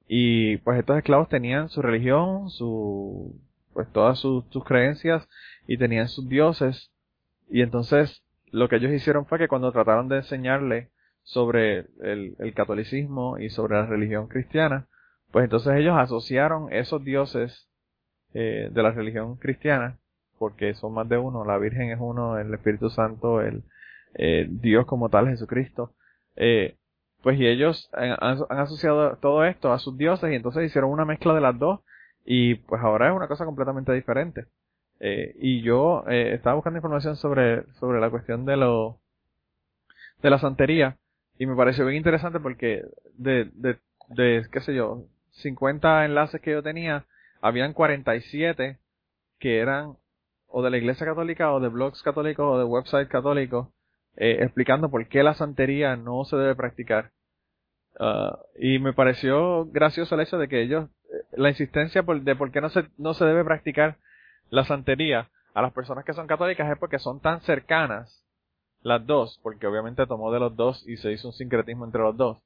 [0.08, 3.42] Y pues estos esclavos tenían su religión, su,
[3.74, 5.28] pues todas sus, sus creencias
[5.68, 6.94] y tenían sus dioses.
[7.50, 8.24] Y entonces
[8.54, 10.90] lo que ellos hicieron fue que cuando trataron de enseñarle
[11.24, 14.88] sobre el, catolicismo y sobre la religión cristiana,
[15.32, 17.68] pues entonces ellos asociaron esos dioses
[18.36, 19.98] eh, de la religión cristiana,
[20.38, 23.64] porque son más de uno, la Virgen es uno, el Espíritu Santo, el
[24.14, 25.96] eh, Dios como tal, Jesucristo,
[26.36, 26.78] eh,
[27.24, 31.06] pues y ellos han, han, asociado todo esto a sus dioses y entonces hicieron una
[31.06, 31.80] mezcla de las dos
[32.24, 34.46] y pues ahora es una cosa completamente diferente.
[35.00, 39.00] Eh, y yo eh, estaba buscando información sobre, sobre la cuestión de lo,
[40.22, 40.98] de la santería
[41.38, 42.84] y me pareció bien interesante porque
[43.16, 43.80] de, de,
[44.10, 47.06] de, qué sé yo, 50 enlaces que yo tenía,
[47.42, 48.80] habían 47
[49.40, 49.98] que eran
[50.48, 53.70] o de la iglesia católica o de blogs católicos o de websites católicos
[54.16, 57.12] eh, explicando por qué la santería no se debe practicar.
[58.00, 62.36] Uh, y me pareció gracioso el hecho de que ellos, eh, la insistencia por, de
[62.36, 63.98] por qué no se, no se debe practicar
[64.50, 68.24] la santería a las personas que son católicas es porque son tan cercanas
[68.82, 72.18] las dos, porque obviamente tomó de los dos y se hizo un sincretismo entre los
[72.18, 72.38] dos,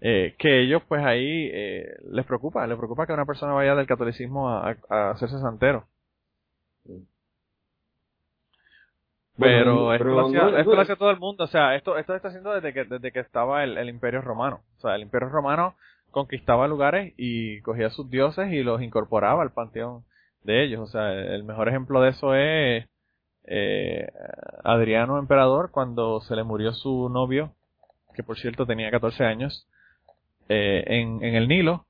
[0.00, 3.86] eh, que ellos pues ahí eh, les preocupa, les preocupa que una persona vaya del
[3.86, 4.76] catolicismo a,
[5.10, 5.86] hacerse santero.
[9.40, 12.84] Pero, esto, lo hacía, todo el mundo, o sea, esto, esto está haciendo desde que,
[12.84, 14.62] desde que estaba el, el Imperio Romano.
[14.78, 15.76] O sea, el Imperio Romano
[16.10, 20.04] conquistaba lugares y cogía sus dioses y los incorporaba al panteón
[20.44, 20.80] de ellos.
[20.80, 22.86] O sea, el mejor ejemplo de eso es
[23.44, 24.10] eh,
[24.64, 27.52] Adriano Emperador cuando se le murió su novio,
[28.14, 29.66] que por cierto tenía 14 años,
[30.48, 31.86] eh, en, en el Nilo,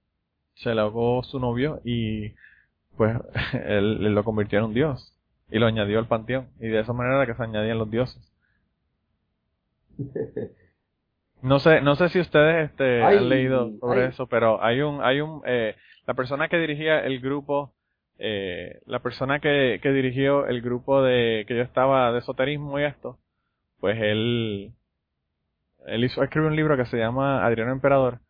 [0.57, 2.33] se le ahogó su novio y
[2.97, 3.17] pues
[3.67, 5.15] él, lo convirtió en un dios
[5.51, 8.23] y lo añadió al panteón y de esa manera era que se añadían los dioses.
[11.41, 15.21] No sé, no sé si ustedes este, han leído sobre eso, pero hay un, hay
[15.21, 15.77] un, eh,
[16.07, 17.73] la persona que dirigía el grupo,
[18.19, 22.85] eh, la persona que, que dirigió el grupo de, que yo estaba de esoterismo y
[22.85, 23.19] esto,
[23.81, 24.73] pues él,
[25.87, 28.21] él hizo, escribió un libro que se llama Adriano Emperador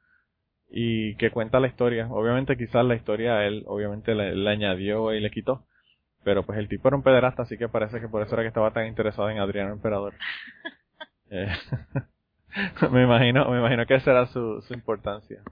[0.70, 2.06] y que cuenta la historia.
[2.10, 5.64] Obviamente quizás la historia él, obviamente le, añadió y le quitó,
[6.22, 8.48] pero pues el tipo era un pederasta, así que parece que por eso era que
[8.48, 10.14] estaba tan interesado en Adriano Emperador.
[11.30, 11.48] eh.
[12.92, 15.42] me imagino, me imagino que esa era su, su importancia.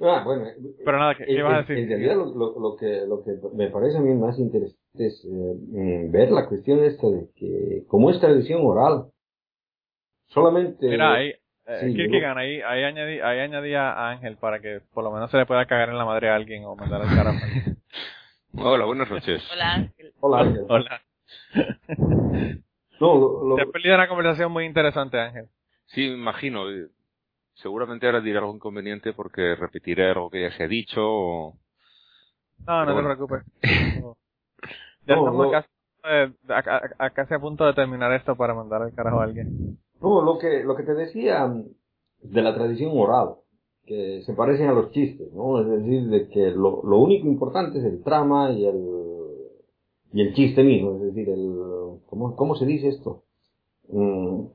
[0.00, 0.44] Ah, bueno.
[0.84, 1.78] Pero nada, ¿qué, ibas a decir?
[1.78, 6.08] En realidad lo, lo, que, lo que me parece a mí más interesante es eh,
[6.10, 9.06] ver la cuestión esta de que, como es tradición oral,
[10.26, 10.86] solamente...
[10.88, 11.28] Mira, ahí,
[11.66, 15.46] eh, ahí, ahí, añadí, ahí añadí a Ángel para que por lo menos se le
[15.46, 17.38] pueda cagar en la madre a alguien o mandar al carajo.
[18.58, 19.42] Hola, buenas noches.
[19.52, 20.12] Hola Ángel.
[20.20, 20.66] Hola Ángel.
[20.68, 21.02] Hola.
[23.00, 25.48] No, lo, Te has perdido una conversación muy interesante, Ángel.
[25.86, 26.64] Sí, me imagino.
[27.56, 31.54] Seguramente ahora diré algo inconveniente porque repetiré algo que ya se ha dicho o...
[32.66, 33.42] No, no te preocupes.
[35.06, 39.78] ya estamos casi, a, punto de terminar esto para mandar al carajo a alguien.
[40.00, 41.50] No, lo que, lo que te decía
[42.22, 43.36] de la tradición oral,
[43.86, 45.60] que se parecen a los chistes, ¿no?
[45.60, 48.96] Es decir, de que lo, lo único importante es el trama y el,
[50.12, 53.22] y el chiste mismo, es decir, el, ¿cómo, cómo se dice esto?
[53.88, 54.46] Mm,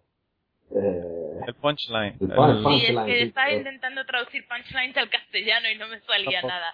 [0.71, 1.10] eh,
[1.51, 2.15] el punchline.
[2.19, 2.79] El punchline.
[2.79, 6.73] Sí, es que estaba intentando traducir punchlines al castellano y no me salía nada.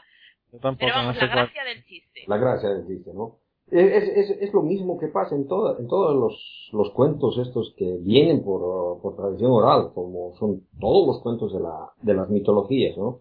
[0.51, 2.21] Pero vamos, la gracia del chiste.
[2.27, 3.37] La gracia del chiste, ¿no?
[3.69, 7.73] Es, es, es lo mismo que pasa en, toda, en todos los, los cuentos estos
[7.77, 12.29] que vienen por, por tradición oral, como son todos los cuentos de, la, de las
[12.29, 13.19] mitologías, ¿no?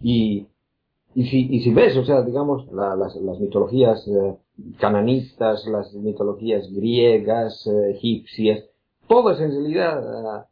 [0.00, 0.46] Y
[1.14, 4.36] y si, y si ves, o sea, digamos, las, las, mitologías eh,
[4.78, 8.64] cananistas, las mitologías griegas, eh, egipcias,
[9.08, 10.44] todas en realidad eh,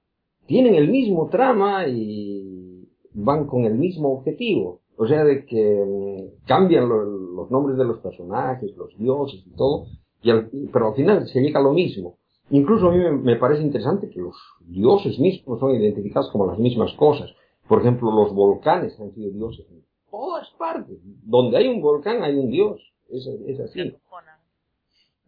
[0.47, 4.81] tienen el mismo trama y van con el mismo objetivo.
[4.99, 9.87] O sea, de que mm, cambian los nombres de los personajes, los dioses y todo,
[10.23, 12.17] y pero al final se llega a lo mismo.
[12.51, 16.93] Incluso a mí me, parece interesante que los dioses mismos son identificados como las mismas
[16.95, 17.31] cosas.
[17.69, 19.67] Por ejemplo, los volcanes han sido dioses
[20.11, 20.99] todas partes.
[21.25, 22.81] Donde hay un volcán hay un dios.
[23.09, 23.95] Es así.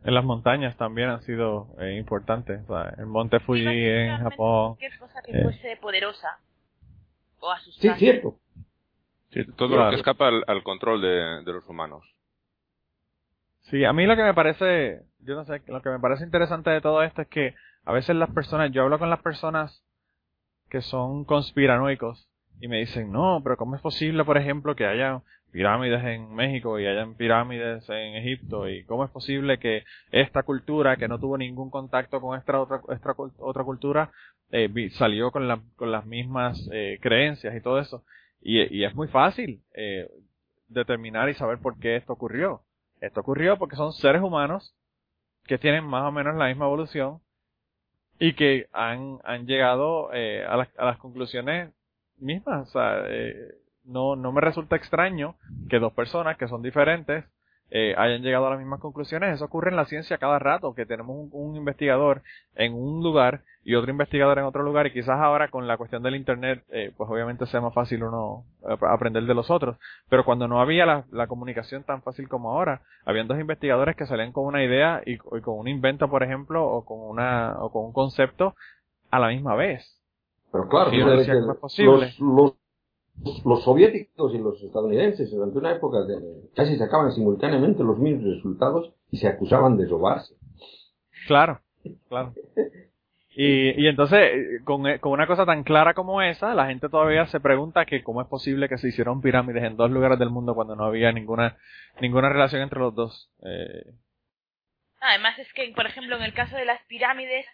[0.04, 2.60] En las montañas también han sido eh, importantes.
[2.98, 4.76] el monte Fuji en Japón.
[4.76, 5.42] Cualquier cosa que eh.
[5.42, 6.38] fuese poderosa
[7.40, 8.36] o Sí, cierto.
[9.56, 12.04] todo lo que escapa al, control de, de, los humanos.
[13.62, 16.70] Sí, a mí lo que me parece, yo no sé, lo que me parece interesante
[16.70, 17.54] de todo esto es que
[17.84, 19.84] a veces las personas, yo hablo con las personas
[20.70, 22.28] que son conspiranoicos
[22.60, 25.22] y me dicen, no, pero ¿cómo es posible, por ejemplo, que haya
[25.52, 28.68] pirámides en México y hayan pirámides en Egipto?
[28.68, 32.80] ¿Y cómo es posible que esta cultura, que no tuvo ningún contacto con esta otra,
[33.38, 34.10] otra cultura,
[34.50, 38.04] eh, salió con, la, con las mismas eh, creencias y todo eso?
[38.40, 40.08] Y, es muy fácil eh,
[40.68, 42.62] determinar y saber por qué esto ocurrió.
[43.00, 44.74] Esto ocurrió porque son seres humanos
[45.44, 47.20] que tienen más o menos la misma evolución
[48.18, 51.72] y que han, han llegado eh, a, las, a las conclusiones
[52.18, 52.68] mismas.
[52.68, 53.54] O sea, eh,
[53.88, 55.34] no, no me resulta extraño
[55.68, 57.24] que dos personas que son diferentes
[57.70, 59.34] eh, hayan llegado a las mismas conclusiones.
[59.34, 62.22] Eso ocurre en la ciencia cada rato, que tenemos un, investigador
[62.54, 66.02] en un lugar y otro investigador en otro lugar y quizás ahora con la cuestión
[66.02, 69.76] del Internet, eh, pues obviamente sea más fácil uno aprender de los otros.
[70.08, 74.06] Pero cuando no había la, la comunicación tan fácil como ahora, habían dos investigadores que
[74.06, 77.84] salían con una idea y, con un invento, por ejemplo, o con, una, o con
[77.84, 78.54] un concepto
[79.10, 79.94] a la misma vez.
[80.50, 82.54] Pero claro, los, los,
[83.44, 85.98] los, soviéticos y los estadounidenses durante una época
[86.54, 90.34] casi sacaban simultáneamente los mismos resultados y se acusaban de robarse.
[91.26, 91.60] Claro,
[92.08, 92.32] claro.
[93.30, 97.38] Y, y entonces, con, con, una cosa tan clara como esa, la gente todavía se
[97.38, 100.74] pregunta que cómo es posible que se hicieron pirámides en dos lugares del mundo cuando
[100.74, 101.56] no había ninguna,
[102.00, 103.30] ninguna relación entre los dos.
[103.44, 103.92] Eh.
[105.00, 107.46] Además es que, por ejemplo, en el caso de las pirámides,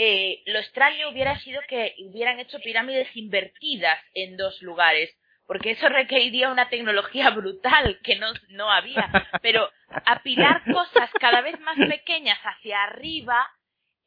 [0.00, 5.10] eh, lo extraño hubiera sido que hubieran hecho pirámides invertidas en dos lugares,
[5.44, 9.10] porque eso requeriría una tecnología brutal que no, no había.
[9.42, 9.68] Pero
[10.06, 13.44] apilar cosas cada vez más pequeñas hacia arriba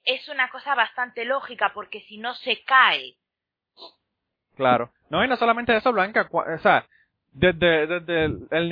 [0.05, 3.17] es una cosa bastante lógica, porque si no se cae.
[4.55, 4.93] Claro.
[5.09, 6.29] No, y no solamente eso, Blanca.
[6.31, 6.87] O sea,
[7.33, 8.69] desde, desde el, el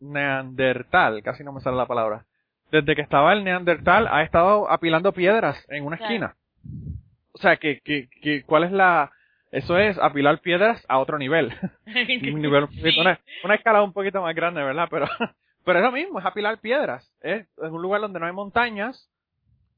[0.00, 2.24] neandertal, casi no me sale la palabra.
[2.70, 6.36] Desde que estaba el neandertal ha estado apilando piedras en una esquina.
[7.32, 9.10] O sea, que, que, que, ¿cuál es la,
[9.50, 11.52] eso es apilar piedras a otro nivel.
[11.86, 12.68] un nivel
[13.42, 14.88] una, escala un poquito más grande, ¿verdad?
[14.90, 15.06] Pero,
[15.64, 17.12] pero es lo mismo, es apilar piedras.
[17.20, 19.10] Es, es un lugar donde no hay montañas,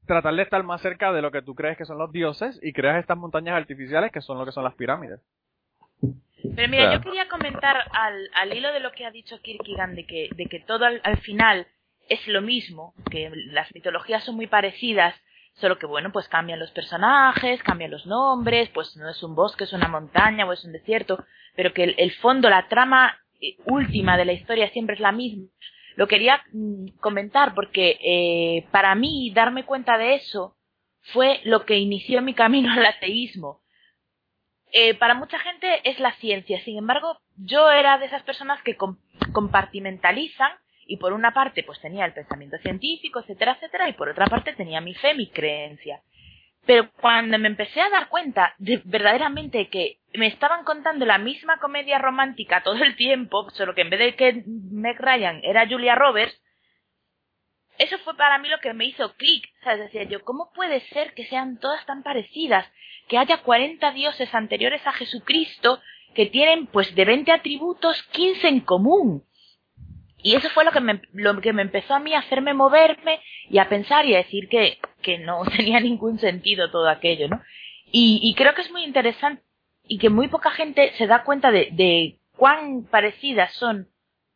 [0.05, 2.73] tratar de estar más cerca de lo que tú crees que son los dioses y
[2.73, 5.19] creas estas montañas artificiales que son lo que son las pirámides.
[6.55, 10.05] Pero mira, yo quería comentar al, al hilo de lo que ha dicho Kierkegaard de
[10.05, 11.65] que, de que todo al, final
[12.09, 15.15] es lo mismo, que las mitologías son muy parecidas,
[15.55, 19.65] solo que bueno, pues cambian los personajes, cambian los nombres, pues no es un bosque,
[19.65, 21.23] es una montaña o es un desierto,
[21.55, 25.47] pero que el, fondo, la trama eh, última de la historia siempre es la misma.
[25.95, 30.57] Lo quería mm, comentar porque eh, para mí darme cuenta de eso
[31.13, 33.61] fue lo que inició mi camino al ateísmo.
[34.71, 38.75] Eh, para mucha gente es la ciencia, sin embargo, yo era de esas personas que
[39.31, 40.51] compartimentalizan
[40.87, 44.53] y por una parte pues tenía el pensamiento científico, etcétera, etcétera, y por otra parte
[44.53, 46.01] tenía mi fe, mi creencia.
[46.65, 51.57] Pero cuando me empecé a dar cuenta de verdaderamente que me estaban contando la misma
[51.57, 55.95] comedia romántica todo el tiempo, solo que en vez de que Meg Ryan era Julia
[55.95, 56.39] Roberts,
[57.77, 59.45] eso fue para mí lo que me hizo clic.
[59.63, 62.65] Sea, decía yo, ¿cómo puede ser que sean todas tan parecidas?
[63.07, 65.81] Que haya 40 dioses anteriores a Jesucristo
[66.13, 69.23] que tienen pues de 20 atributos 15 en común.
[70.23, 73.19] Y eso fue lo que me, lo que me empezó a mí a hacerme moverme
[73.49, 77.41] y a pensar y a decir que, que no tenía ningún sentido todo aquello, ¿no?
[77.91, 79.43] Y, y creo que es muy interesante
[79.85, 83.89] y que muy poca gente se da cuenta de, de cuán parecidas son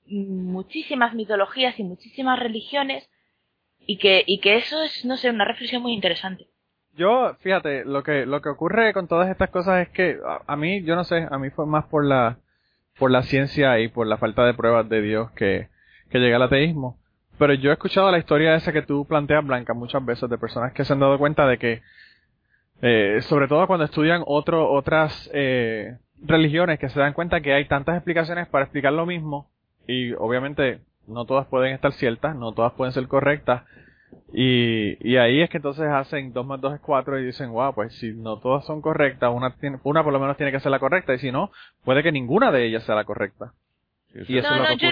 [0.05, 3.09] muchísimas mitologías y muchísimas religiones
[3.79, 6.47] y que, y que eso es, no sé, una reflexión muy interesante.
[6.95, 10.57] Yo, fíjate, lo que, lo que ocurre con todas estas cosas es que a, a
[10.57, 12.39] mí, yo no sé, a mí fue más por la,
[12.99, 15.69] por la ciencia y por la falta de pruebas de Dios que,
[16.09, 16.97] que llega al ateísmo.
[17.37, 20.73] Pero yo he escuchado la historia esa que tú planteas, Blanca, muchas veces de personas
[20.73, 21.81] que se han dado cuenta de que,
[22.81, 27.95] eh, sobre todo cuando estudian otras eh, religiones, que se dan cuenta que hay tantas
[27.95, 29.49] explicaciones para explicar lo mismo
[29.87, 33.63] y obviamente no todas pueden estar ciertas, no todas pueden ser correctas.
[34.33, 37.73] Y, y ahí es que entonces hacen 2 más 2 es 4 y dicen, wow,
[37.73, 40.71] pues si no todas son correctas, una, tiene, una por lo menos tiene que ser
[40.71, 41.51] la correcta y si no,
[41.83, 43.53] puede que ninguna de ellas sea la correcta
[44.13, 44.89] no, no, yo,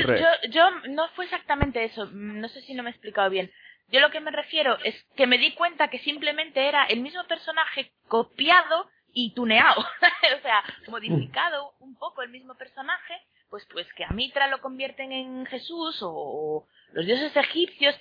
[0.49, 2.05] yo, no fue exactamente eso.
[2.11, 3.51] No sé si no me he explicado bien.
[3.89, 7.23] Yo lo que me refiero es que me di cuenta que simplemente era el mismo
[7.25, 9.81] personaje copiado y tuneado.
[10.37, 13.13] o sea, modificado un poco el mismo personaje,
[13.49, 17.95] pues pues que a Mitra lo convierten en Jesús o, los dioses egipcios.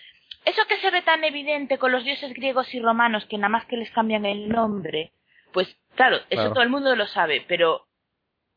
[0.45, 3.65] Eso que se ve tan evidente con los dioses griegos y romanos que nada más
[3.67, 5.13] que les cambian el nombre,
[5.53, 7.87] pues claro, eso todo el mundo lo sabe, pero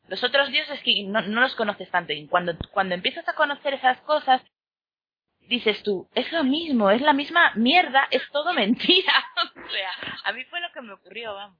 [0.08, 4.00] los otros dioses que no, los conoces tanto y cuando, cuando empiezas a conocer esas
[4.00, 4.42] cosas,
[5.48, 9.12] dices tú, es lo mismo, es la misma mierda, es todo mentira.
[9.36, 9.90] o sea,
[10.24, 11.58] a mí fue lo que me ocurrió, vamos.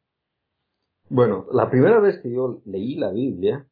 [1.10, 3.66] Bueno, la primera vez que yo leí la Biblia,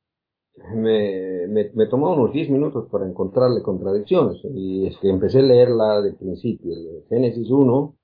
[0.75, 4.39] me, me, tomó unos 10 minutos para encontrarle contradicciones.
[4.55, 7.95] Y es que empecé a leerla de principio, el Génesis 1,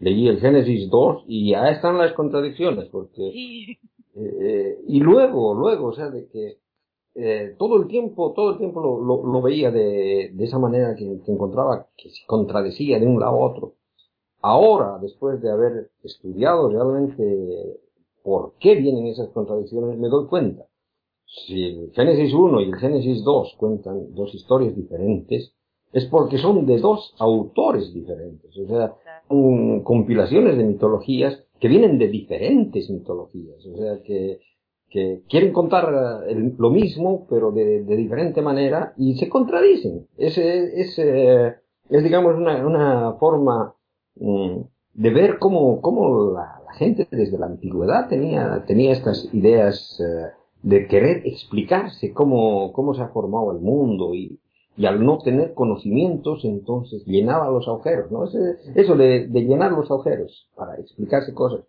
[0.00, 3.78] leí el Génesis 2 y ya están las contradicciones, porque
[4.20, 6.58] eh, y luego, luego, o sea, de que
[7.14, 11.04] eh, todo el tiempo, todo el tiempo lo, lo, veía de, de, esa manera que,
[11.04, 13.74] encontraba que se contradecía de un lado a otro.
[14.40, 17.80] Ahora, después de haber estudiado realmente
[18.22, 20.66] por qué vienen esas contradicciones, me doy cuenta.
[21.26, 25.52] Si el Génesis 1 y el Génesis 2 cuentan dos historias diferentes,
[25.92, 28.56] es porque son de dos autores diferentes.
[28.56, 28.94] O sea,
[29.28, 34.40] son compilaciones de mitologías que vienen de diferentes mitologías, o sea, que,
[34.88, 40.06] que quieren contar eh, lo mismo, pero de, de, diferente manera, y se contradicen.
[40.16, 41.54] Es, es, eh,
[41.90, 43.74] es digamos, una, una forma
[44.16, 44.60] mm,
[44.94, 50.30] de ver cómo, cómo la, gente desde la antigüedad tenía, tenía estas ideas eh,
[50.62, 54.40] de querer explicarse cómo, cómo se ha formado el mundo y,
[54.76, 58.24] y al no tener conocimientos entonces llenaba los agujeros, ¿no?
[58.24, 61.60] eso de, llenar los agujeros para explicarse cosas.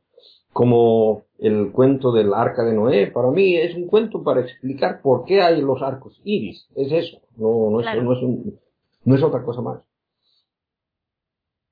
[0.54, 5.24] Como el cuento del arca de Noé, para mí es un cuento para explicar por
[5.26, 8.60] qué hay los arcos iris, es eso, no, no, es, no, es, un,
[9.06, 9.82] no es otra cosa más.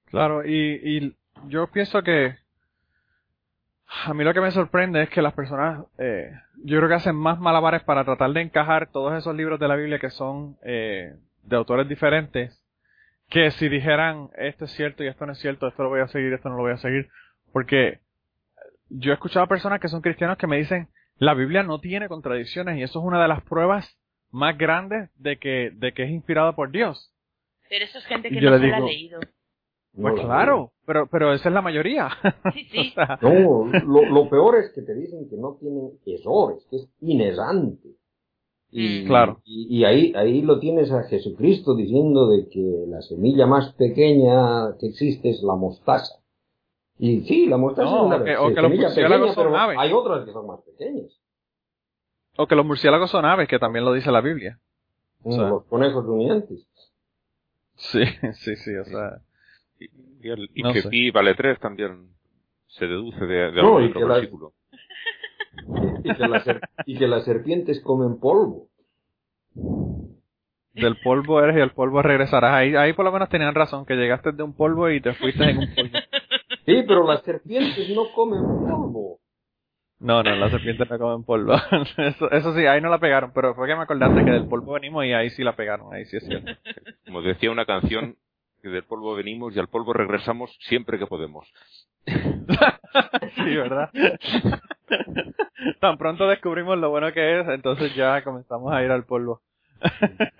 [0.05, 1.15] Claro, y, y
[1.49, 2.35] yo pienso que
[3.91, 6.31] A mí lo que me sorprende es que las personas, eh,
[6.63, 9.75] yo creo que hacen más malabares para tratar de encajar todos esos libros de la
[9.75, 12.63] Biblia que son eh, de autores diferentes,
[13.29, 16.07] que si dijeran esto es cierto y esto no es cierto, esto lo voy a
[16.07, 17.09] seguir, esto no lo voy a seguir,
[17.51, 17.99] porque
[18.89, 20.87] yo he escuchado a personas que son cristianos que me dicen
[21.17, 23.97] la Biblia no tiene contradicciones y eso es una de las pruebas
[24.31, 27.13] más grandes de que, de que es inspirada por Dios.
[27.67, 29.19] Pero eso es gente que no se la ha leído.
[30.01, 32.09] Pues claro, pero, pero esa es la mayoría.
[32.53, 32.93] Sí, sí.
[33.21, 37.89] no, lo, lo, peor es que te dicen que no tiene errores, que es inerrante.
[38.71, 39.07] Y, mm.
[39.07, 39.41] claro.
[39.45, 44.87] Y, ahí, ahí lo tienes a Jesucristo diciendo de que la semilla más pequeña que
[44.87, 46.15] existe es la mostaza.
[46.97, 49.77] Y sí, la mostaza es una o que los murciélagos son aves.
[49.79, 51.11] hay otras que son más pequeñas.
[52.37, 54.59] O que los murciélagos son aves, que también lo dice la Biblia.
[55.23, 56.67] Mm, los conejos rumiantes.
[57.75, 58.03] Sí,
[58.33, 59.21] sí, sí, o sea.
[60.21, 62.09] Y, que pi vale 3 también
[62.67, 64.53] se deduce de, de algún otro versículo.
[66.03, 68.67] Y, que y que las serpientes comen polvo.
[70.73, 72.53] Del polvo eres y al polvo regresarás.
[72.53, 75.43] Ahí, ahí por lo menos tenían razón, que llegaste de un polvo y te fuiste
[75.43, 75.91] en un polvo.
[76.65, 79.19] Sí, pero las serpientes no comen polvo.
[79.99, 81.55] No, no, las serpientes no comen polvo.
[81.97, 84.73] Eso, eso sí, ahí no la pegaron, pero fue que me acordaste que del polvo
[84.73, 86.51] venimos y ahí sí la pegaron, ahí sí es cierto.
[87.07, 88.17] Como decía una canción,
[88.61, 91.47] que del polvo venimos y al polvo regresamos siempre que podemos.
[92.05, 93.89] sí, ¿verdad?
[95.79, 99.41] Tan pronto descubrimos lo bueno que es, entonces ya comenzamos a ir al polvo.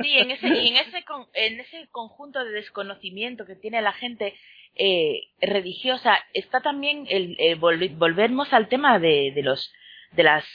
[0.02, 4.36] sí, en ese, en ese, en ese conjunto de desconocimiento que tiene la gente
[4.76, 9.74] eh, religiosa está también el, volvemos al tema de, de los
[10.12, 10.46] de las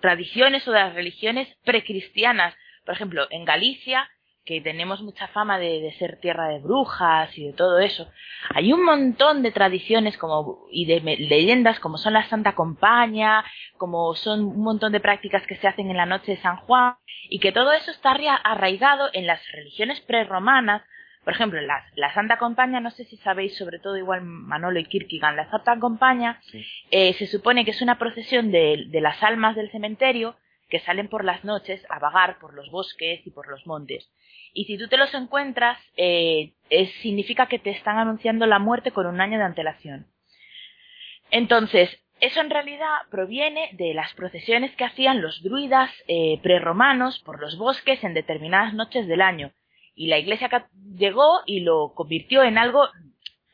[0.00, 2.54] tradiciones o de las religiones precristianas.
[2.84, 4.08] Por ejemplo, en Galicia
[4.48, 8.10] que tenemos mucha fama de, ser tierra de brujas y de todo eso.
[8.54, 13.44] Hay un montón de tradiciones como, y de leyendas como son la Santa Compaña,
[13.76, 16.94] como son un montón de prácticas que se hacen en la noche de San Juan,
[17.28, 18.12] y que todo eso está
[18.42, 20.80] arraigado en las religiones preromanas.
[21.24, 24.86] Por ejemplo, la, la Santa Compaña, no sé si sabéis, sobre todo igual Manolo y
[24.86, 26.40] Kierkegaard, la Santa Compaña
[26.90, 30.36] eh, se supone que es una procesión de, de las almas del cementerio
[30.70, 34.08] que salen por las noches a vagar por los bosques y por los montes
[34.58, 36.52] y si tú te los encuentras, eh,
[37.00, 40.08] significa que te están anunciando la muerte con un año de antelación.
[41.30, 47.40] Entonces, eso en realidad proviene de las procesiones que hacían los druidas eh, preromanos por
[47.40, 49.52] los bosques en determinadas noches del año.
[49.94, 50.50] Y la iglesia
[50.96, 52.88] llegó y lo convirtió en algo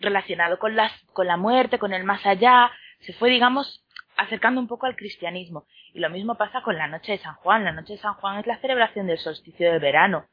[0.01, 2.71] relacionado con, las, con la muerte, con el más allá.
[3.01, 3.85] Se fue, digamos,
[4.17, 5.67] acercando un poco al cristianismo.
[5.93, 7.63] Y lo mismo pasa con la noche de San Juan.
[7.63, 10.29] La noche de San Juan es la celebración del solsticio de verano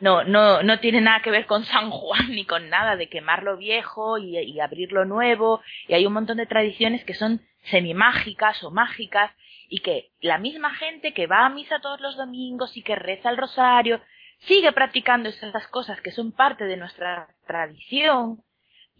[0.00, 3.42] no, no, no tiene nada que ver con San Juan ni con nada de quemar
[3.42, 5.62] lo viejo y, y abrir lo nuevo.
[5.88, 9.30] Y hay un montón de tradiciones que son semimágicas o mágicas
[9.68, 13.30] y que la misma gente que va a misa todos los domingos y que reza
[13.30, 14.00] el rosario
[14.40, 18.42] sigue practicando esas cosas que son parte de nuestra tradición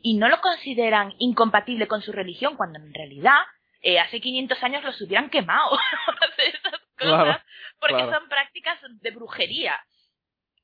[0.02, 3.38] y no lo consideran incompatible con su religión cuando en realidad
[3.82, 5.78] eh, hace 500 años los hubieran quemado
[6.38, 7.42] esas cosas
[7.80, 9.80] porque son prácticas de brujería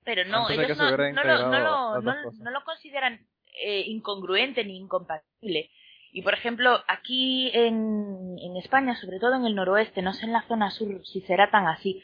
[0.06, 3.26] pero no, ellos no, no, lo, no, lo consideran
[3.60, 5.68] eh, incongruente ni incompatible.
[6.12, 10.32] Y por ejemplo, aquí en, en España, sobre todo en el noroeste, no sé en
[10.32, 12.02] la zona sur si será tan así,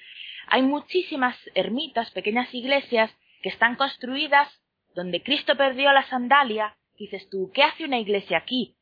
[0.48, 3.10] hay muchísimas ermitas, pequeñas iglesias,
[3.40, 4.48] que están construidas
[4.96, 6.76] donde Cristo perdió la sandalia.
[6.98, 8.76] Dices tú, ¿qué hace una iglesia aquí?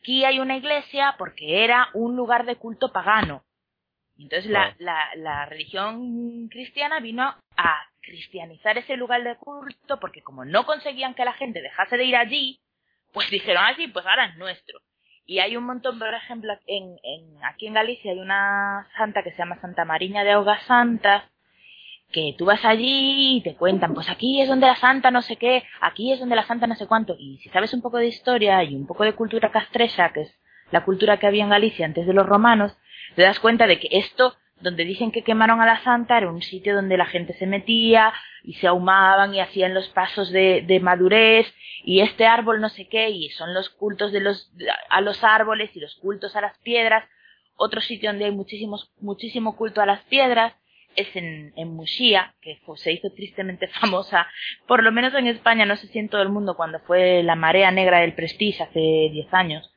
[0.00, 3.44] Aquí hay una iglesia porque era un lugar de culto pagano.
[4.18, 7.22] Entonces la, la, la religión cristiana vino
[7.56, 12.04] a cristianizar ese lugar de culto porque como no conseguían que la gente dejase de
[12.04, 12.60] ir allí,
[13.12, 14.80] pues dijeron así, pues ahora es nuestro.
[15.26, 16.98] Y hay un montón, por ejemplo, en,
[17.44, 21.24] aquí en Galicia hay una santa que se llama Santa Mariña de Augas Santas,
[22.12, 25.36] que tú vas allí y te cuentan, pues aquí es donde la santa no sé
[25.36, 27.16] qué, aquí es donde la santa no sé cuánto.
[27.18, 30.40] Y si sabes un poco de historia y un poco de cultura castrecha, que es
[30.70, 32.76] la cultura que había en Galicia antes de los romanos,
[33.16, 36.42] te das cuenta de que esto donde dicen que quemaron a la santa era un
[36.42, 38.12] sitio donde la gente se metía
[38.42, 41.46] y se ahumaban y hacían los pasos de, de madurez
[41.84, 44.50] y este árbol no sé qué y son los cultos de los
[44.88, 47.04] a los árboles y los cultos a las piedras
[47.56, 50.54] otro sitio donde hay muchísimos muchísimo culto a las piedras
[50.96, 54.28] es en, en Muxía, que se hizo tristemente famosa,
[54.68, 57.34] por lo menos en España, no sé si en todo el mundo, cuando fue la
[57.34, 59.70] marea negra del Prestige hace 10 años.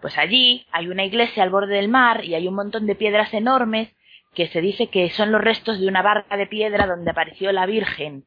[0.00, 3.32] Pues allí hay una iglesia al borde del mar y hay un montón de piedras
[3.32, 3.88] enormes
[4.34, 7.66] que se dice que son los restos de una barca de piedra donde apareció la
[7.66, 8.26] Virgen.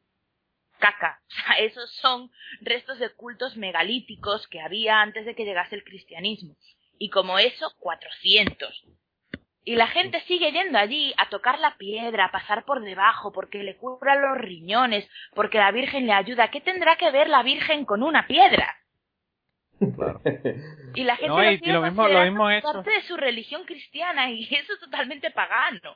[0.80, 1.20] Caca.
[1.28, 5.84] O sea, esos son restos de cultos megalíticos que había antes de que llegase el
[5.84, 6.56] cristianismo.
[6.98, 8.86] y como eso 400.
[9.66, 13.64] Y la gente sigue yendo allí a tocar la piedra, a pasar por debajo, porque
[13.64, 16.52] le cubra los riñones, porque la Virgen le ayuda.
[16.52, 18.78] ¿Qué tendrá que ver la Virgen con una piedra?
[19.94, 20.22] Claro.
[20.96, 22.74] Y la gente No, y- lo y sigue lo mismo- lo mismo considerando hecho.
[22.74, 25.96] parte de su religión cristiana y eso es totalmente pagano.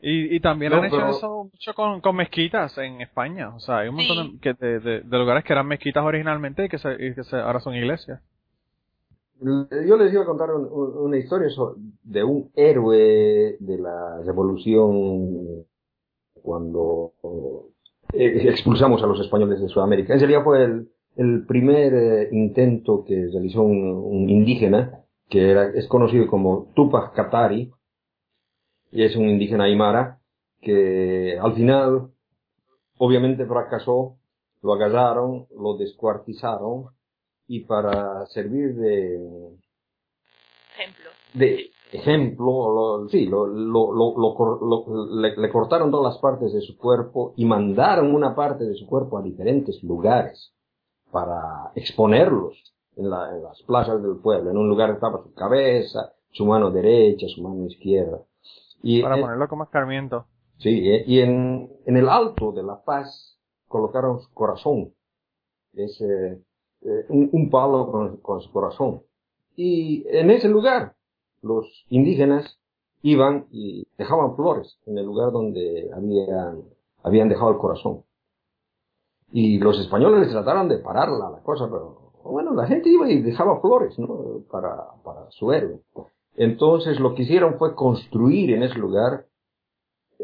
[0.00, 3.54] Y, y también No, han hecho pero- eso mucho con, con mezquitas en España.
[3.54, 4.32] O sea, hay un montón Sí.
[4.34, 7.24] de, que de, de- de lugares que eran mezquitas originalmente y que, se, y que
[7.24, 8.20] se- ahora son iglesias.
[9.40, 11.48] Yo les iba a contar un- un- una historia
[12.02, 15.64] de un héroe de la revolución
[16.42, 17.12] cuando
[18.14, 20.14] eh, expulsamos a los españoles de Sudamérica.
[20.14, 20.88] Ese día fue el,
[21.18, 27.12] el primer eh, intento que realizó un, un indígena que era, es conocido como Tupac
[27.14, 27.70] Katari
[28.92, 30.20] y es un indígena aymara
[30.60, 32.08] que al final
[32.98, 34.16] obviamente fracasó,
[34.62, 36.86] lo agarraron, lo descuartizaron
[37.46, 39.18] y para servir de,
[40.74, 41.10] Ejemplo.
[41.34, 42.46] de ejemplo,
[43.02, 48.34] lo- sí, lo, lo- le cortaron todas las partes de su cuerpo y mandaron una
[48.34, 50.52] parte de su cuerpo a diferentes lugares
[51.10, 52.54] para exponerlos
[52.96, 54.50] en, la- en las plazas del pueblo.
[54.50, 58.20] En un lugar estaba su cabeza, su mano derecha, su mano izquierda.
[58.82, 60.26] Y Para en- ponerlo como escarmiento.
[60.58, 64.92] Sí, eh, y en, en el alto de la paz colocaron su corazón.
[65.74, 66.42] Es eh,
[66.82, 69.02] eh, un, un palo con, con su corazón.
[69.56, 70.94] Y en ese lugar
[71.42, 72.58] los indígenas
[73.02, 76.62] iban y dejaban flores en el lugar donde habían,
[77.04, 78.02] habían dejado el corazón.
[79.32, 83.20] Y los españoles les trataron de pararla la cosa, pero bueno, la gente iba y
[83.22, 84.42] dejaba flores, ¿no?
[84.50, 85.80] Para, para su héroe.
[86.36, 89.26] Entonces lo que hicieron fue construir en ese lugar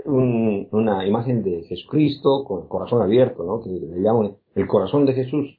[0.05, 3.62] un- una imagen de Jesucristo con el corazón abierto, ¿no?
[3.62, 5.59] Que le llaman el corazón de Jesús.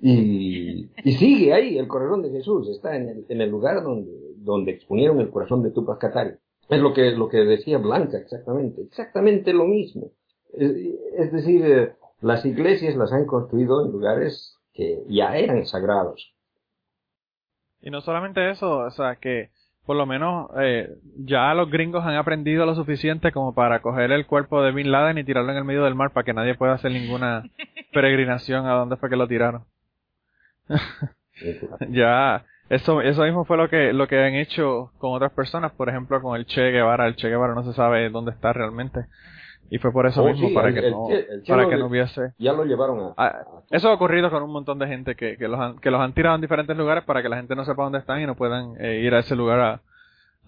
[0.00, 0.88] Y,
[1.18, 5.20] sigue ahí el corazón de Jesús, está en el, en el lugar donde, donde exponieron
[5.20, 6.32] el corazón de Tupac Katari.
[6.68, 10.10] Es lo que, lo que decía Blanca, exactamente, exactamente lo mismo.
[10.54, 10.72] Es,
[11.16, 16.32] es decir, eh, las iglesias las han construido en lugares que ya eran sagrados.
[17.80, 19.50] Y no solamente eso, o sea, que
[19.88, 24.26] por lo menos eh, ya los gringos han aprendido lo suficiente como para coger el
[24.26, 26.74] cuerpo de Bin Laden y tirarlo en el medio del mar para que nadie pueda
[26.74, 27.44] hacer ninguna
[27.92, 29.64] peregrinación a dónde fue que lo tiraron.
[31.88, 35.88] ya eso eso mismo fue lo que lo que han hecho con otras personas, por
[35.88, 39.06] ejemplo, con el Che Guevara, el Che Guevara no se sabe dónde está realmente.
[39.70, 41.76] Y fue por eso Oh, mismo sí, para el- que el no el para que
[41.76, 43.14] no hubiese Ya lo llevaron a...
[43.16, 45.90] Ah, a- eso ha ocurrido con un montón de gente que, que, los han, que
[45.90, 48.26] los han tirado en diferentes lugares para que la gente no sepa dónde están y
[48.26, 49.82] no puedan eh, ir a ese lugar a,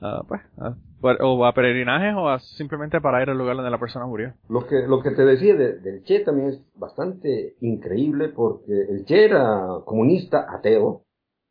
[0.01, 0.75] a, pues, a-
[1.23, 4.33] o a peregrinajes o a simplemente para ir al lugar donde la persona murió.
[4.49, 9.05] Lo que, lo que te decía de- del Che también es bastante increíble porque el
[9.05, 11.03] Che era comunista ateo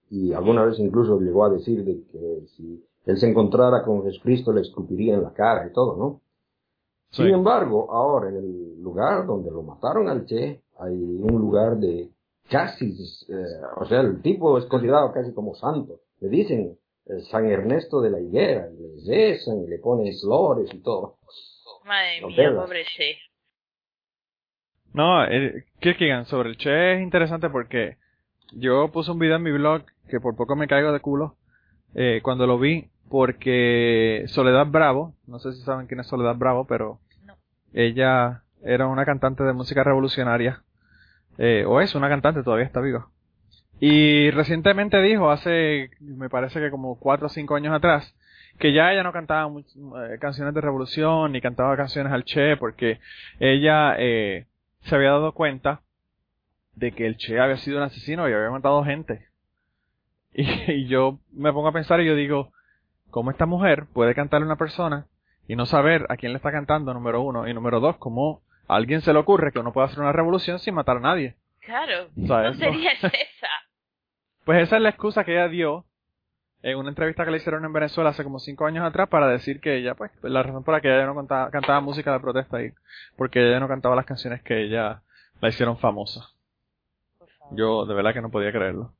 [0.09, 4.51] y alguna vez incluso llegó a decir de que si él se encontrara con Jesucristo
[4.53, 6.21] le escupiría en la cara y todo, ¿no?
[7.11, 7.23] Sí.
[7.23, 12.09] Sin embargo, ahora en el lugar donde lo mataron al Che hay un lugar de
[12.49, 12.95] casi,
[13.29, 13.33] eh,
[13.77, 15.99] o sea, el tipo es considerado casi como santo.
[16.19, 20.69] Le dicen eh, San Ernesto de la Higuera, y le rezan y le ponen flores
[20.73, 21.17] y todo.
[21.85, 23.17] Madre No mía, pobre Che.
[24.93, 25.65] No, el
[26.25, 27.97] sobre el Che es interesante porque
[28.53, 31.35] yo puse un video en mi blog que por poco me caigo de culo
[31.93, 36.65] eh, cuando lo vi porque Soledad Bravo, no sé si saben quién es Soledad Bravo,
[36.65, 37.35] pero No.
[37.73, 40.63] ella era una cantante de música revolucionaria,
[41.37, 43.07] eh, o es una cantante, todavía está viva.
[43.79, 48.13] Y recientemente dijo, hace, me parece que como cuatro o cinco años atrás,
[48.59, 52.99] que ya ella no cantaba eh, canciones de revolución ni cantaba canciones al Che porque
[53.39, 54.47] ella eh,
[54.81, 55.81] se había dado cuenta
[56.75, 59.25] de que el Che había sido un asesino y había matado gente.
[60.31, 62.51] Y, y yo me pongo a pensar y yo digo,
[63.09, 65.07] ¿cómo esta mujer puede cantarle a una persona
[65.47, 67.47] y no saber a quién le está cantando, número uno?
[67.47, 70.59] Y número dos, ¿cómo a alguien se le ocurre que uno puede hacer una revolución
[70.59, 71.35] sin matar a nadie?
[71.61, 72.09] Claro.
[72.27, 72.57] ¿Sabes?
[72.57, 73.13] ¿Qué tontería es esa?
[74.45, 75.85] Pues esa es la excusa que ella dio
[76.63, 79.61] en una entrevista que le hicieron en Venezuela hace como cinco años atrás para decir
[79.61, 82.57] que ella, pues, la razón por la que ella no cantaba, cantaba música de protesta
[82.57, 82.71] ahí,
[83.15, 85.03] porque ella no cantaba las canciones que ella
[85.39, 86.31] la hicieron famosa.
[87.51, 88.93] Yo de verdad que no podía creerlo.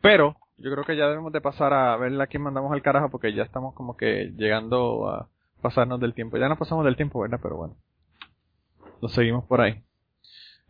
[0.00, 3.10] Pero yo creo que ya debemos de pasar a ver a quién mandamos al carajo
[3.10, 5.28] porque ya estamos como que llegando a
[5.60, 6.38] pasarnos del tiempo.
[6.38, 7.40] Ya nos pasamos del tiempo, ¿verdad?
[7.42, 7.76] Pero bueno.
[9.00, 9.82] Lo seguimos por ahí.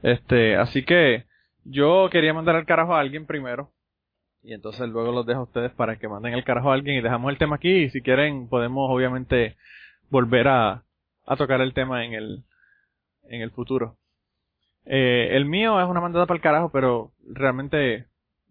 [0.02, 1.26] Este, así que
[1.64, 3.70] yo quería mandar al carajo a alguien primero.
[4.42, 7.02] Y entonces luego los dejo a ustedes para que manden el carajo a alguien y
[7.02, 7.84] dejamos el tema aquí.
[7.84, 9.56] Y si quieren podemos obviamente
[10.10, 10.84] volver a,
[11.26, 12.44] a tocar el tema en el,
[13.24, 13.96] en el futuro.
[14.84, 18.06] Eh, el mío es una mandada para el carajo, pero realmente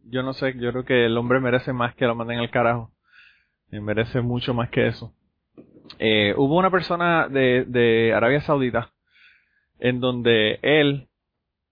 [0.06, 2.92] yo no sé, yo creo que el hombre merece más que lo manden al carajo.
[3.72, 5.14] merece mucho más que eso.
[6.00, 8.92] Eh, hubo una persona de, de Arabia Saudita
[9.80, 11.08] en donde él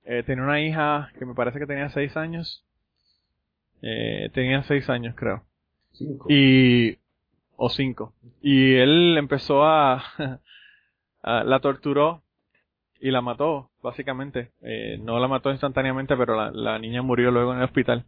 [0.05, 2.63] eh, tenía una hija que me parece que tenía seis años.
[3.81, 5.43] Eh, tenía seis años, creo.
[5.91, 6.25] Cinco.
[6.29, 6.97] Y,
[7.55, 8.13] o cinco.
[8.41, 10.03] Y él empezó a,
[11.23, 12.22] la torturó
[13.03, 14.51] y la mató, básicamente.
[14.61, 18.05] Eh, no la mató instantáneamente, pero la, la, niña murió luego en el hospital.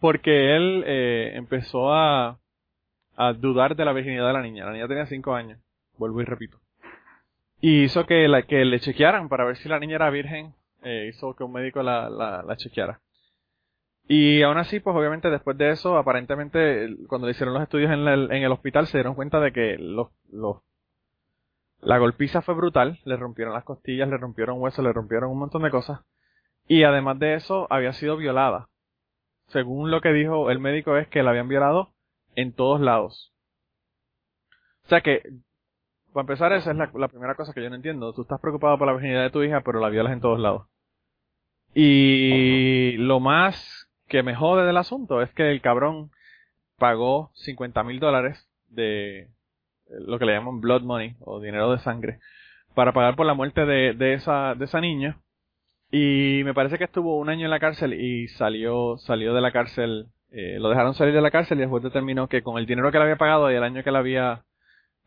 [0.00, 2.40] Porque él eh, empezó a,
[3.36, 4.64] dudar de la virginidad de la niña.
[4.64, 5.60] La niña tenía cinco años.
[5.96, 6.58] Vuelvo y repito.
[7.60, 10.54] Y hizo que, la, que le chequearan para ver si la niña era virgen.
[10.82, 12.98] Eh, hizo que un médico la, la, la chequeara.
[14.08, 18.08] Y aún así, pues obviamente después de eso, aparentemente, cuando le hicieron los estudios en
[18.08, 20.08] el, en el hospital, se dieron cuenta de que los
[21.80, 25.62] la golpiza fue brutal, le rompieron las costillas, le rompieron huesos, le rompieron un montón
[25.62, 26.00] de cosas.
[26.66, 28.68] Y además de eso, había sido violada.
[29.48, 31.94] Según lo que dijo el médico es que la habían violado
[32.34, 33.32] en todos lados.
[34.84, 35.22] O sea que,
[36.12, 38.12] para empezar, esa es la, la primera cosa que yo no entiendo.
[38.12, 40.66] Tú estás preocupado por la virginidad de tu hija, pero la violas en todos lados.
[41.74, 46.10] Y lo más que me jode del asunto es que el cabrón
[46.76, 49.28] pagó 50 mil dólares de,
[49.90, 52.18] lo que le llaman blood money o dinero de sangre
[52.74, 55.18] para pagar por la muerte de, de esa de esa niña.
[55.90, 59.52] Y me parece que estuvo un año en la cárcel y salió salió de la
[59.52, 62.92] cárcel eh, lo dejaron salir de la cárcel y después determinó que con el dinero
[62.92, 64.44] que le había pagado y el año que le había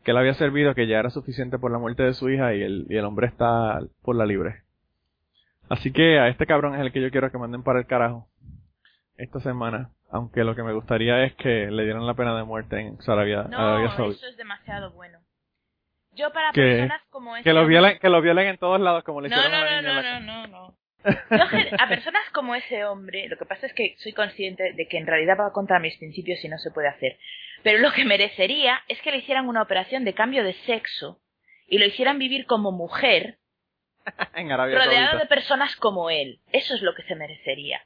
[0.04, 2.62] que le había servido que ya era suficiente por la muerte de su hija y
[2.62, 4.62] el, y el hombre está por la libre.
[5.68, 8.28] Así que a este cabrón es el que yo quiero que manden para el carajo
[9.16, 12.78] esta semana aunque lo que me gustaría es que le dieran la pena de muerte
[12.78, 15.18] en Arabia, no, eso es demasiado bueno.
[16.12, 19.22] Yo para personas como ese que lo violen que lo violen en todos lados como
[19.22, 20.76] le no, hicieron no, a la no, no, no, no, no.
[21.04, 21.44] Yo,
[21.80, 25.06] a personas como ese hombre, lo que pasa es que soy consciente de que en
[25.06, 27.18] realidad va contra mis principios y no se puede hacer.
[27.64, 31.20] Pero lo que merecería es que le hicieran una operación de cambio de sexo
[31.66, 33.38] y lo hicieran vivir como mujer
[34.34, 36.40] en Arabia rodeado de personas como él.
[36.52, 37.80] Eso es lo que se merecería.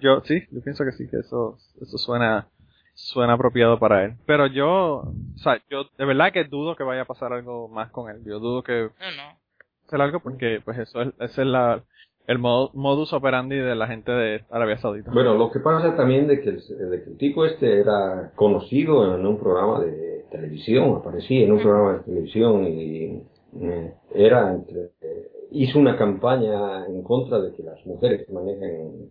[0.00, 2.48] Yo sí, yo pienso que sí, que eso, eso suena,
[2.94, 4.14] suena apropiado para él.
[4.26, 7.90] Pero yo, o sea, yo de verdad que dudo que vaya a pasar algo más
[7.90, 8.22] con él.
[8.24, 9.38] Yo dudo que no, no.
[9.86, 11.82] hacer algo porque, pues eso es, ese es la,
[12.28, 15.10] el modus operandi de la gente de Arabia Saudita.
[15.10, 19.16] Bueno, lo que pasa también de que, el, de que el tipo este era conocido
[19.16, 23.22] en un programa de televisión, aparecía en un programa de televisión y
[23.62, 29.10] eh, era entre, eh, hizo una campaña en contra de que las mujeres manejen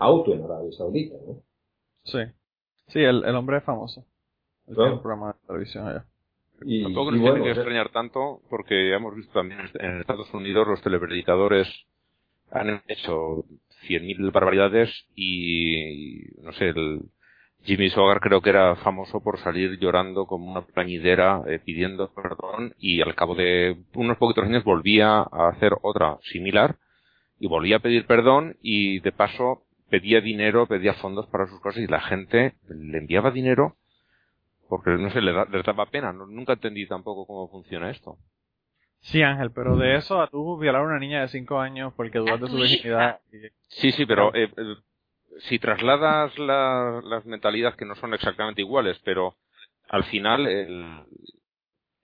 [0.00, 1.42] auto en Arabia Saudita, ¿no?
[2.04, 2.20] Sí.
[2.88, 4.04] Sí, el, el hombre es famoso.
[4.66, 6.04] El programa de televisión allá.
[6.62, 10.66] Y, Tampoco nos tiene que extrañar tanto porque ya hemos visto también en Estados Unidos
[10.66, 11.68] los telepredicadores
[12.50, 13.44] han hecho
[13.86, 17.02] 100.000 barbaridades y, no sé, el
[17.62, 22.74] Jimmy Sogar creo que era famoso por salir llorando como una plañidera eh, pidiendo perdón
[22.78, 26.76] y al cabo de unos poquitos años volvía a hacer otra similar
[27.38, 31.82] y volvía a pedir perdón y de paso pedía dinero, pedía fondos para sus cosas
[31.82, 33.76] y la gente le enviaba dinero
[34.68, 36.12] porque, no sé, le les daba pena.
[36.12, 38.18] nunca entendí tampoco cómo funciona esto.
[39.00, 42.18] Sí, Ángel, pero de eso a tú violar a una niña de 5 años porque
[42.18, 43.20] dudas de su virginidad.
[43.68, 44.74] Sí, sí, pero eh, eh,
[45.40, 49.36] si trasladas las mentalidades que no son exactamente iguales, pero
[49.88, 51.04] al final el,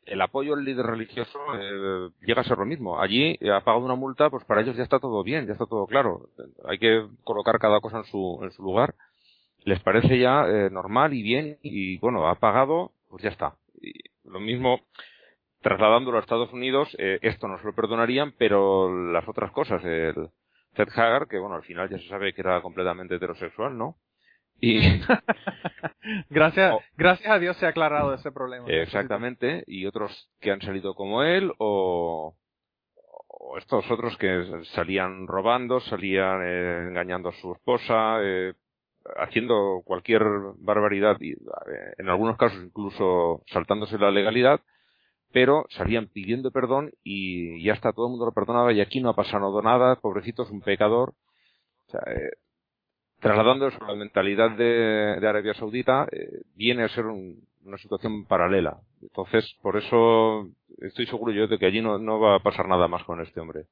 [0.06, 3.00] el apoyo al líder religioso eh, llega a ser lo mismo.
[3.00, 5.86] Allí ha pagado una multa, pues para ellos ya está todo bien, ya está todo
[5.86, 6.28] claro.
[6.64, 8.94] Hay que colocar cada cosa en su, en su lugar.
[9.64, 13.54] Les parece ya eh, normal y bien y bueno, ha pagado, pues ya está.
[13.80, 13.92] Y
[14.24, 14.80] lo mismo,
[15.62, 20.28] trasladándolo a Estados Unidos, eh, esto no se lo perdonarían, pero las otras cosas, el
[20.74, 23.96] Ted Hagar, que bueno, al final ya se sabe que era completamente heterosexual, ¿no?
[24.60, 24.80] Y
[26.30, 26.80] gracias, oh.
[26.96, 28.66] gracias a Dios se ha aclarado ese problema.
[28.68, 32.34] Exactamente, y otros que han salido como él o,
[33.28, 38.54] o estos otros que salían robando, salían eh, engañando a su esposa, eh,
[39.16, 40.22] haciendo cualquier
[40.56, 41.34] barbaridad y
[41.98, 44.60] en algunos casos incluso saltándose la legalidad,
[45.32, 49.10] pero salían pidiendo perdón y ya está, todo el mundo lo perdonaba y aquí no
[49.10, 51.14] ha pasado nada, pobrecito es un pecador.
[51.88, 52.30] O sea, eh,
[53.24, 58.80] trasladando a la mentalidad de, Arabia Saudita, eh, viene a ser una situación paralela.
[59.00, 63.02] Entonces, por eso estoy seguro yo de que allí no, va a pasar nada más
[63.04, 63.64] con este hombre.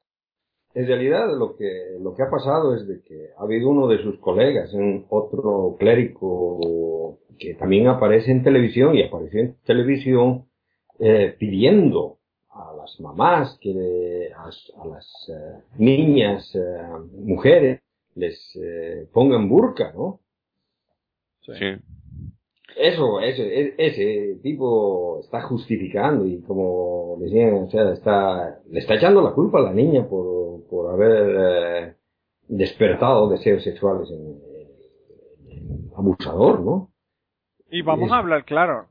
[0.74, 4.02] En realidad, lo que, lo que ha pasado es de que ha habido uno de
[4.02, 10.46] sus colegas, un otro clérigo que también aparece en televisión y apareció en televisión
[10.98, 12.16] eh, pidiendo
[12.48, 14.46] a las mamás, que a,
[14.86, 16.56] las eh, niñas,
[17.12, 17.82] mujeres,
[18.14, 20.20] les eh, pongan burka, ¿no?
[21.40, 21.52] Sí.
[22.76, 29.20] Eso, ese, ese tipo está justificando y como decían, o sea, está, le está echando
[29.20, 31.94] la culpa a la niña por, por haber eh,
[32.48, 34.40] despertado deseos sexuales en,
[35.96, 36.90] abusador, ¿no?
[37.70, 38.88] Y vamos a hablar claro.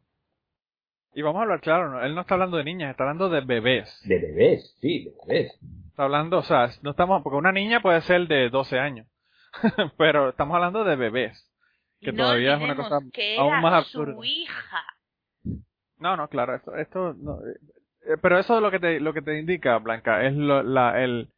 [1.14, 4.02] Y vamos a hablar claro, él no está hablando de niñas, está hablando de bebés.
[4.06, 5.60] De bebés, sí, de bebés.
[5.90, 9.08] Está hablando, o sea, no estamos, porque una niña puede ser de 12 años,
[9.98, 11.48] pero estamos hablando de bebés
[12.00, 13.00] que todavía es una cosa
[13.40, 14.14] aún más absurda.
[14.14, 14.84] Su hija.
[16.00, 17.40] No, no, claro, esto, esto no,
[18.06, 21.30] eh, pero eso es lo que te, lo que te indica, Blanca, es la, el,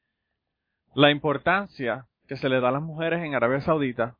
[0.95, 4.15] la importancia que se le da a las mujeres en Arabia Saudita,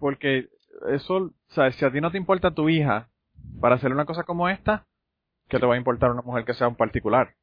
[0.00, 0.48] porque
[0.88, 3.08] eso, sabes, si a ti no te importa tu hija
[3.60, 4.86] para hacer una cosa como esta,
[5.48, 7.34] ¿qué te va a importar una mujer que sea un particular?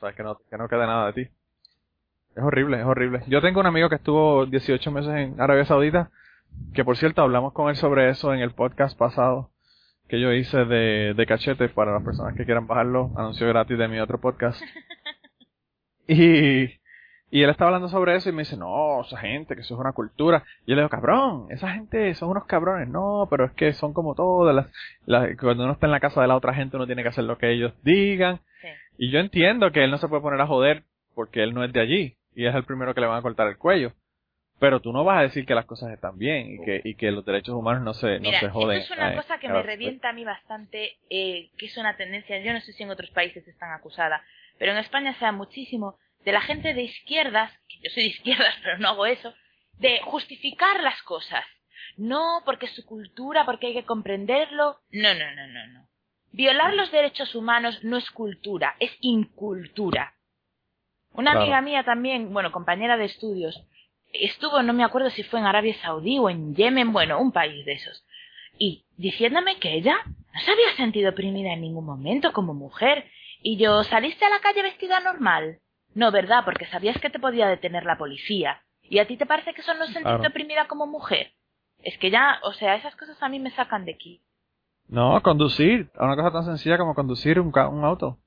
[0.00, 1.30] Sabes que no, que no quede nada de ti.
[2.34, 3.22] Es horrible, es horrible.
[3.28, 6.10] Yo tengo un amigo que estuvo 18 meses en Arabia Saudita
[6.74, 9.50] que por cierto hablamos con él sobre eso en el podcast pasado
[10.08, 13.88] que yo hice de, de cachete para las personas que quieran bajarlo, anuncio gratis de
[13.88, 14.60] mi otro podcast.
[16.08, 16.64] Y,
[17.30, 19.80] y él estaba hablando sobre eso y me dice, no, esa gente, que eso es
[19.80, 20.44] una cultura.
[20.66, 22.88] Y yo le digo, cabrón, esa gente son unos cabrones.
[22.88, 24.66] No, pero es que son como todas
[25.06, 27.22] las, cuando uno está en la casa de la otra gente uno tiene que hacer
[27.22, 28.40] lo que ellos digan.
[28.98, 30.82] Y yo entiendo que él no se puede poner a joder
[31.14, 33.48] porque él no es de allí y es el primero que le van a cortar
[33.48, 33.92] el cuello.
[34.58, 37.10] Pero tú no vas a decir que las cosas están bien y que, y que
[37.10, 38.78] los derechos humanos no se, no se joden.
[38.78, 42.38] Esto es una cosa que me revienta a mí bastante, eh, que es una tendencia,
[42.38, 44.22] yo no sé si en otros países están acusada,
[44.58, 48.08] pero en España se da muchísimo de la gente de izquierdas, que yo soy de
[48.10, 49.34] izquierdas pero no hago eso,
[49.78, 51.44] de justificar las cosas.
[51.96, 54.78] No, porque es su cultura, porque hay que comprenderlo.
[54.92, 55.88] No, no, no, no, no.
[56.30, 60.14] Violar los derechos humanos no es cultura, es incultura.
[61.14, 63.62] Una amiga mía también, bueno, compañera de estudios,
[64.12, 67.64] estuvo, no me acuerdo si fue en Arabia Saudí o en Yemen, bueno, un país
[67.64, 68.04] de esos.
[68.58, 73.04] Y diciéndome que ella no se había sentido oprimida en ningún momento como mujer.
[73.42, 75.58] Y yo, ¿saliste a la calle vestida normal?
[75.94, 76.44] No, ¿verdad?
[76.44, 78.62] Porque sabías que te podía detener la policía.
[78.82, 81.32] ¿Y a ti te parece que eso no sentirte oprimida como mujer?
[81.82, 84.22] Es que ya, o sea, esas cosas a mí me sacan de aquí.
[84.88, 85.90] No, conducir.
[85.98, 88.18] Una cosa tan sencilla como conducir un, un auto.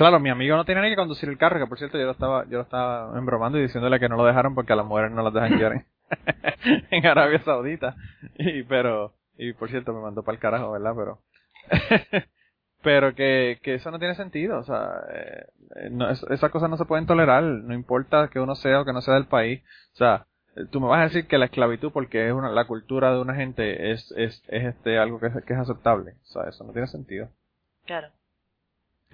[0.00, 2.12] Claro, mi amigo no tenía ni que conducir el carro, que por cierto yo lo
[2.12, 5.12] estaba, yo lo estaba embromando y diciéndole que no lo dejaron porque a las mujeres
[5.12, 5.84] no las dejan guiar
[6.90, 7.96] en, Arabia Saudita.
[8.38, 10.94] Y pero, y por cierto me mandó para el carajo, ¿verdad?
[10.96, 11.18] Pero,
[12.82, 16.86] pero que, que eso no tiene sentido, o sea, eh, no, esas cosas no se
[16.86, 19.62] pueden tolerar, no importa que uno sea o que no sea del país,
[19.92, 20.24] o sea,
[20.70, 23.34] tú me vas a decir que la esclavitud porque es una, la cultura de una
[23.34, 26.86] gente es, es, es este algo que que es aceptable, o sea, eso no tiene
[26.86, 27.28] sentido.
[27.84, 28.08] Claro.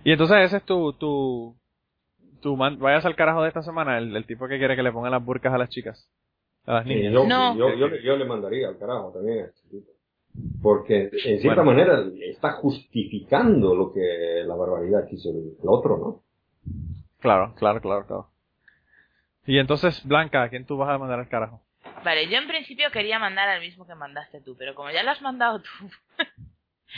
[0.04, 1.56] Y entonces ese es tu, tu,
[2.40, 5.24] tu vayas al carajo de esta semana, el, tipo que quiere que le pongan las
[5.24, 6.08] burcas a las chicas,
[6.64, 7.12] a las niñas.
[7.12, 9.90] yo, yo, yo, le mandaría al carajo también a este tipo.
[10.62, 16.22] Porque en cierta manera está justificando lo que la barbaridad quiso el otro, ¿no?
[17.20, 18.28] Claro, claro, claro, claro.
[19.46, 21.62] Y entonces, Blanca, ¿a quién tú vas a mandar al carajo?
[22.04, 25.10] Vale, yo en principio quería mandar al mismo que mandaste tú, pero como ya lo
[25.10, 25.88] has mandado tú,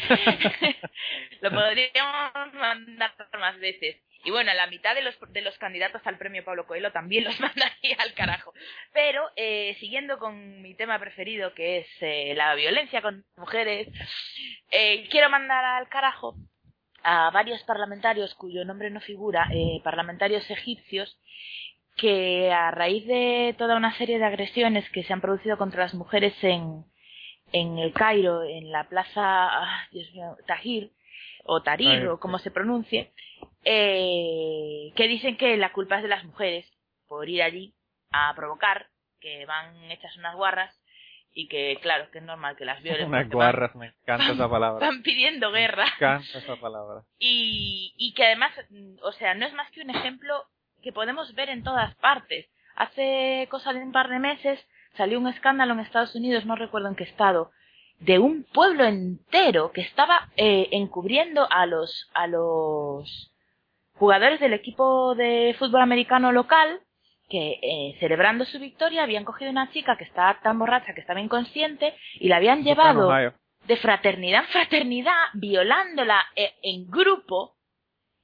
[1.41, 3.97] lo podríamos mandar más veces.
[4.25, 7.39] Y bueno, la mitad de los, de los candidatos al premio Pablo Coelho también los
[7.41, 8.53] mandaría al carajo.
[8.93, 13.89] Pero, eh, siguiendo con mi tema preferido, que es eh, la violencia con mujeres,
[14.71, 16.35] eh, quiero mandar al carajo
[17.05, 19.49] a varios parlamentarios cuyo nombre no figura,
[19.85, 21.17] parlamentarios egipcios,
[21.97, 25.95] que a raíz de toda una serie de agresiones que se han producido contra las
[25.95, 26.85] mujeres en,
[27.53, 30.93] en el Cairo, en la plaza ah, Dios mío, Tahir,
[31.45, 33.13] o Tahrir, o como se pronuncie,
[33.65, 36.67] eh, que dicen que la culpa es de las mujeres
[37.07, 37.75] por ir allí
[38.11, 38.89] a provocar,
[39.21, 40.79] que van hechas unas guarras
[41.33, 43.09] y que, claro, que es normal que las violen.
[43.09, 44.87] Unas guarras, me encanta esa palabra.
[44.87, 45.85] Van pidiendo guerra.
[45.85, 47.03] Me encanta esa palabra.
[47.19, 48.53] Y, y que además,
[49.03, 50.45] o sea, no es más que un ejemplo
[50.83, 52.47] que podemos ver en todas partes.
[52.75, 54.67] Hace cosa de un par de meses
[54.99, 57.53] salió un escándalo en Estados Unidos, no recuerdo en qué estado,
[58.01, 63.33] de un pueblo entero que estaba eh, encubriendo a los a los
[63.95, 66.81] jugadores del equipo de fútbol americano local
[67.29, 71.21] que eh, celebrando su victoria habían cogido una chica que estaba tan borracha que estaba
[71.21, 73.11] inconsciente y la habían llevado
[73.67, 77.57] de fraternidad en fraternidad violándola eh, en grupo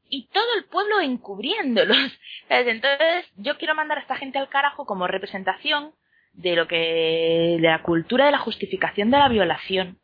[0.09, 2.19] y todo el pueblo encubriéndolos.
[2.49, 5.93] Entonces yo quiero mandar a esta gente al carajo como representación
[6.35, 9.99] de lo que de la cultura de la justificación de la violación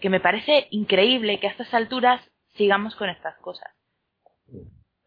[0.00, 2.20] que me parece increíble que a estas alturas
[2.54, 3.68] sigamos con estas cosas.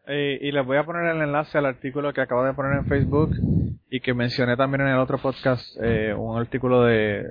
[0.06, 2.86] Eh, y les voy a poner el enlace al artículo que acabo de poner en
[2.86, 3.30] Facebook
[3.90, 7.24] y que mencioné también en el otro podcast eh, un artículo de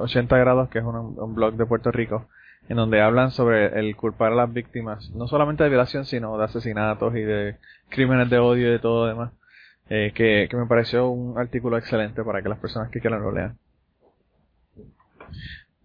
[0.00, 2.28] 80 eh, grados que es un, blog de Puerto Rico
[2.68, 6.44] en donde hablan sobre el culpar a las víctimas no solamente de violación sino de
[6.44, 7.56] asesinatos y de
[7.88, 9.32] crímenes de odio y de todo demás
[9.90, 13.32] eh, que, que me pareció un artículo excelente para que las personas que quieran lo
[13.32, 13.58] lean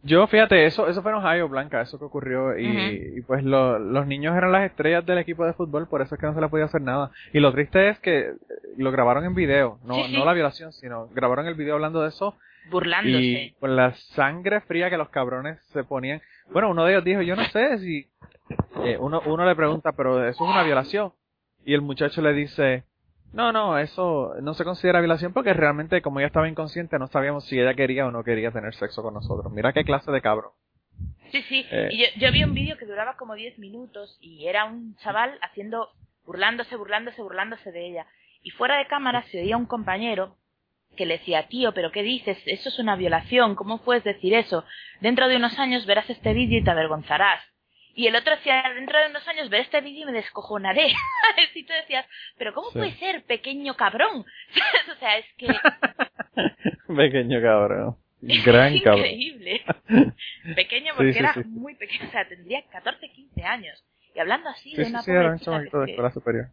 [0.06, 2.60] yo, fíjate, eso eso fue en Ohio, Blanca, eso que ocurrió.
[2.60, 6.28] Y, pues los niños eran las estrellas del equipo de fútbol, por eso es que
[6.28, 7.12] no se le podía hacer nada.
[7.32, 8.36] Y lo triste es que eh,
[8.78, 12.36] lo grabaron en video, no, no la violación, sino grabaron el video hablando de eso.
[12.70, 13.24] Burlándose.
[13.24, 16.22] Y con la sangre fría que los cabrones se ponían.
[16.52, 18.08] Bueno, uno de ellos dijo, yo no sé si...
[18.84, 21.14] Eh, uno, uno le pregunta, pero eso es una violación.
[21.66, 22.84] Y el muchacho le dice,
[23.34, 27.46] no, no, eso no se considera violación porque realmente como ella estaba inconsciente no sabíamos
[27.46, 29.52] si ella quería o no quería tener sexo con nosotros.
[29.52, 30.52] Mira qué clase de cabrón.
[31.32, 31.66] Sí, sí.
[31.72, 31.90] Eh.
[31.92, 35.90] Y yo, vi un vídeo que duraba como 10 minutos y era un chaval haciendo,
[36.26, 38.08] burlándose, burlándose, burlándose de ella.
[38.44, 40.38] Y fuera de cámara se oía un compañero
[40.96, 42.38] que le decía, tío, pero ¿qué dices?
[42.46, 44.64] Eso es una violación, ¿cómo puedes decir eso?
[45.02, 47.42] Dentro de unos años verás este vídeo y te avergonzarás.
[47.96, 50.88] Y el otro decía, dentro de unos años ver este vídeo y me descojonaré.
[51.56, 52.06] y tú decías,
[52.38, 54.26] pero ¿cómo puede ser pequeño cabrón?
[54.92, 55.48] o sea, es que...
[56.96, 57.96] pequeño cabrón.
[58.22, 59.06] Gran cabrón.
[59.06, 59.62] Increíble.
[60.56, 63.84] pequeño porque era muy pequeño, o sea, tendría 14, 15 años.
[64.16, 66.48] Y hablando así de una sí, era un de escuela superior.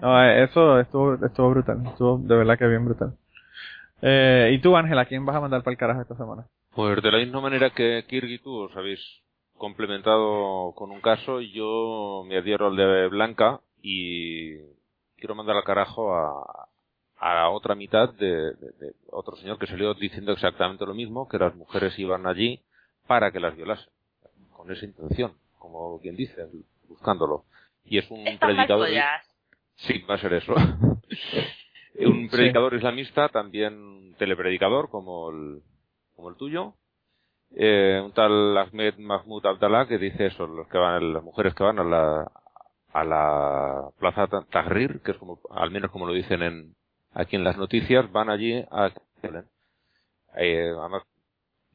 [0.00, 1.86] No, eh, eso estuvo, estuvo brutal.
[1.86, 3.14] Estuvo de verdad que bien brutal.
[4.02, 6.46] Eh, ¿Y tú, Ángela, quién vas a mandar para el carajo esta semana?
[6.74, 9.23] Pues de la misma manera que Kirk y tú, sabéis
[9.58, 14.58] complementado con un caso, yo me adhiero al de Blanca y
[15.16, 16.68] quiero mandar al carajo a,
[17.24, 18.52] a la otra mitad de,
[19.10, 22.60] otro señor que salió diciendo exactamente lo mismo, que las mujeres iban allí
[23.06, 23.88] para que las violasen,
[24.52, 26.46] con esa intención, como quien dice,
[26.86, 27.44] buscándolo.
[27.84, 28.88] Y es un predicador.
[29.76, 30.54] Sí, va a ser eso.
[32.00, 35.62] un predicador islamista, también telepredicador como el,
[36.16, 36.74] como el tuyo,
[37.56, 41.64] eh, un tal Ahmed Mahmoud Abdallah que dice eso, los que van, las mujeres que
[41.64, 42.30] van a la,
[42.92, 46.74] a la plaza Tahrir, que es como, al menos como lo dicen en,
[47.12, 48.90] aquí en las noticias, van allí a
[50.36, 51.02] eh, además,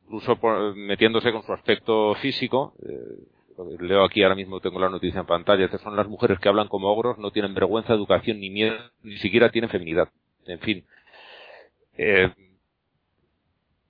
[0.03, 0.37] incluso
[0.75, 5.69] metiéndose con su aspecto físico, eh, leo aquí ahora mismo, tengo la noticia en pantalla,
[5.69, 9.17] que son las mujeres que hablan como ogros, no tienen vergüenza, educación ni miedo, ni
[9.17, 10.09] siquiera tienen feminidad.
[10.45, 10.85] En fin.
[11.97, 12.31] Eh,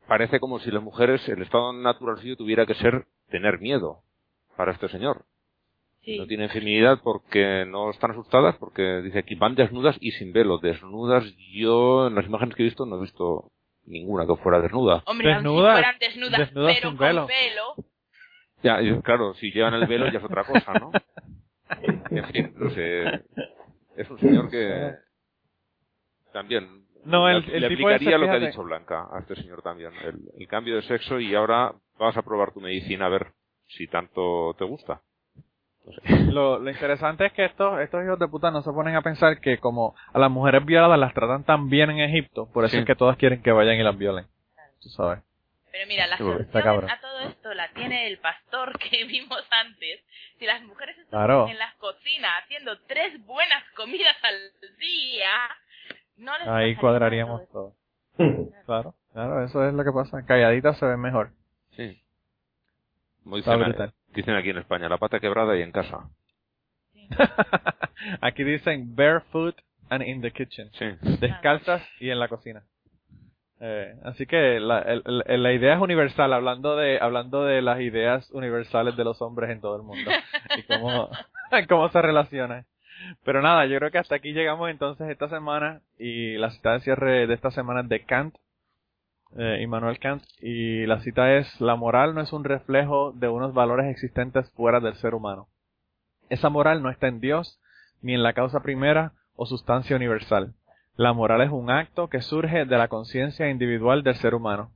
[0.10, 4.02] parece como si las mujeres, el estado natural suyo tuviera que ser tener miedo
[4.58, 5.26] para este señor.
[6.18, 10.58] No tienen feminidad porque no están asustadas, porque dice aquí van desnudas y sin velo.
[10.58, 11.24] Desnudas,
[11.54, 13.52] yo en las imágenes que he visto no he visto
[13.86, 15.04] ninguna que fuera desnuda.
[15.06, 17.28] Hombre, desnudas, si fueran desnudas, pero con velo.
[18.64, 20.92] Ya, claro, si llevan el velo ya es otra cosa, ¿no?
[22.10, 23.24] En fin, no sé.
[23.96, 24.96] Es un señor que
[26.34, 29.92] también no, el, le, aplicaría lo que ha dicho Blanca a este señor también,
[30.38, 33.28] el, cambio de sexo y ahora vas a probar tu medicina a ver
[33.68, 35.02] si tanto te gusta.
[36.32, 39.40] Lo, lo, interesante es que estos, estos hijos de puta no se ponen a pensar
[39.40, 42.86] que como a las mujeres violadas las tratan tan bien en Egipto, por eso es
[42.86, 44.28] que todas quieren que vayan y las violen.
[44.82, 45.24] Tú sabes.
[45.72, 50.02] Pero mira, la solución a todo esto la tiene el pastor que vimos antes.
[50.38, 55.32] Si las mujeres están en las cocinas haciendo tres buenas comidas al día,
[56.48, 57.74] Ahí cuadraríamos todo.
[58.66, 60.26] claro, claro, eso es lo que pasa.
[60.26, 61.32] Calladitas se ven mejor.
[61.76, 62.02] Sí.
[63.24, 66.10] Muy dicen, dicen aquí en España, la pata quebrada y en casa.
[68.22, 69.56] aquí dicen barefoot
[69.90, 70.70] and in the kitchen.
[70.74, 70.86] Sí.
[71.20, 72.64] Descalzas y en la cocina.
[73.62, 78.96] Eh, así que la, la idea es universal, hablando de, hablando de las ideas universales
[78.96, 80.10] de los hombres en todo el mundo.
[80.58, 81.10] y cómo,
[81.68, 82.66] cómo se relaciona.
[83.24, 86.82] Pero nada, yo creo que hasta aquí llegamos entonces esta semana y la cita de
[86.82, 88.36] cierre de esta semana es de Kant,
[89.38, 93.54] eh, Immanuel Kant, y la cita es, la moral no es un reflejo de unos
[93.54, 95.48] valores existentes fuera del ser humano.
[96.30, 97.60] Esa moral no está en Dios,
[98.02, 100.54] ni en la causa primera o sustancia universal.
[100.96, 104.72] La moral es un acto que surge de la conciencia individual del ser humano.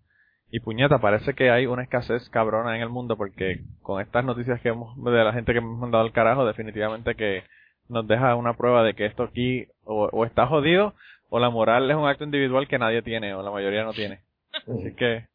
[0.49, 4.61] Y puñeta, parece que hay una escasez cabrona en el mundo porque con estas noticias
[4.61, 7.43] que hemos, de la gente que hemos mandado al carajo, definitivamente que
[7.89, 10.93] nos deja una prueba de que esto aquí o, está jodido
[11.29, 14.21] o la moral es un acto individual que nadie tiene o la mayoría no tiene.
[14.53, 15.27] Así que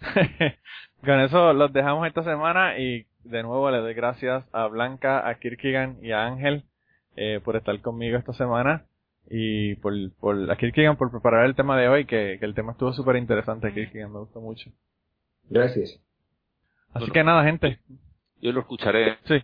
[1.04, 5.34] con eso los dejamos esta semana y de nuevo le doy gracias a Blanca, a
[5.38, 6.64] Kirkigan y a Ángel
[7.16, 8.84] eh, por estar conmigo esta semana
[9.30, 12.92] y por, por a Kirkigan por preparar el tema de hoy que, el tema estuvo
[12.92, 14.70] súper interesante Kirkigan me gustó mucho.
[15.50, 16.00] Gracias.
[16.92, 17.78] Así que nada gente.
[18.40, 19.18] Yo lo escucharé.
[19.24, 19.42] Sí.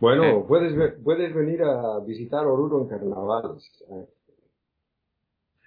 [0.00, 3.84] Bueno, puedes, puedes venir a visitar Oruro en carnavales.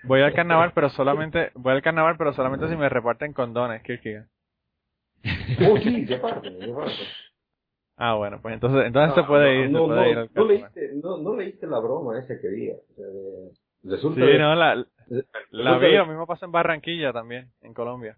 [0.03, 4.27] Voy al carnaval, pero solamente, voy al carnaval, pero solamente si me reparten condones, Kierkegaard.
[5.69, 6.93] Oh, sí, de parte, de parte.
[7.99, 10.45] Ah, bueno, pues entonces, entonces se puede ir, no, se puede no, ir al no
[10.45, 10.71] carnaval.
[10.75, 12.71] leíste, no, no leíste la broma esa que vi.
[13.83, 14.85] Resulta Sí, de- no, la,
[15.51, 18.17] la vi, lo mismo pasa en Barranquilla también, en Colombia.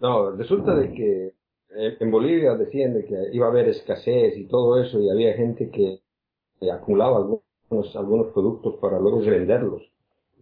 [0.00, 1.34] No, resulta de que eh,
[1.76, 5.70] en Bolivia decían de que iba a haber escasez y todo eso y había gente
[5.70, 6.00] que,
[6.70, 9.82] acumulaba algunos, algunos productos para luego venderlos.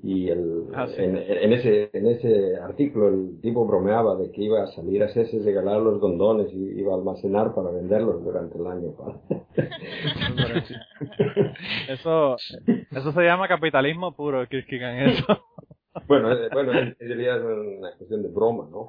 [0.01, 0.95] Y el, Ah, sí.
[1.03, 5.07] en, en ese, en ese artículo el tipo bromeaba de que iba a salir a
[5.07, 8.95] hacerse regalar los condones y iba a almacenar para venderlos durante el año.
[11.89, 12.37] Eso,
[12.93, 15.27] eso se llama capitalismo puro, Kierkegaard, eso.
[16.07, 18.87] bueno, eh, bueno, en en realidad es una cuestión de broma, ¿no?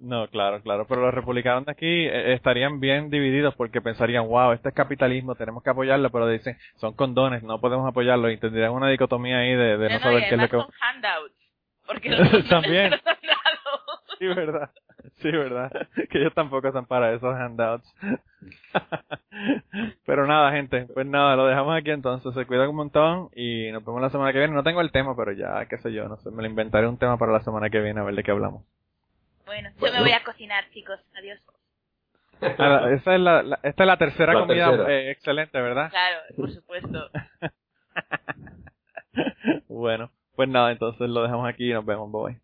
[0.00, 4.52] No, claro, claro, pero los republicanos de aquí eh, estarían bien divididos porque pensarían, wow,
[4.52, 8.72] este es capitalismo, tenemos que apoyarlo, pero dicen, son condones, no podemos apoyarlo y tendrían
[8.72, 10.56] una dicotomía ahí de, de no saber qué es lo que...
[10.56, 11.34] son handouts.
[11.86, 12.92] Porque los También.
[12.92, 13.00] los.
[14.18, 14.70] Sí, verdad,
[15.16, 15.70] sí, verdad,
[16.10, 17.94] que ellos tampoco están para esos handouts.
[20.06, 23.84] pero nada, gente, pues nada, lo dejamos aquí entonces, se cuidan un montón y nos
[23.84, 24.54] vemos la semana que viene.
[24.54, 26.98] No tengo el tema, pero ya, qué sé yo, no sé, me lo inventaré un
[26.98, 28.64] tema para la semana que viene a ver de qué hablamos.
[29.50, 31.00] Bueno, yo me voy a cocinar, chicos.
[31.18, 31.38] Adiós.
[32.40, 32.54] Ah,
[32.86, 34.92] la- esa es la, la- esta es la tercera La comida tercera.
[34.92, 35.90] eh, excelente, ¿verdad?
[35.90, 37.10] Claro, por supuesto.
[39.68, 42.40] bueno, pues nada, entonces lo dejamos aquí y nos vemos, bye.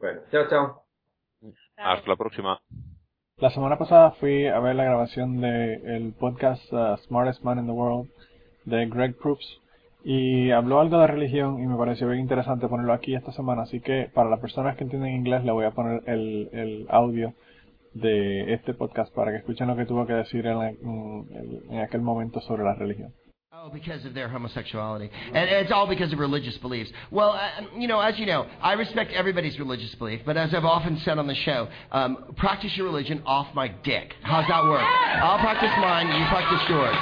[0.00, 0.82] Bueno, chao, chao.
[1.76, 2.60] Hasta la próxima.
[3.36, 7.72] La semana pasada fui a ver la grabación del podcast uh, Smartest Man in the
[7.72, 8.10] World
[8.64, 9.60] de Greg Proops
[10.10, 13.80] y habló algo de religión y me pareció bien interesante ponerlo aquí esta semana, así
[13.80, 17.34] que para las personas que entienden inglés le voy a poner el, el audio
[17.92, 22.00] de este podcast para que escuchen lo que tuvo que decir en, en- en aquel
[22.00, 23.12] momento sobre la religión.
[23.52, 25.10] Oh, because of their homosexuality.
[25.34, 26.90] And it's all because of religious beliefs.
[27.10, 30.64] Well, uh, you know, as you know, I respect everybody's religious belief, but as I've
[30.64, 34.14] often said on the show, um, practice your religion off my dick.
[34.22, 34.80] How's that work?
[35.22, 36.96] I'll practice mine, you practice yours.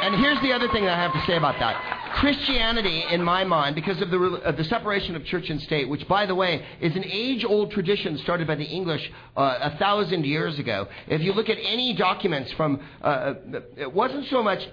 [0.00, 2.14] And here's the other thing I have to say about that.
[2.14, 6.24] Christianity, in my mind, because of the, the separation of church and state, which, by
[6.24, 10.58] the way, is an age old tradition started by the English uh, a thousand years
[10.58, 10.88] ago.
[11.08, 13.34] If you look at any documents from, uh,
[13.76, 14.66] it wasn't so much.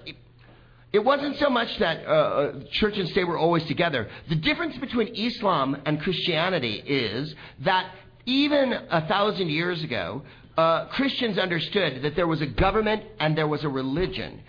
[0.92, 4.08] It wasn't so much that uh, uh, church and state were always together.
[4.28, 7.90] The difference between Islam and Christianity is that
[8.24, 10.22] even a thousand years ago,
[10.56, 14.40] uh, Christians understood that there was a government and there was a religion.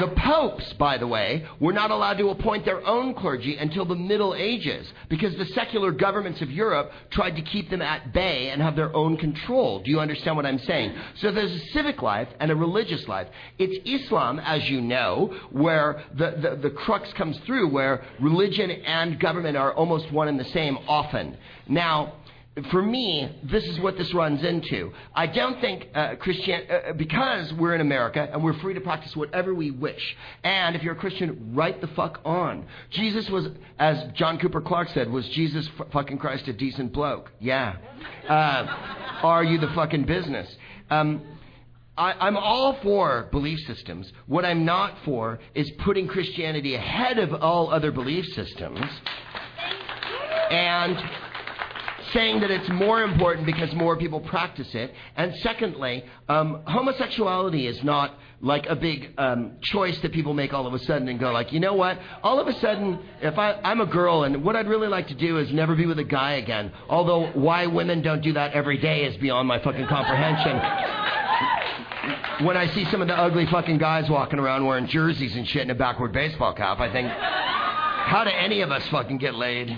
[0.00, 3.94] The popes, by the way, were not allowed to appoint their own clergy until the
[3.94, 8.60] Middle Ages because the secular governments of Europe tried to keep them at bay and
[8.60, 9.82] have their own control.
[9.82, 10.94] Do you understand what I'm saying?
[11.16, 13.28] So there's a civic life and a religious life.
[13.58, 19.18] It's Islam, as you know, where the, the, the crux comes through, where religion and
[19.18, 21.38] government are almost one and the same often.
[21.68, 22.14] Now,
[22.70, 24.92] for me, this is what this runs into.
[25.12, 29.16] I don't think uh, Christian, uh, because we're in America and we're free to practice
[29.16, 30.16] whatever we wish.
[30.44, 32.64] And if you're a Christian, right the fuck on.
[32.90, 33.48] Jesus was,
[33.80, 37.32] as John Cooper Clarke said, was Jesus f- fucking Christ a decent bloke?
[37.40, 37.74] Yeah.
[38.28, 38.66] Uh,
[39.24, 40.48] are you the fucking business?
[40.90, 41.22] Um,
[41.98, 44.12] I, I'm all for belief systems.
[44.26, 48.80] What I'm not for is putting Christianity ahead of all other belief systems.
[50.50, 51.02] And
[52.14, 54.94] saying that it's more important because more people practice it.
[55.16, 60.66] And secondly, um, homosexuality is not like a big um, choice that people make all
[60.66, 61.98] of a sudden and go like, you know what?
[62.22, 65.14] All of a sudden, if I, I'm a girl and what I'd really like to
[65.14, 66.72] do is never be with a guy again.
[66.88, 70.60] Although why women don't do that every day is beyond my fucking comprehension.
[72.46, 75.62] When I see some of the ugly fucking guys walking around wearing jerseys and shit
[75.62, 79.74] and a backward baseball cap, I think, how do any of us fucking get laid?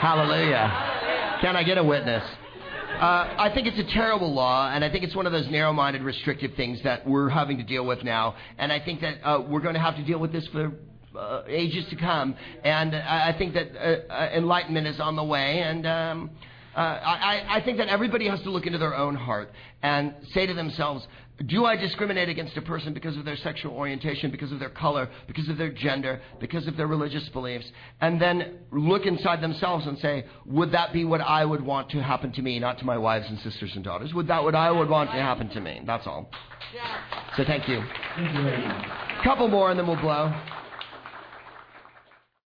[0.00, 1.38] Hallelujah.
[1.42, 2.22] Can I get a witness?
[2.24, 5.74] Uh, I think it's a terrible law, and I think it's one of those narrow
[5.74, 8.34] minded, restrictive things that we're having to deal with now.
[8.56, 10.72] And I think that uh, we're going to have to deal with this for
[11.14, 12.34] uh, ages to come.
[12.64, 15.60] And I, think that uh, uh, enlightenment is on the way.
[15.60, 16.30] And um,
[16.74, 19.50] uh, I, I think that everybody has to look into their own heart
[19.82, 21.06] and say to themselves,
[21.46, 25.08] do I discriminate against a person because of their sexual orientation, because of their color,
[25.26, 27.66] because of their gender, because of their religious beliefs?
[28.00, 32.02] And then look inside themselves and say, would that be what I would want to
[32.02, 34.12] happen to me, not to my wives and sisters and daughters?
[34.12, 35.80] Would that what I would want to happen to me?
[35.86, 36.30] That's all.
[37.36, 37.82] So thank you.
[39.24, 40.32] Couple more and then we'll blow.